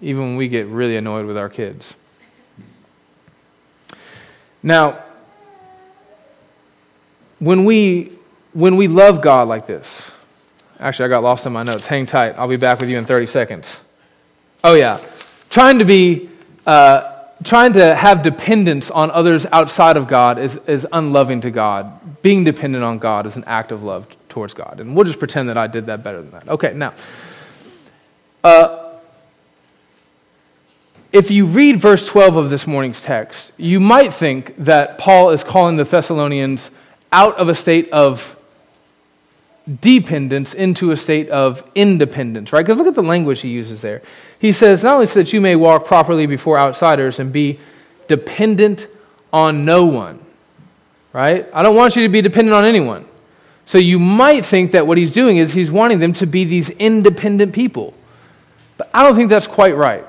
even 0.00 0.22
when 0.22 0.36
we 0.36 0.48
get 0.48 0.66
really 0.66 0.96
annoyed 0.96 1.26
with 1.26 1.36
our 1.36 1.50
kids. 1.50 1.92
Now, 4.62 5.04
when 7.40 7.64
we, 7.64 8.12
when 8.52 8.76
we 8.76 8.86
love 8.86 9.20
God 9.20 9.48
like 9.48 9.66
this, 9.66 10.08
actually, 10.78 11.06
I 11.06 11.08
got 11.08 11.22
lost 11.22 11.46
in 11.46 11.52
my 11.52 11.62
notes. 11.62 11.86
Hang 11.86 12.06
tight. 12.06 12.38
I'll 12.38 12.48
be 12.48 12.56
back 12.56 12.80
with 12.80 12.88
you 12.88 12.98
in 12.98 13.04
30 13.04 13.26
seconds. 13.26 13.80
Oh, 14.62 14.74
yeah. 14.74 15.00
Trying 15.48 15.78
to 15.80 15.84
be, 15.84 16.28
uh, 16.66 17.24
trying 17.42 17.72
to 17.72 17.94
have 17.94 18.22
dependence 18.22 18.90
on 18.90 19.10
others 19.10 19.46
outside 19.52 19.96
of 19.96 20.06
God 20.06 20.38
is, 20.38 20.56
is 20.66 20.86
unloving 20.92 21.40
to 21.40 21.50
God. 21.50 22.22
Being 22.22 22.44
dependent 22.44 22.84
on 22.84 22.98
God 22.98 23.26
is 23.26 23.36
an 23.36 23.44
act 23.46 23.72
of 23.72 23.82
love 23.82 24.06
towards 24.28 24.54
God. 24.54 24.78
And 24.80 24.94
we'll 24.94 25.06
just 25.06 25.18
pretend 25.18 25.48
that 25.48 25.56
I 25.56 25.66
did 25.66 25.86
that 25.86 26.04
better 26.04 26.20
than 26.20 26.30
that. 26.32 26.48
Okay, 26.48 26.74
now, 26.74 26.92
uh, 28.44 28.90
if 31.12 31.30
you 31.30 31.46
read 31.46 31.78
verse 31.78 32.06
12 32.06 32.36
of 32.36 32.50
this 32.50 32.66
morning's 32.66 33.00
text, 33.00 33.52
you 33.56 33.80
might 33.80 34.14
think 34.14 34.54
that 34.58 34.98
Paul 34.98 35.30
is 35.30 35.42
calling 35.42 35.76
the 35.76 35.84
Thessalonians 35.84 36.70
out 37.12 37.36
of 37.36 37.48
a 37.48 37.54
state 37.54 37.90
of 37.90 38.36
dependence 39.80 40.54
into 40.54 40.90
a 40.90 40.96
state 40.96 41.28
of 41.28 41.62
independence, 41.74 42.52
right? 42.52 42.64
Because 42.64 42.78
look 42.78 42.86
at 42.86 42.94
the 42.94 43.02
language 43.02 43.40
he 43.40 43.48
uses 43.48 43.82
there. 43.82 44.02
He 44.38 44.52
says, 44.52 44.82
not 44.82 44.94
only 44.94 45.06
so 45.06 45.20
that 45.20 45.32
you 45.32 45.40
may 45.40 45.54
walk 45.54 45.84
properly 45.84 46.26
before 46.26 46.58
outsiders 46.58 47.18
and 47.18 47.32
be 47.32 47.60
dependent 48.08 48.86
on 49.32 49.64
no 49.64 49.84
one, 49.84 50.18
right? 51.12 51.48
I 51.52 51.62
don't 51.62 51.76
want 51.76 51.94
you 51.94 52.02
to 52.02 52.08
be 52.08 52.20
dependent 52.20 52.54
on 52.54 52.64
anyone. 52.64 53.06
So 53.66 53.78
you 53.78 54.00
might 54.00 54.44
think 54.44 54.72
that 54.72 54.86
what 54.86 54.98
he's 54.98 55.12
doing 55.12 55.36
is 55.36 55.52
he's 55.52 55.70
wanting 55.70 56.00
them 56.00 56.12
to 56.14 56.26
be 56.26 56.44
these 56.44 56.70
independent 56.70 57.52
people. 57.52 57.94
But 58.76 58.90
I 58.92 59.04
don't 59.04 59.14
think 59.14 59.28
that's 59.28 59.46
quite 59.46 59.76
right. 59.76 60.04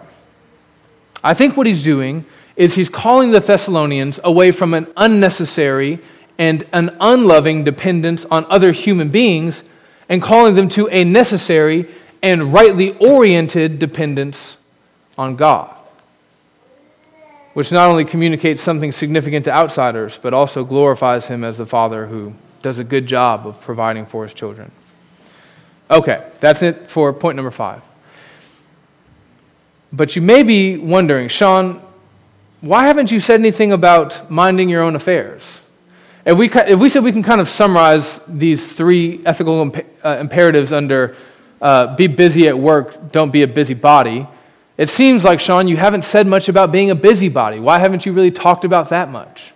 I 1.23 1.35
think 1.35 1.55
what 1.55 1.67
he's 1.67 1.83
doing 1.83 2.25
is 2.55 2.73
he's 2.73 2.89
calling 2.89 3.31
the 3.31 3.39
Thessalonians 3.39 4.19
away 4.23 4.51
from 4.51 4.73
an 4.73 4.87
unnecessary 4.97 5.99
and 6.37 6.65
an 6.73 6.95
unloving 6.99 7.63
dependence 7.63 8.25
on 8.25 8.45
other 8.49 8.71
human 8.71 9.09
beings 9.09 9.63
and 10.09 10.21
calling 10.21 10.55
them 10.55 10.69
to 10.69 10.87
a 10.89 11.03
necessary 11.03 11.87
and 12.21 12.53
rightly 12.53 12.95
oriented 12.97 13.79
dependence 13.79 14.57
on 15.17 15.35
God, 15.35 15.75
which 17.53 17.71
not 17.71 17.89
only 17.89 18.05
communicates 18.05 18.61
something 18.61 18.91
significant 18.91 19.45
to 19.45 19.51
outsiders, 19.51 20.19
but 20.21 20.33
also 20.33 20.63
glorifies 20.63 21.27
him 21.27 21.43
as 21.43 21.57
the 21.57 21.65
Father 21.65 22.07
who 22.07 22.33
does 22.61 22.79
a 22.79 22.83
good 22.83 23.07
job 23.07 23.47
of 23.47 23.59
providing 23.61 24.05
for 24.05 24.23
his 24.23 24.33
children. 24.33 24.71
Okay, 25.89 26.25
that's 26.39 26.61
it 26.61 26.89
for 26.89 27.11
point 27.11 27.35
number 27.35 27.51
five. 27.51 27.81
But 29.91 30.15
you 30.15 30.21
may 30.21 30.43
be 30.43 30.77
wondering, 30.77 31.27
Sean, 31.27 31.81
why 32.61 32.85
haven't 32.85 33.11
you 33.11 33.19
said 33.19 33.39
anything 33.39 33.71
about 33.71 34.31
minding 34.31 34.69
your 34.69 34.83
own 34.83 34.95
affairs? 34.95 35.41
If 36.25 36.37
we, 36.37 36.51
if 36.51 36.79
we 36.79 36.89
said 36.89 37.03
we 37.03 37.11
can 37.11 37.23
kind 37.23 37.41
of 37.41 37.49
summarize 37.49 38.19
these 38.27 38.71
three 38.71 39.21
ethical 39.25 39.61
imp- 39.61 39.85
uh, 40.03 40.17
imperatives 40.19 40.71
under 40.71 41.15
uh, 41.61 41.95
be 41.95 42.07
busy 42.07 42.47
at 42.47 42.57
work, 42.57 43.11
don't 43.11 43.31
be 43.31 43.41
a 43.41 43.47
busybody, 43.47 44.27
it 44.77 44.89
seems 44.89 45.23
like, 45.23 45.39
Sean, 45.39 45.67
you 45.67 45.77
haven't 45.77 46.03
said 46.03 46.27
much 46.27 46.49
about 46.49 46.71
being 46.71 46.89
a 46.91 46.95
busybody. 46.95 47.59
Why 47.59 47.79
haven't 47.79 48.05
you 48.05 48.13
really 48.13 48.31
talked 48.31 48.65
about 48.65 48.89
that 48.89 49.09
much? 49.09 49.51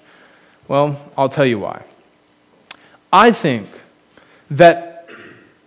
Well, 0.68 1.00
I'll 1.18 1.30
tell 1.30 1.46
you 1.46 1.60
why. 1.60 1.84
I 3.12 3.32
think 3.32 3.68
that 4.52 5.10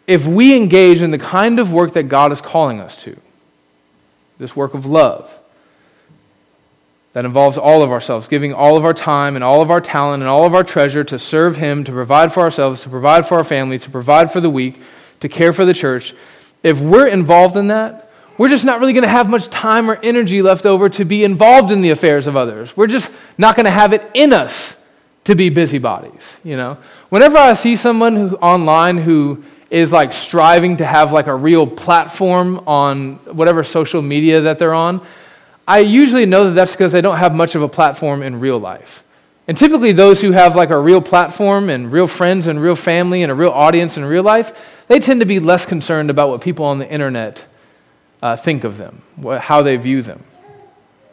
if 0.06 0.26
we 0.26 0.56
engage 0.56 1.02
in 1.02 1.10
the 1.10 1.18
kind 1.18 1.58
of 1.58 1.72
work 1.72 1.92
that 1.94 2.04
God 2.04 2.32
is 2.32 2.40
calling 2.40 2.80
us 2.80 2.96
to, 3.02 3.16
this 4.38 4.54
work 4.54 4.74
of 4.74 4.86
love, 4.86 5.38
that 7.12 7.24
involves 7.24 7.56
all 7.56 7.82
of 7.82 7.90
ourselves, 7.90 8.28
giving 8.28 8.52
all 8.52 8.76
of 8.76 8.84
our 8.84 8.94
time 8.94 9.34
and 9.34 9.42
all 9.42 9.62
of 9.62 9.70
our 9.70 9.80
talent 9.80 10.22
and 10.22 10.28
all 10.28 10.44
of 10.44 10.54
our 10.54 10.64
treasure 10.64 11.04
to 11.04 11.18
serve 11.18 11.56
Him, 11.56 11.84
to 11.84 11.92
provide 11.92 12.32
for 12.32 12.40
ourselves, 12.40 12.82
to 12.82 12.88
provide 12.88 13.26
for 13.26 13.36
our 13.38 13.44
family, 13.44 13.78
to 13.78 13.90
provide 13.90 14.30
for 14.30 14.40
the 14.40 14.50
weak, 14.50 14.80
to 15.20 15.28
care 15.28 15.52
for 15.52 15.64
the 15.64 15.74
church. 15.74 16.14
If 16.62 16.80
we're 16.80 17.06
involved 17.06 17.56
in 17.56 17.68
that, 17.68 18.10
we're 18.36 18.48
just 18.48 18.64
not 18.64 18.78
really 18.78 18.92
going 18.92 19.04
to 19.04 19.08
have 19.08 19.28
much 19.28 19.48
time 19.48 19.90
or 19.90 19.96
energy 20.02 20.42
left 20.42 20.64
over 20.64 20.88
to 20.90 21.04
be 21.04 21.24
involved 21.24 21.72
in 21.72 21.80
the 21.80 21.90
affairs 21.90 22.26
of 22.26 22.36
others. 22.36 22.76
We're 22.76 22.86
just 22.86 23.12
not 23.36 23.56
going 23.56 23.64
to 23.64 23.70
have 23.70 23.92
it 23.92 24.08
in 24.14 24.32
us 24.32 24.76
to 25.24 25.34
be 25.34 25.50
busybodies, 25.50 26.36
you 26.44 26.56
know? 26.56 26.78
Whenever 27.08 27.36
I 27.36 27.54
see 27.54 27.74
someone 27.74 28.14
who, 28.14 28.36
online 28.36 28.98
who 28.98 29.44
is 29.70 29.90
like 29.90 30.12
striving 30.12 30.76
to 30.76 30.84
have 30.86 31.12
like 31.12 31.26
a 31.26 31.34
real 31.34 31.66
platform 31.66 32.62
on 32.66 33.16
whatever 33.34 33.64
social 33.64 34.02
media 34.02 34.42
that 34.42 34.58
they're 34.58 34.74
on, 34.74 35.04
I 35.68 35.80
usually 35.80 36.24
know 36.24 36.44
that 36.44 36.52
that's 36.52 36.72
because 36.72 36.92
they 36.92 37.02
don't 37.02 37.18
have 37.18 37.34
much 37.34 37.54
of 37.54 37.60
a 37.60 37.68
platform 37.68 38.22
in 38.22 38.40
real 38.40 38.58
life. 38.58 39.04
And 39.46 39.56
typically, 39.56 39.92
those 39.92 40.22
who 40.22 40.32
have 40.32 40.56
like 40.56 40.70
a 40.70 40.80
real 40.80 41.02
platform 41.02 41.68
and 41.68 41.92
real 41.92 42.06
friends 42.06 42.46
and 42.46 42.60
real 42.60 42.74
family 42.74 43.22
and 43.22 43.30
a 43.30 43.34
real 43.34 43.50
audience 43.50 43.98
in 43.98 44.04
real 44.06 44.22
life, 44.22 44.86
they 44.88 44.98
tend 44.98 45.20
to 45.20 45.26
be 45.26 45.40
less 45.40 45.66
concerned 45.66 46.08
about 46.08 46.30
what 46.30 46.40
people 46.40 46.64
on 46.64 46.78
the 46.78 46.90
internet 46.90 47.44
uh, 48.22 48.34
think 48.34 48.64
of 48.64 48.78
them, 48.78 49.02
how 49.40 49.60
they 49.60 49.76
view 49.76 50.00
them. 50.00 50.24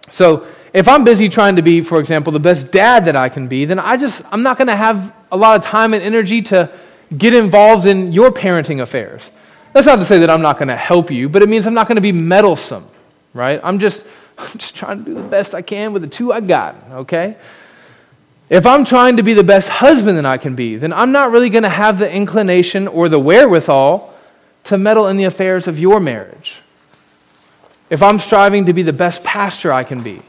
So, 0.10 0.48
if 0.74 0.88
I'm 0.88 1.04
busy 1.04 1.30
trying 1.30 1.58
to 1.58 1.62
be, 1.62 1.82
for 1.82 2.00
example, 2.00 2.32
the 2.32 2.40
best 2.40 2.72
dad 2.72 3.06
that 3.06 3.16
I 3.16 3.30
can 3.30 3.48
be, 3.48 3.66
then 3.66 3.80
I 3.80 3.98
just, 3.98 4.22
I'm 4.32 4.44
not 4.44 4.58
going 4.58 4.68
to 4.68 4.76
have 4.76 5.14
a 5.32 5.38
lot 5.38 5.58
of 5.58 5.66
time 5.66 5.94
and 5.94 6.04
energy 6.04 6.42
to 6.44 6.70
get 7.18 7.34
involved 7.34 7.86
in 7.86 8.12
your 8.12 8.32
parenting 8.32 8.82
affairs. 8.82 9.30
That's 9.74 9.86
not 9.86 9.98
to 9.98 10.06
say 10.06 10.20
that 10.20 10.30
I'm 10.30 10.42
not 10.42 10.58
going 10.58 10.68
to 10.70 10.76
help 10.76 11.12
you, 11.12 11.28
but 11.30 11.42
it 11.42 11.50
means 11.50 11.66
I'm 11.66 11.74
not 11.74 11.88
going 11.88 11.96
to 11.96 12.02
be 12.02 12.12
meddlesome, 12.12 12.86
right? 13.34 13.62
I'm 13.64 13.80
just 13.80 14.06
I'm 14.38 14.58
just 14.58 14.76
trying 14.76 15.00
to 15.00 15.06
do 15.06 15.14
the 15.14 15.28
best 15.28 15.56
I 15.56 15.62
can 15.62 15.94
with 15.94 16.02
the 16.02 16.08
two 16.08 16.34
I 16.34 16.42
got, 16.42 16.76
okay? 16.92 17.38
If 18.50 18.66
I'm 18.66 18.86
trying 18.86 19.18
to 19.18 19.24
be 19.24 19.34
the 19.34 19.44
best 19.44 19.68
husband 19.68 20.18
that 20.18 20.26
I 20.26 20.38
can 20.38 20.56
be, 20.56 20.76
then 20.76 20.94
I'm 20.94 21.12
not 21.12 21.32
really 21.32 21.50
going 21.50 21.64
to 21.64 21.70
have 21.70 21.98
the 21.98 22.12
inclination 22.12 22.88
or 22.88 23.10
the 23.10 23.20
wherewithal 23.20 24.14
to 24.66 24.78
meddle 24.78 25.08
in 25.08 25.18
the 25.18 25.24
affairs 25.24 25.68
of 25.68 25.80
your 25.80 26.00
marriage. 26.00 26.62
If 27.90 28.04
I'm 28.04 28.20
striving 28.20 28.66
to 28.66 28.74
be 28.74 28.84
the 28.84 28.94
best 28.94 29.24
pastor 29.24 29.72
I 29.72 29.84
can 29.84 30.04
be, 30.04 30.22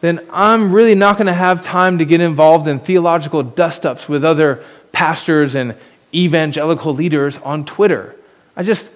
then 0.00 0.26
I'm 0.32 0.72
really 0.72 0.94
not 0.94 1.18
going 1.18 1.26
to 1.26 1.32
have 1.32 1.62
time 1.62 1.98
to 1.98 2.04
get 2.04 2.20
involved 2.20 2.66
in 2.66 2.80
theological 2.80 3.42
dust 3.42 3.84
ups 3.84 4.08
with 4.08 4.24
other 4.24 4.64
pastors 4.92 5.54
and 5.54 5.74
evangelical 6.14 6.94
leaders 6.94 7.38
on 7.38 7.64
Twitter. 7.64 8.16
I 8.56 8.62
just, 8.62 8.90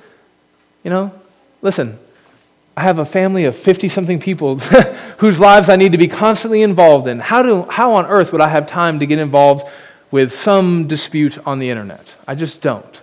you 0.82 0.90
know, 0.90 1.12
listen, 1.62 1.98
I 2.76 2.82
have 2.82 2.98
a 2.98 3.04
family 3.04 3.44
of 3.44 3.56
50 3.56 3.88
something 3.88 4.18
people 4.18 4.58
whose 5.18 5.38
lives 5.38 5.68
I 5.68 5.76
need 5.76 5.92
to 5.92 5.98
be 5.98 6.08
constantly 6.08 6.62
involved 6.62 7.06
in. 7.06 7.20
How, 7.20 7.42
do, 7.42 7.62
how 7.62 7.92
on 7.94 8.06
earth 8.06 8.32
would 8.32 8.40
I 8.40 8.48
have 8.48 8.66
time 8.66 8.98
to 8.98 9.06
get 9.06 9.18
involved 9.18 9.66
with 10.10 10.34
some 10.34 10.88
dispute 10.88 11.38
on 11.46 11.60
the 11.60 11.70
internet? 11.70 12.14
I 12.26 12.34
just 12.34 12.60
don't. 12.60 13.02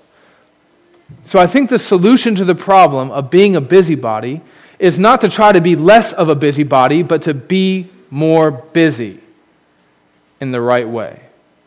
So 1.24 1.40
I 1.40 1.48
think 1.48 1.70
the 1.70 1.80
solution 1.80 2.36
to 2.36 2.46
the 2.46 2.56
problem 2.56 3.12
of 3.12 3.32
being 3.32 3.56
a 3.56 3.62
busybody 3.62 4.42
is 4.80 4.98
not 4.98 5.22
to 5.22 5.30
try 5.30 5.52
to 5.52 5.62
be 5.62 5.76
less 5.76 6.12
of 6.12 6.28
a 6.28 6.36
busybody, 6.36 7.04
but 7.04 7.22
to 7.24 7.34
be 7.34 7.90
more 8.10 8.52
busy 8.52 9.20
in 10.42 10.52
the 10.52 10.60
right 10.60 10.88
way. 10.88 11.20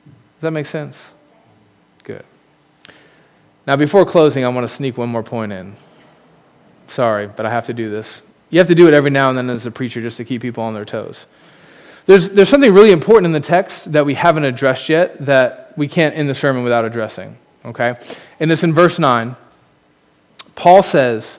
Does 0.05 0.43
that 0.43 0.51
make 0.51 0.67
sense? 0.67 1.11
Good. 2.03 2.25
Now, 3.67 3.77
before 3.77 4.05
closing, 4.05 4.45
I 4.45 4.49
want 4.49 4.69
to 4.69 4.75
sneak 4.75 4.99
one 4.99 5.09
more 5.09 5.23
point 5.23 5.53
in. 5.53 5.75
Sorry, 6.89 7.27
but 7.27 7.47
I 7.47 7.51
have 7.51 7.67
to 7.67 7.75
do 7.75 7.91
this. 7.91 8.23
You 8.51 8.59
have 8.59 8.69
to 8.69 8.75
do 8.75 8.87
it 8.87 8.95
every 8.95 9.11
now 9.11 9.31
and 9.31 9.39
then 9.39 9.51
as 9.51 9.67
a 9.67 9.71
preacher 9.71 10.01
just 10.01 10.17
to 10.19 10.25
keep 10.25 10.43
people 10.43 10.63
on 10.63 10.75
their 10.75 10.85
toes. 10.85 11.27
There's, 12.07 12.31
there's 12.31 12.49
something 12.49 12.73
really 12.73 12.93
important 12.93 13.27
in 13.27 13.33
the 13.33 13.41
text 13.41 13.93
that 13.93 14.05
we 14.05 14.15
haven't 14.15 14.45
addressed 14.45 14.89
yet 14.89 15.25
that 15.25 15.73
we 15.77 15.89
can't 15.89 16.15
end 16.15 16.29
the 16.29 16.35
sermon 16.35 16.63
without 16.63 16.85
addressing. 16.85 17.37
Okay? 17.65 17.95
And 18.39 18.53
it's 18.53 18.63
in 18.63 18.73
verse 18.75 18.99
9. 18.99 19.37
Paul 20.55 20.83
says 20.83 21.39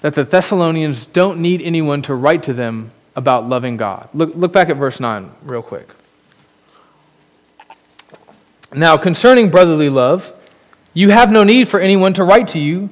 that 0.00 0.14
the 0.14 0.24
Thessalonians 0.24 1.06
don't 1.06 1.40
need 1.40 1.60
anyone 1.60 2.02
to 2.02 2.14
write 2.14 2.44
to 2.44 2.52
them 2.52 2.92
about 3.16 3.48
loving 3.48 3.76
God. 3.76 4.08
Look, 4.14 4.34
look 4.34 4.52
back 4.52 4.68
at 4.68 4.76
verse 4.76 5.00
9 5.00 5.30
real 5.42 5.62
quick. 5.62 5.88
Now, 8.72 8.96
concerning 8.96 9.50
brotherly 9.50 9.88
love, 9.88 10.32
you 10.94 11.10
have 11.10 11.32
no 11.32 11.42
need 11.42 11.68
for 11.68 11.80
anyone 11.80 12.12
to 12.14 12.24
write 12.24 12.48
to 12.48 12.60
you 12.60 12.88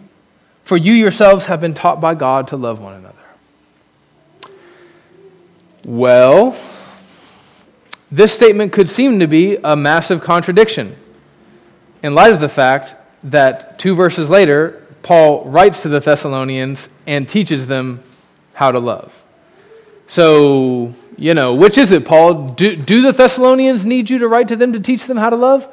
for 0.68 0.76
you 0.76 0.92
yourselves 0.92 1.46
have 1.46 1.62
been 1.62 1.72
taught 1.72 1.98
by 1.98 2.14
God 2.14 2.48
to 2.48 2.56
love 2.58 2.78
one 2.78 2.92
another. 2.92 3.14
Well, 5.82 6.54
this 8.10 8.34
statement 8.34 8.74
could 8.74 8.90
seem 8.90 9.18
to 9.20 9.26
be 9.26 9.56
a 9.64 9.74
massive 9.74 10.20
contradiction 10.20 10.94
in 12.02 12.14
light 12.14 12.34
of 12.34 12.40
the 12.40 12.50
fact 12.50 12.94
that 13.24 13.78
two 13.78 13.94
verses 13.94 14.28
later, 14.28 14.86
Paul 15.02 15.46
writes 15.46 15.80
to 15.84 15.88
the 15.88 16.00
Thessalonians 16.00 16.90
and 17.06 17.26
teaches 17.26 17.66
them 17.66 18.02
how 18.52 18.70
to 18.70 18.78
love. 18.78 19.22
So, 20.06 20.92
you 21.16 21.32
know, 21.32 21.54
which 21.54 21.78
is 21.78 21.92
it, 21.92 22.04
Paul? 22.04 22.50
Do, 22.50 22.76
do 22.76 23.00
the 23.00 23.12
Thessalonians 23.12 23.86
need 23.86 24.10
you 24.10 24.18
to 24.18 24.28
write 24.28 24.48
to 24.48 24.56
them 24.56 24.74
to 24.74 24.80
teach 24.80 25.06
them 25.06 25.16
how 25.16 25.30
to 25.30 25.36
love, 25.36 25.66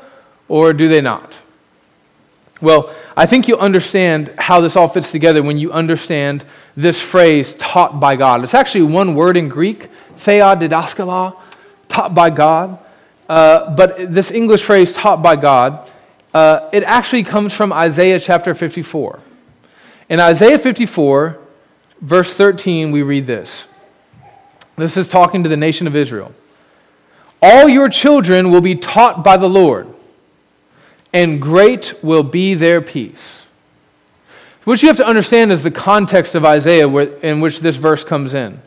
or 0.47 0.71
do 0.71 0.87
they 0.87 1.01
not? 1.01 1.37
Well, 2.61 2.93
I 3.17 3.25
think 3.25 3.47
you'll 3.47 3.59
understand 3.59 4.33
how 4.37 4.61
this 4.61 4.75
all 4.75 4.87
fits 4.87 5.11
together 5.11 5.43
when 5.43 5.57
you 5.57 5.73
understand 5.73 6.45
this 6.77 7.01
phrase, 7.01 7.53
taught 7.55 7.99
by 7.99 8.15
God. 8.15 8.43
It's 8.43 8.53
actually 8.53 8.83
one 8.83 9.13
word 9.13 9.35
in 9.35 9.49
Greek, 9.49 9.89
thea 10.15 10.55
didaskala, 10.55 11.37
taught 11.89 12.13
by 12.13 12.29
God. 12.29 12.79
Uh, 13.27 13.75
but 13.75 14.13
this 14.13 14.31
English 14.31 14.63
phrase, 14.63 14.93
taught 14.93 15.21
by 15.21 15.35
God, 15.35 15.89
uh, 16.33 16.69
it 16.71 16.83
actually 16.83 17.23
comes 17.23 17.53
from 17.53 17.73
Isaiah 17.73 18.19
chapter 18.19 18.53
54. 18.53 19.19
In 20.09 20.19
Isaiah 20.19 20.59
54, 20.59 21.37
verse 22.01 22.33
13, 22.33 22.91
we 22.91 23.01
read 23.01 23.25
this. 23.25 23.65
This 24.77 24.97
is 24.97 25.07
talking 25.07 25.43
to 25.43 25.49
the 25.49 25.57
nation 25.57 25.87
of 25.87 25.95
Israel. 25.95 26.33
All 27.41 27.67
your 27.67 27.89
children 27.89 28.51
will 28.51 28.61
be 28.61 28.75
taught 28.75 29.23
by 29.23 29.37
the 29.37 29.49
Lord 29.49 29.94
and 31.15 31.41
great 31.41 31.93
will 32.03 32.23
be 32.23 32.55
their 32.55 32.81
peace. 32.81 33.43
What 34.65 34.81
you 34.81 34.89
have 34.89 34.97
to 34.97 35.07
understand 35.07 35.49
is 35.53 35.63
the 35.63 35.71
context 35.71 36.35
of 36.35 36.43
Isaiah 36.43 36.89
in 36.89 37.39
which 37.39 37.61
this 37.61 37.77
verse 37.77 38.03
comes 38.03 38.33
in. 38.33 38.61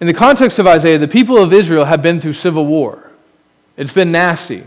In 0.00 0.06
the 0.06 0.14
context 0.14 0.60
of 0.60 0.68
Isaiah, 0.68 0.98
the 0.98 1.08
people 1.08 1.38
of 1.38 1.52
Israel 1.52 1.86
have 1.86 2.02
been 2.02 2.20
through 2.20 2.34
civil 2.34 2.66
war. 2.66 3.10
It's 3.76 3.92
been 3.92 4.12
nasty. 4.12 4.62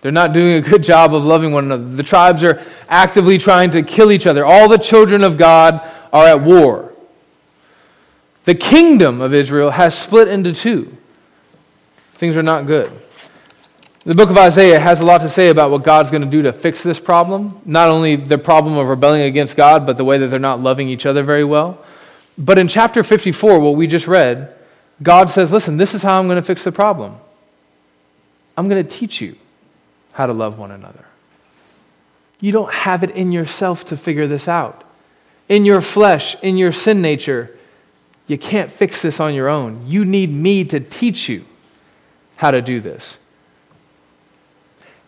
They're 0.00 0.10
not 0.10 0.32
doing 0.32 0.54
a 0.54 0.60
good 0.62 0.82
job 0.82 1.14
of 1.14 1.26
loving 1.26 1.52
one 1.52 1.64
another. 1.64 1.84
The 1.84 2.02
tribes 2.02 2.42
are 2.44 2.62
actively 2.88 3.36
trying 3.36 3.70
to 3.72 3.82
kill 3.82 4.10
each 4.10 4.26
other. 4.26 4.44
All 4.46 4.70
the 4.70 4.78
children 4.78 5.22
of 5.22 5.36
God 5.36 5.86
are 6.14 6.26
at 6.26 6.40
war. 6.40 6.94
The 8.44 8.54
kingdom 8.54 9.20
of 9.20 9.34
Israel 9.34 9.70
has 9.70 9.98
split 9.98 10.28
into 10.28 10.54
two. 10.54 10.96
Things 11.92 12.38
are 12.38 12.42
not 12.42 12.66
good. 12.66 12.90
The 14.06 14.14
book 14.14 14.28
of 14.28 14.36
Isaiah 14.36 14.78
has 14.78 15.00
a 15.00 15.04
lot 15.04 15.22
to 15.22 15.30
say 15.30 15.48
about 15.48 15.70
what 15.70 15.82
God's 15.82 16.10
going 16.10 16.22
to 16.22 16.28
do 16.28 16.42
to 16.42 16.52
fix 16.52 16.82
this 16.82 17.00
problem. 17.00 17.58
Not 17.64 17.88
only 17.88 18.16
the 18.16 18.36
problem 18.36 18.76
of 18.76 18.88
rebelling 18.88 19.22
against 19.22 19.56
God, 19.56 19.86
but 19.86 19.96
the 19.96 20.04
way 20.04 20.18
that 20.18 20.26
they're 20.26 20.38
not 20.38 20.60
loving 20.60 20.90
each 20.90 21.06
other 21.06 21.22
very 21.22 21.44
well. 21.44 21.82
But 22.36 22.58
in 22.58 22.68
chapter 22.68 23.02
54, 23.02 23.58
what 23.60 23.76
we 23.76 23.86
just 23.86 24.06
read, 24.06 24.54
God 25.02 25.30
says, 25.30 25.52
Listen, 25.52 25.78
this 25.78 25.94
is 25.94 26.02
how 26.02 26.18
I'm 26.18 26.26
going 26.26 26.36
to 26.36 26.42
fix 26.42 26.64
the 26.64 26.72
problem. 26.72 27.16
I'm 28.58 28.68
going 28.68 28.86
to 28.86 28.88
teach 28.88 29.22
you 29.22 29.36
how 30.12 30.26
to 30.26 30.34
love 30.34 30.58
one 30.58 30.70
another. 30.70 31.06
You 32.40 32.52
don't 32.52 32.72
have 32.72 33.04
it 33.04 33.10
in 33.10 33.32
yourself 33.32 33.86
to 33.86 33.96
figure 33.96 34.26
this 34.26 34.48
out. 34.48 34.84
In 35.48 35.64
your 35.64 35.80
flesh, 35.80 36.36
in 36.42 36.58
your 36.58 36.72
sin 36.72 37.00
nature, 37.00 37.56
you 38.26 38.36
can't 38.36 38.70
fix 38.70 39.00
this 39.00 39.18
on 39.18 39.34
your 39.34 39.48
own. 39.48 39.86
You 39.86 40.04
need 40.04 40.30
me 40.30 40.64
to 40.64 40.78
teach 40.78 41.26
you 41.30 41.46
how 42.36 42.50
to 42.50 42.60
do 42.60 42.80
this. 42.80 43.16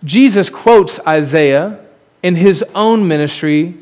Jesus 0.06 0.48
quotes 0.48 1.00
Isaiah 1.06 1.80
in 2.22 2.36
his 2.36 2.64
own 2.74 3.06
ministry 3.08 3.74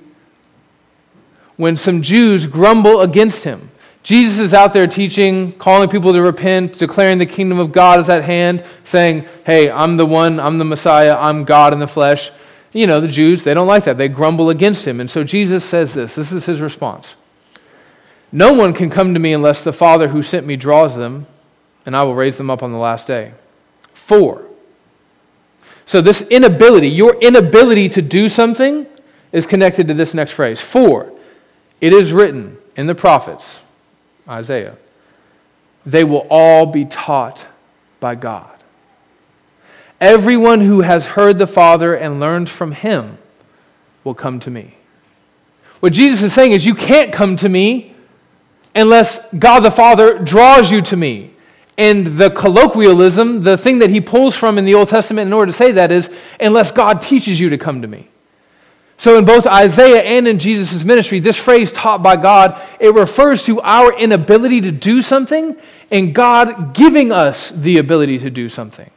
when 1.56 1.76
some 1.76 2.02
Jews 2.02 2.46
grumble 2.46 3.02
against 3.02 3.44
him. 3.44 3.70
Jesus 4.02 4.38
is 4.38 4.54
out 4.54 4.72
there 4.72 4.86
teaching, 4.86 5.52
calling 5.52 5.88
people 5.88 6.12
to 6.12 6.20
repent, 6.20 6.78
declaring 6.78 7.18
the 7.18 7.26
kingdom 7.26 7.58
of 7.58 7.72
God 7.72 8.00
is 8.00 8.08
at 8.08 8.24
hand, 8.24 8.64
saying, 8.84 9.26
Hey, 9.46 9.70
I'm 9.70 9.96
the 9.96 10.06
one, 10.06 10.40
I'm 10.40 10.58
the 10.58 10.64
Messiah, 10.64 11.14
I'm 11.14 11.44
God 11.44 11.72
in 11.72 11.78
the 11.78 11.86
flesh. 11.86 12.30
You 12.72 12.86
know, 12.86 13.00
the 13.00 13.08
Jews, 13.08 13.44
they 13.44 13.54
don't 13.54 13.68
like 13.68 13.84
that. 13.84 13.98
They 13.98 14.08
grumble 14.08 14.50
against 14.50 14.86
him. 14.86 15.00
And 15.00 15.10
so 15.10 15.24
Jesus 15.24 15.64
says 15.64 15.94
this 15.94 16.14
this 16.14 16.32
is 16.32 16.46
his 16.46 16.60
response 16.60 17.16
No 18.32 18.54
one 18.54 18.72
can 18.72 18.88
come 18.88 19.12
to 19.12 19.20
me 19.20 19.32
unless 19.34 19.62
the 19.62 19.72
Father 19.72 20.08
who 20.08 20.22
sent 20.22 20.46
me 20.46 20.56
draws 20.56 20.96
them, 20.96 21.26
and 21.84 21.94
I 21.94 22.02
will 22.02 22.14
raise 22.14 22.36
them 22.36 22.50
up 22.50 22.62
on 22.62 22.72
the 22.72 22.78
last 22.78 23.06
day. 23.06 23.32
For. 23.92 24.46
So, 25.86 26.00
this 26.00 26.22
inability, 26.22 26.88
your 26.88 27.14
inability 27.20 27.88
to 27.90 28.02
do 28.02 28.28
something, 28.28 28.86
is 29.32 29.46
connected 29.46 29.88
to 29.88 29.94
this 29.94 30.14
next 30.14 30.32
phrase. 30.32 30.60
For 30.60 31.12
it 31.80 31.92
is 31.92 32.12
written 32.12 32.56
in 32.76 32.86
the 32.86 32.94
prophets, 32.94 33.60
Isaiah, 34.28 34.76
they 35.84 36.04
will 36.04 36.26
all 36.30 36.66
be 36.66 36.84
taught 36.84 37.44
by 38.00 38.14
God. 38.14 38.48
Everyone 40.00 40.60
who 40.60 40.80
has 40.80 41.04
heard 41.04 41.38
the 41.38 41.46
Father 41.46 41.94
and 41.94 42.20
learned 42.20 42.48
from 42.48 42.72
him 42.72 43.18
will 44.02 44.14
come 44.14 44.40
to 44.40 44.50
me. 44.50 44.74
What 45.80 45.92
Jesus 45.92 46.22
is 46.22 46.32
saying 46.32 46.52
is, 46.52 46.64
you 46.64 46.74
can't 46.74 47.12
come 47.12 47.36
to 47.36 47.48
me 47.48 47.94
unless 48.74 49.20
God 49.38 49.60
the 49.60 49.70
Father 49.70 50.18
draws 50.18 50.70
you 50.70 50.80
to 50.82 50.96
me. 50.96 51.33
And 51.76 52.06
the 52.06 52.30
colloquialism, 52.30 53.42
the 53.42 53.58
thing 53.58 53.78
that 53.78 53.90
he 53.90 54.00
pulls 54.00 54.36
from 54.36 54.58
in 54.58 54.64
the 54.64 54.74
Old 54.74 54.88
Testament 54.88 55.26
in 55.26 55.32
order 55.32 55.50
to 55.50 55.56
say 55.56 55.72
that 55.72 55.90
is, 55.90 56.08
unless 56.38 56.70
God 56.70 57.02
teaches 57.02 57.40
you 57.40 57.50
to 57.50 57.58
come 57.58 57.82
to 57.82 57.88
me. 57.88 58.08
So, 58.96 59.18
in 59.18 59.24
both 59.24 59.44
Isaiah 59.44 60.02
and 60.02 60.28
in 60.28 60.38
Jesus' 60.38 60.84
ministry, 60.84 61.18
this 61.18 61.36
phrase, 61.36 61.72
taught 61.72 62.02
by 62.02 62.14
God, 62.14 62.62
it 62.78 62.94
refers 62.94 63.42
to 63.44 63.60
our 63.60 63.92
inability 63.98 64.60
to 64.62 64.70
do 64.70 65.02
something 65.02 65.56
and 65.90 66.14
God 66.14 66.74
giving 66.74 67.10
us 67.10 67.50
the 67.50 67.78
ability 67.78 68.20
to 68.20 68.30
do 68.30 68.48
something. 68.48 68.90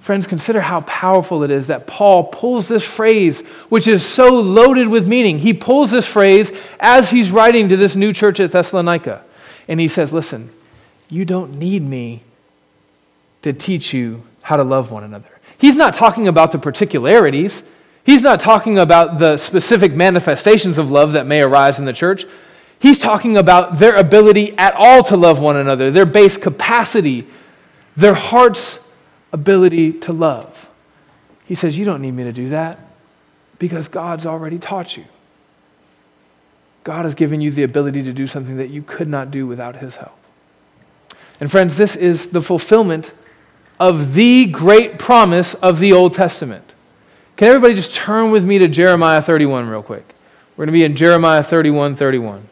Friends, 0.00 0.26
consider 0.26 0.60
how 0.60 0.82
powerful 0.82 1.44
it 1.44 1.50
is 1.50 1.68
that 1.68 1.86
Paul 1.86 2.24
pulls 2.24 2.68
this 2.68 2.84
phrase, 2.84 3.40
which 3.70 3.86
is 3.86 4.04
so 4.04 4.34
loaded 4.34 4.88
with 4.88 5.08
meaning. 5.08 5.38
He 5.38 5.54
pulls 5.54 5.90
this 5.90 6.06
phrase 6.06 6.52
as 6.78 7.10
he's 7.10 7.30
writing 7.30 7.70
to 7.70 7.76
this 7.78 7.96
new 7.96 8.12
church 8.12 8.38
at 8.38 8.52
Thessalonica. 8.52 9.24
And 9.66 9.80
he 9.80 9.88
says, 9.88 10.12
Listen, 10.12 10.50
you 11.14 11.24
don't 11.24 11.58
need 11.58 11.82
me 11.82 12.22
to 13.42 13.52
teach 13.52 13.94
you 13.94 14.24
how 14.42 14.56
to 14.56 14.64
love 14.64 14.90
one 14.90 15.04
another. 15.04 15.28
He's 15.58 15.76
not 15.76 15.94
talking 15.94 16.26
about 16.26 16.50
the 16.50 16.58
particularities. 16.58 17.62
He's 18.04 18.20
not 18.20 18.40
talking 18.40 18.78
about 18.78 19.20
the 19.20 19.36
specific 19.36 19.94
manifestations 19.94 20.76
of 20.76 20.90
love 20.90 21.12
that 21.12 21.24
may 21.24 21.40
arise 21.40 21.78
in 21.78 21.84
the 21.84 21.92
church. 21.92 22.26
He's 22.80 22.98
talking 22.98 23.36
about 23.36 23.78
their 23.78 23.94
ability 23.94 24.58
at 24.58 24.74
all 24.74 25.04
to 25.04 25.16
love 25.16 25.38
one 25.38 25.56
another, 25.56 25.92
their 25.92 26.04
base 26.04 26.36
capacity, 26.36 27.26
their 27.96 28.14
heart's 28.14 28.80
ability 29.32 29.92
to 30.00 30.12
love. 30.12 30.68
He 31.46 31.54
says, 31.54 31.78
You 31.78 31.84
don't 31.84 32.02
need 32.02 32.12
me 32.12 32.24
to 32.24 32.32
do 32.32 32.48
that 32.48 32.84
because 33.60 33.86
God's 33.86 34.26
already 34.26 34.58
taught 34.58 34.96
you. 34.96 35.04
God 36.82 37.04
has 37.04 37.14
given 37.14 37.40
you 37.40 37.52
the 37.52 37.62
ability 37.62 38.02
to 38.02 38.12
do 38.12 38.26
something 38.26 38.56
that 38.56 38.68
you 38.68 38.82
could 38.82 39.08
not 39.08 39.30
do 39.30 39.46
without 39.46 39.76
His 39.76 39.96
help. 39.96 40.18
And 41.40 41.50
friends, 41.50 41.76
this 41.76 41.96
is 41.96 42.28
the 42.28 42.42
fulfillment 42.42 43.12
of 43.80 44.14
the 44.14 44.46
great 44.46 44.98
promise 44.98 45.54
of 45.54 45.78
the 45.78 45.92
Old 45.92 46.14
Testament. 46.14 46.74
Can 47.36 47.48
everybody 47.48 47.74
just 47.74 47.92
turn 47.92 48.30
with 48.30 48.44
me 48.44 48.58
to 48.58 48.68
Jeremiah 48.68 49.20
31 49.20 49.68
real 49.68 49.82
quick? 49.82 50.14
We're 50.56 50.66
going 50.66 50.72
to 50.74 50.78
be 50.78 50.84
in 50.84 50.94
Jeremiah 50.94 51.42
31 51.42 51.96
31. 51.96 52.48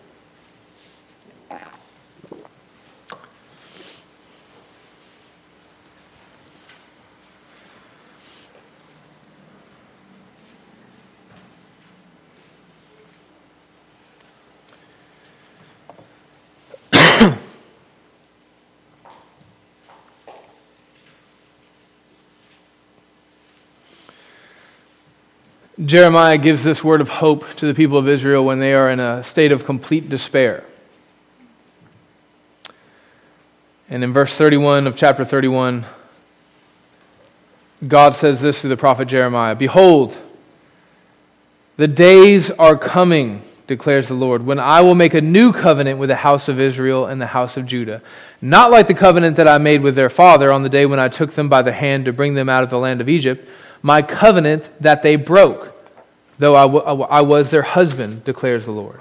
Jeremiah 25.84 26.38
gives 26.38 26.62
this 26.62 26.84
word 26.84 27.00
of 27.00 27.08
hope 27.08 27.48
to 27.54 27.66
the 27.66 27.74
people 27.74 27.96
of 27.98 28.06
Israel 28.06 28.44
when 28.44 28.60
they 28.60 28.74
are 28.74 28.90
in 28.90 29.00
a 29.00 29.24
state 29.24 29.52
of 29.52 29.64
complete 29.64 30.08
despair. 30.08 30.64
And 33.88 34.04
in 34.04 34.12
verse 34.12 34.36
31 34.36 34.86
of 34.86 34.96
chapter 34.96 35.24
31, 35.24 35.84
God 37.88 38.14
says 38.14 38.40
this 38.40 38.60
through 38.60 38.70
the 38.70 38.76
prophet 38.76 39.08
Jeremiah 39.08 39.54
Behold, 39.54 40.16
the 41.76 41.88
days 41.88 42.50
are 42.50 42.76
coming, 42.76 43.42
declares 43.66 44.08
the 44.08 44.14
Lord, 44.14 44.44
when 44.44 44.60
I 44.60 44.82
will 44.82 44.94
make 44.94 45.14
a 45.14 45.20
new 45.20 45.52
covenant 45.52 45.98
with 45.98 46.10
the 46.10 46.16
house 46.16 46.48
of 46.48 46.60
Israel 46.60 47.06
and 47.06 47.20
the 47.20 47.26
house 47.26 47.56
of 47.56 47.66
Judah. 47.66 48.02
Not 48.40 48.70
like 48.70 48.86
the 48.86 48.94
covenant 48.94 49.36
that 49.36 49.48
I 49.48 49.58
made 49.58 49.80
with 49.80 49.96
their 49.96 50.10
father 50.10 50.52
on 50.52 50.62
the 50.62 50.68
day 50.68 50.86
when 50.86 51.00
I 51.00 51.08
took 51.08 51.32
them 51.32 51.48
by 51.48 51.62
the 51.62 51.72
hand 51.72 52.04
to 52.04 52.12
bring 52.12 52.34
them 52.34 52.48
out 52.48 52.62
of 52.62 52.70
the 52.70 52.78
land 52.78 53.00
of 53.00 53.08
Egypt 53.08 53.48
my 53.82 54.00
covenant 54.00 54.70
that 54.80 55.02
they 55.02 55.16
broke, 55.16 55.71
though 56.38 56.54
I, 56.54 56.62
w- 56.62 57.02
I 57.04 57.20
was 57.22 57.50
their 57.50 57.62
husband, 57.62 58.24
declares 58.24 58.64
the 58.64 58.72
Lord. 58.72 59.00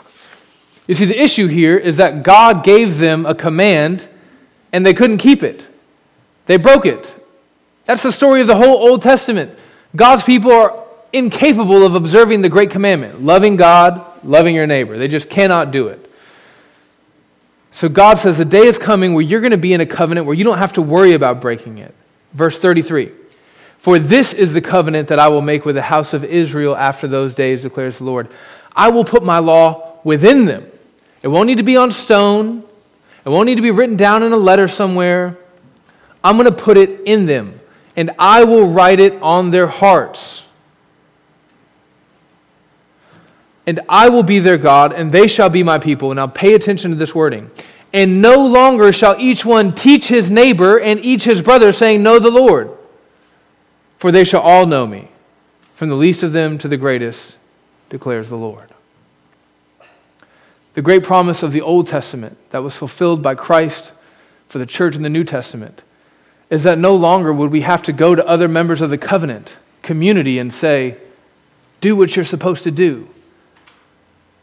You 0.87 0.95
see, 0.95 1.05
the 1.05 1.19
issue 1.19 1.47
here 1.47 1.77
is 1.77 1.97
that 1.97 2.23
God 2.23 2.63
gave 2.63 2.97
them 2.97 3.25
a 3.25 3.35
command 3.35 4.07
and 4.73 4.85
they 4.85 4.93
couldn't 4.93 5.17
keep 5.17 5.43
it. 5.43 5.65
They 6.45 6.57
broke 6.57 6.85
it. 6.85 7.15
That's 7.85 8.03
the 8.03 8.11
story 8.11 8.41
of 8.41 8.47
the 8.47 8.55
whole 8.55 8.77
Old 8.77 9.01
Testament. 9.01 9.57
God's 9.95 10.23
people 10.23 10.51
are 10.51 10.83
incapable 11.13 11.85
of 11.85 11.95
observing 11.95 12.41
the 12.41 12.49
great 12.49 12.71
commandment 12.71 13.21
loving 13.21 13.55
God, 13.55 14.05
loving 14.23 14.55
your 14.55 14.67
neighbor. 14.67 14.97
They 14.97 15.07
just 15.07 15.29
cannot 15.29 15.71
do 15.71 15.87
it. 15.87 16.09
So 17.73 17.89
God 17.89 18.17
says 18.17 18.37
the 18.37 18.45
day 18.45 18.65
is 18.65 18.77
coming 18.77 19.13
where 19.13 19.23
you're 19.23 19.39
going 19.39 19.51
to 19.51 19.57
be 19.57 19.73
in 19.73 19.81
a 19.81 19.85
covenant 19.85 20.25
where 20.25 20.35
you 20.35 20.43
don't 20.43 20.57
have 20.57 20.73
to 20.73 20.81
worry 20.81 21.13
about 21.13 21.41
breaking 21.41 21.77
it. 21.77 21.93
Verse 22.33 22.59
33 22.59 23.11
for 23.81 23.97
this 23.97 24.33
is 24.35 24.53
the 24.53 24.61
covenant 24.61 25.07
that 25.07 25.17
I 25.17 25.27
will 25.29 25.41
make 25.41 25.65
with 25.65 25.73
the 25.73 25.81
house 25.81 26.13
of 26.13 26.23
Israel 26.23 26.77
after 26.77 27.07
those 27.07 27.33
days, 27.33 27.63
declares 27.63 27.97
the 27.97 28.03
Lord. 28.03 28.27
I 28.75 28.89
will 28.89 29.03
put 29.03 29.23
my 29.23 29.39
law 29.39 29.97
within 30.03 30.45
them. 30.45 30.67
It 31.23 31.29
won't 31.29 31.47
need 31.47 31.57
to 31.57 31.63
be 31.63 31.77
on 31.77 31.91
stone, 31.91 32.63
it 33.25 33.29
won't 33.29 33.47
need 33.47 33.55
to 33.55 33.61
be 33.61 33.71
written 33.71 33.97
down 33.97 34.21
in 34.21 34.33
a 34.33 34.37
letter 34.37 34.67
somewhere. 34.67 35.35
I'm 36.23 36.37
going 36.37 36.49
to 36.49 36.55
put 36.55 36.77
it 36.77 37.01
in 37.05 37.25
them, 37.25 37.59
and 37.95 38.11
I 38.19 38.43
will 38.43 38.67
write 38.67 38.99
it 38.99 39.19
on 39.19 39.49
their 39.49 39.65
hearts. 39.65 40.45
And 43.65 43.79
I 43.89 44.09
will 44.09 44.21
be 44.21 44.37
their 44.37 44.59
God, 44.59 44.93
and 44.93 45.11
they 45.11 45.25
shall 45.25 45.49
be 45.49 45.63
my 45.63 45.79
people. 45.79 46.13
Now 46.13 46.27
pay 46.27 46.53
attention 46.53 46.91
to 46.91 46.97
this 46.97 47.15
wording. 47.15 47.49
And 47.93 48.21
no 48.21 48.45
longer 48.45 48.93
shall 48.93 49.19
each 49.19 49.43
one 49.43 49.71
teach 49.71 50.07
his 50.07 50.29
neighbor 50.29 50.79
and 50.79 50.99
each 50.99 51.23
his 51.23 51.41
brother, 51.41 51.73
saying, 51.73 52.03
Know 52.03 52.19
the 52.19 52.29
Lord 52.29 52.77
for 54.01 54.11
they 54.11 54.23
shall 54.23 54.41
all 54.41 54.65
know 54.65 54.87
me, 54.87 55.07
from 55.75 55.89
the 55.89 55.95
least 55.95 56.23
of 56.23 56.33
them 56.33 56.57
to 56.57 56.67
the 56.67 56.75
greatest, 56.75 57.35
declares 57.87 58.29
the 58.29 58.35
Lord. 58.35 58.65
The 60.73 60.81
great 60.81 61.03
promise 61.03 61.43
of 61.43 61.51
the 61.51 61.61
Old 61.61 61.85
Testament 61.85 62.35
that 62.49 62.63
was 62.63 62.75
fulfilled 62.75 63.21
by 63.21 63.35
Christ 63.35 63.91
for 64.47 64.57
the 64.57 64.65
church 64.65 64.95
in 64.95 65.03
the 65.03 65.09
New 65.09 65.23
Testament 65.23 65.83
is 66.49 66.63
that 66.63 66.79
no 66.79 66.95
longer 66.95 67.31
would 67.31 67.51
we 67.51 67.61
have 67.61 67.83
to 67.83 67.93
go 67.93 68.15
to 68.15 68.25
other 68.25 68.47
members 68.47 68.81
of 68.81 68.89
the 68.89 68.97
covenant 68.97 69.55
community 69.83 70.39
and 70.39 70.51
say, 70.51 70.97
Do 71.79 71.95
what 71.95 72.15
you're 72.15 72.25
supposed 72.25 72.63
to 72.63 72.71
do. 72.71 73.07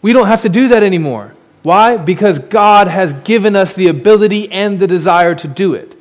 We 0.02 0.12
don't 0.12 0.28
have 0.28 0.42
to 0.42 0.48
do 0.48 0.68
that 0.68 0.84
anymore. 0.84 1.34
Why? 1.64 1.96
Because 1.96 2.38
God 2.38 2.86
has 2.86 3.12
given 3.12 3.56
us 3.56 3.74
the 3.74 3.88
ability 3.88 4.52
and 4.52 4.78
the 4.78 4.86
desire 4.86 5.34
to 5.34 5.48
do 5.48 5.74
it. 5.74 5.97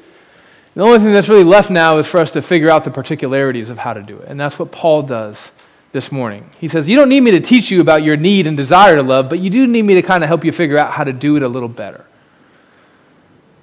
The 0.78 0.84
only 0.84 1.00
thing 1.00 1.12
that's 1.12 1.28
really 1.28 1.44
left 1.44 1.72
now 1.72 1.98
is 1.98 2.06
for 2.06 2.20
us 2.20 2.30
to 2.32 2.42
figure 2.44 2.70
out 2.70 2.84
the 2.84 2.92
particularities 2.92 3.72
of 3.72 3.80
how 3.80 3.94
to 3.94 4.04
do 4.04 4.20
it. 4.20 4.28
And 4.28 4.40
that's 4.40 4.60
what 4.60 4.72
Paul 4.72 5.02
does 5.02 5.50
this 5.92 6.12
morning. 6.12 6.48
He 6.60 6.68
says, 6.68 6.88
You 6.88 6.96
don't 6.96 7.10
need 7.10 7.22
me 7.22 7.32
to 7.32 7.40
teach 7.40 7.72
you 7.72 7.82
about 7.82 8.04
your 8.04 8.16
need 8.16 8.46
and 8.46 8.56
desire 8.56 8.96
to 8.96 9.02
love, 9.02 9.28
but 9.28 9.40
you 9.40 9.50
do 9.50 9.66
need 9.66 9.82
me 9.82 9.96
to 9.96 10.04
kind 10.04 10.24
of 10.24 10.28
help 10.28 10.46
you 10.46 10.52
figure 10.52 10.78
out 10.78 10.92
how 10.92 11.04
to 11.04 11.12
do 11.12 11.36
it 11.36 11.42
a 11.42 11.48
little 11.48 11.68
better. 11.68 12.06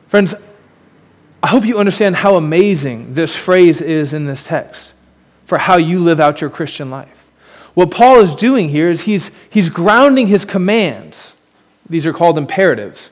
Friends, 0.08 0.34
I 1.40 1.46
hope 1.46 1.64
you 1.64 1.78
understand 1.78 2.16
how 2.16 2.34
amazing 2.34 3.14
this 3.14 3.36
phrase 3.36 3.80
is 3.80 4.12
in 4.12 4.24
this 4.24 4.42
text 4.42 4.92
for 5.46 5.56
how 5.56 5.76
you 5.76 6.00
live 6.00 6.18
out 6.18 6.40
your 6.40 6.50
Christian 6.50 6.90
life. 6.90 7.30
What 7.74 7.92
Paul 7.92 8.22
is 8.22 8.34
doing 8.34 8.70
here 8.70 8.90
is 8.90 9.02
he's, 9.02 9.30
he's 9.50 9.68
grounding 9.68 10.26
his 10.26 10.44
commands, 10.44 11.32
these 11.88 12.06
are 12.06 12.12
called 12.12 12.38
imperatives, 12.38 13.10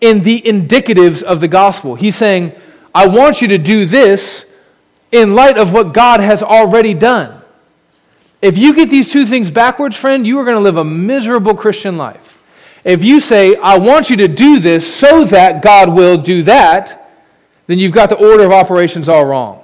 in 0.00 0.20
the 0.20 0.40
indicatives 0.40 1.22
of 1.22 1.42
the 1.42 1.48
gospel. 1.48 1.94
He's 1.94 2.16
saying, 2.16 2.54
I 2.98 3.06
want 3.06 3.40
you 3.40 3.46
to 3.48 3.58
do 3.58 3.84
this 3.84 4.44
in 5.12 5.36
light 5.36 5.56
of 5.56 5.72
what 5.72 5.94
God 5.94 6.18
has 6.18 6.42
already 6.42 6.94
done. 6.94 7.40
If 8.42 8.58
you 8.58 8.74
get 8.74 8.90
these 8.90 9.12
two 9.12 9.24
things 9.24 9.52
backwards, 9.52 9.94
friend, 9.94 10.26
you 10.26 10.36
are 10.40 10.44
going 10.44 10.56
to 10.56 10.60
live 10.60 10.78
a 10.78 10.82
miserable 10.82 11.54
Christian 11.54 11.96
life. 11.96 12.42
If 12.82 13.04
you 13.04 13.20
say, 13.20 13.54
I 13.54 13.78
want 13.78 14.10
you 14.10 14.16
to 14.16 14.26
do 14.26 14.58
this 14.58 14.92
so 14.92 15.24
that 15.26 15.62
God 15.62 15.94
will 15.94 16.18
do 16.18 16.42
that, 16.42 17.08
then 17.68 17.78
you've 17.78 17.92
got 17.92 18.08
the 18.08 18.16
order 18.16 18.42
of 18.42 18.50
operations 18.50 19.08
all 19.08 19.24
wrong. 19.24 19.62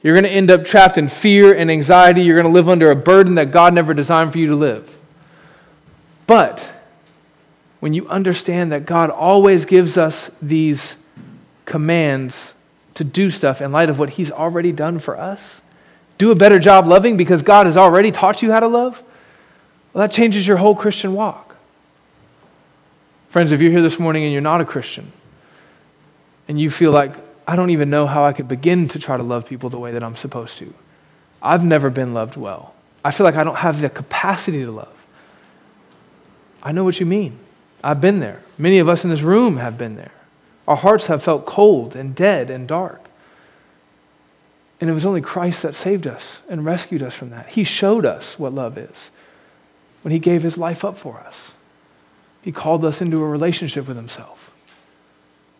You're 0.00 0.14
going 0.14 0.22
to 0.22 0.30
end 0.30 0.52
up 0.52 0.64
trapped 0.64 0.96
in 0.96 1.08
fear 1.08 1.52
and 1.52 1.72
anxiety. 1.72 2.22
You're 2.22 2.40
going 2.40 2.52
to 2.52 2.56
live 2.56 2.68
under 2.68 2.92
a 2.92 2.96
burden 2.96 3.34
that 3.34 3.50
God 3.50 3.74
never 3.74 3.94
designed 3.94 4.30
for 4.30 4.38
you 4.38 4.46
to 4.46 4.54
live. 4.54 4.96
But 6.28 6.70
when 7.80 7.94
you 7.94 8.08
understand 8.08 8.70
that 8.70 8.86
God 8.86 9.10
always 9.10 9.64
gives 9.64 9.98
us 9.98 10.30
these 10.40 10.94
commands 11.64 12.54
to 13.00 13.04
do 13.04 13.30
stuff 13.30 13.62
in 13.62 13.72
light 13.72 13.88
of 13.88 13.98
what 13.98 14.10
He's 14.10 14.30
already 14.30 14.72
done 14.72 14.98
for 14.98 15.18
us, 15.18 15.62
do 16.18 16.30
a 16.30 16.34
better 16.34 16.58
job 16.58 16.86
loving 16.86 17.16
because 17.16 17.40
God 17.40 17.64
has 17.64 17.78
already 17.78 18.12
taught 18.12 18.42
you 18.42 18.52
how 18.52 18.60
to 18.60 18.68
love, 18.68 19.02
well, 19.94 20.06
that 20.06 20.12
changes 20.12 20.46
your 20.46 20.58
whole 20.58 20.74
Christian 20.74 21.14
walk. 21.14 21.56
Friends, 23.30 23.52
if 23.52 23.62
you're 23.62 23.70
here 23.70 23.80
this 23.80 23.98
morning 23.98 24.24
and 24.24 24.32
you're 24.34 24.42
not 24.42 24.60
a 24.60 24.66
Christian, 24.66 25.12
and 26.46 26.60
you 26.60 26.70
feel 26.70 26.92
like, 26.92 27.12
I 27.48 27.56
don't 27.56 27.70
even 27.70 27.88
know 27.88 28.06
how 28.06 28.26
I 28.26 28.34
could 28.34 28.48
begin 28.48 28.88
to 28.88 28.98
try 28.98 29.16
to 29.16 29.22
love 29.22 29.48
people 29.48 29.70
the 29.70 29.78
way 29.78 29.92
that 29.92 30.04
I'm 30.04 30.14
supposed 30.14 30.58
to, 30.58 30.74
I've 31.40 31.64
never 31.64 31.88
been 31.88 32.12
loved 32.12 32.36
well. 32.36 32.74
I 33.02 33.12
feel 33.12 33.24
like 33.24 33.36
I 33.36 33.44
don't 33.44 33.56
have 33.56 33.80
the 33.80 33.88
capacity 33.88 34.62
to 34.66 34.70
love. 34.70 35.06
I 36.62 36.72
know 36.72 36.84
what 36.84 37.00
you 37.00 37.06
mean. 37.06 37.38
I've 37.82 38.02
been 38.02 38.20
there. 38.20 38.42
Many 38.58 38.78
of 38.78 38.90
us 38.90 39.04
in 39.04 39.10
this 39.10 39.22
room 39.22 39.56
have 39.56 39.78
been 39.78 39.96
there. 39.96 40.12
Our 40.70 40.76
hearts 40.76 41.08
have 41.08 41.20
felt 41.20 41.46
cold 41.46 41.96
and 41.96 42.14
dead 42.14 42.48
and 42.48 42.68
dark. 42.68 43.06
And 44.80 44.88
it 44.88 44.92
was 44.92 45.04
only 45.04 45.20
Christ 45.20 45.64
that 45.64 45.74
saved 45.74 46.06
us 46.06 46.38
and 46.48 46.64
rescued 46.64 47.02
us 47.02 47.12
from 47.12 47.30
that. 47.30 47.48
He 47.48 47.64
showed 47.64 48.06
us 48.06 48.38
what 48.38 48.54
love 48.54 48.78
is 48.78 49.10
when 50.02 50.12
He 50.12 50.20
gave 50.20 50.44
His 50.44 50.56
life 50.56 50.84
up 50.84 50.96
for 50.96 51.18
us. 51.18 51.50
He 52.42 52.52
called 52.52 52.84
us 52.84 53.00
into 53.00 53.20
a 53.20 53.26
relationship 53.26 53.88
with 53.88 53.96
Himself. 53.96 54.52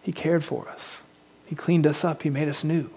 He 0.00 0.12
cared 0.12 0.44
for 0.44 0.68
us. 0.68 0.80
He 1.44 1.56
cleaned 1.56 1.88
us 1.88 2.04
up. 2.04 2.22
He 2.22 2.30
made 2.30 2.46
us 2.46 2.62
new. 2.62 2.88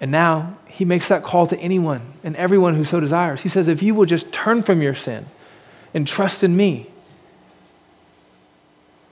And 0.00 0.12
now 0.12 0.58
He 0.68 0.84
makes 0.84 1.08
that 1.08 1.24
call 1.24 1.48
to 1.48 1.58
anyone 1.58 2.02
and 2.22 2.36
everyone 2.36 2.76
who 2.76 2.84
so 2.84 3.00
desires. 3.00 3.40
He 3.40 3.48
says, 3.48 3.66
if 3.66 3.82
you 3.82 3.96
will 3.96 4.06
just 4.06 4.32
turn 4.32 4.62
from 4.62 4.80
your 4.80 4.94
sin 4.94 5.26
and 5.92 6.06
trust 6.06 6.44
in 6.44 6.56
me, 6.56 6.86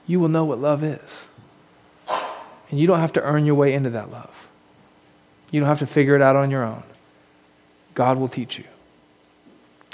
you 0.07 0.21
will 0.21 0.29
know 0.29 0.45
what 0.45 0.59
love 0.59 0.81
is. 0.81 1.25
And 2.69 2.79
you 2.79 2.87
don't 2.87 2.99
have 2.99 3.13
to 3.13 3.23
earn 3.23 3.45
your 3.45 3.55
way 3.55 3.73
into 3.73 3.89
that 3.91 4.11
love. 4.11 4.49
You 5.51 5.59
don't 5.59 5.69
have 5.69 5.79
to 5.79 5.85
figure 5.85 6.15
it 6.15 6.21
out 6.21 6.35
on 6.35 6.51
your 6.51 6.63
own. 6.63 6.83
God 7.93 8.17
will 8.17 8.27
teach 8.27 8.57
you. 8.57 8.65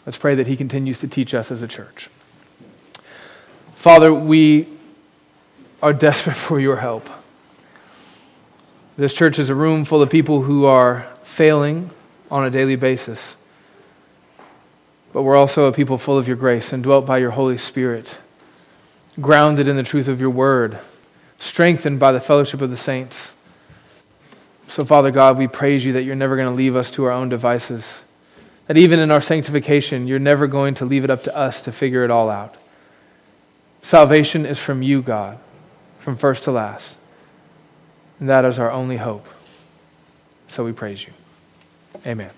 Let's 0.05 0.17
pray 0.17 0.36
that 0.36 0.47
He 0.47 0.57
continues 0.57 0.99
to 0.99 1.07
teach 1.07 1.34
us 1.34 1.51
as 1.51 1.61
a 1.61 1.67
church. 1.67 2.09
Father, 3.76 4.13
we 4.13 4.67
are 5.82 5.93
desperate 5.93 6.36
for 6.36 6.59
your 6.59 6.78
help. 6.78 7.07
This 8.97 9.13
church 9.13 9.39
is 9.39 9.49
a 9.49 9.55
room 9.55 9.86
full 9.86 10.01
of 10.01 10.09
people 10.09 10.41
who 10.41 10.65
are 10.65 11.07
failing 11.24 11.89
on 12.30 12.45
a 12.45 12.49
daily 12.49 12.76
basis. 12.76 13.36
But 15.13 15.24
we're 15.24 15.36
also 15.36 15.65
a 15.65 15.71
people 15.71 15.97
full 15.97 16.17
of 16.17 16.28
your 16.28 16.38
grace 16.38 16.74
and 16.74 16.84
dwelt 16.84 17.05
by 17.05 17.19
your 17.19 17.32
Holy 17.32 17.57
Spirit 17.57 18.17
grounded 19.19 19.67
in 19.67 19.76
the 19.76 19.84
truth 19.84 20.07
of 20.07 20.19
your 20.19 20.30
word, 20.30 20.80
strengthened 21.43 21.99
by 21.99 22.11
the 22.11 22.21
fellowship 22.21 22.61
of 22.61 22.71
the 22.71 22.77
saints. 22.77 23.33
So, 24.67 24.85
Father 24.85 25.11
God, 25.11 25.37
we 25.37 25.47
praise 25.47 25.83
you 25.85 25.93
that 25.93 26.03
you're 26.03 26.15
never 26.15 26.35
going 26.35 26.47
to 26.47 26.53
leave 26.55 26.75
us 26.75 26.89
to 26.91 27.03
our 27.03 27.11
own 27.11 27.29
devices. 27.29 28.01
That 28.67 28.77
even 28.77 28.99
in 28.99 29.11
our 29.11 29.21
sanctification, 29.21 30.07
you're 30.07 30.19
never 30.19 30.47
going 30.47 30.73
to 30.75 30.85
leave 30.85 31.03
it 31.03 31.09
up 31.09 31.23
to 31.25 31.35
us 31.35 31.61
to 31.61 31.71
figure 31.71 32.03
it 32.05 32.11
all 32.11 32.31
out. 32.31 32.55
Salvation 33.81 34.45
is 34.45 34.57
from 34.57 34.81
you, 34.81 35.01
God, 35.01 35.37
from 35.99 36.15
first 36.15 36.43
to 36.45 36.51
last. 36.51 36.95
And 38.19 38.29
that 38.29 38.45
is 38.45 38.57
our 38.57 38.71
only 38.71 38.97
hope. 38.97 39.27
So 40.47 40.63
we 40.63 40.71
praise 40.71 41.05
you. 41.05 41.13
Amen. 42.07 42.31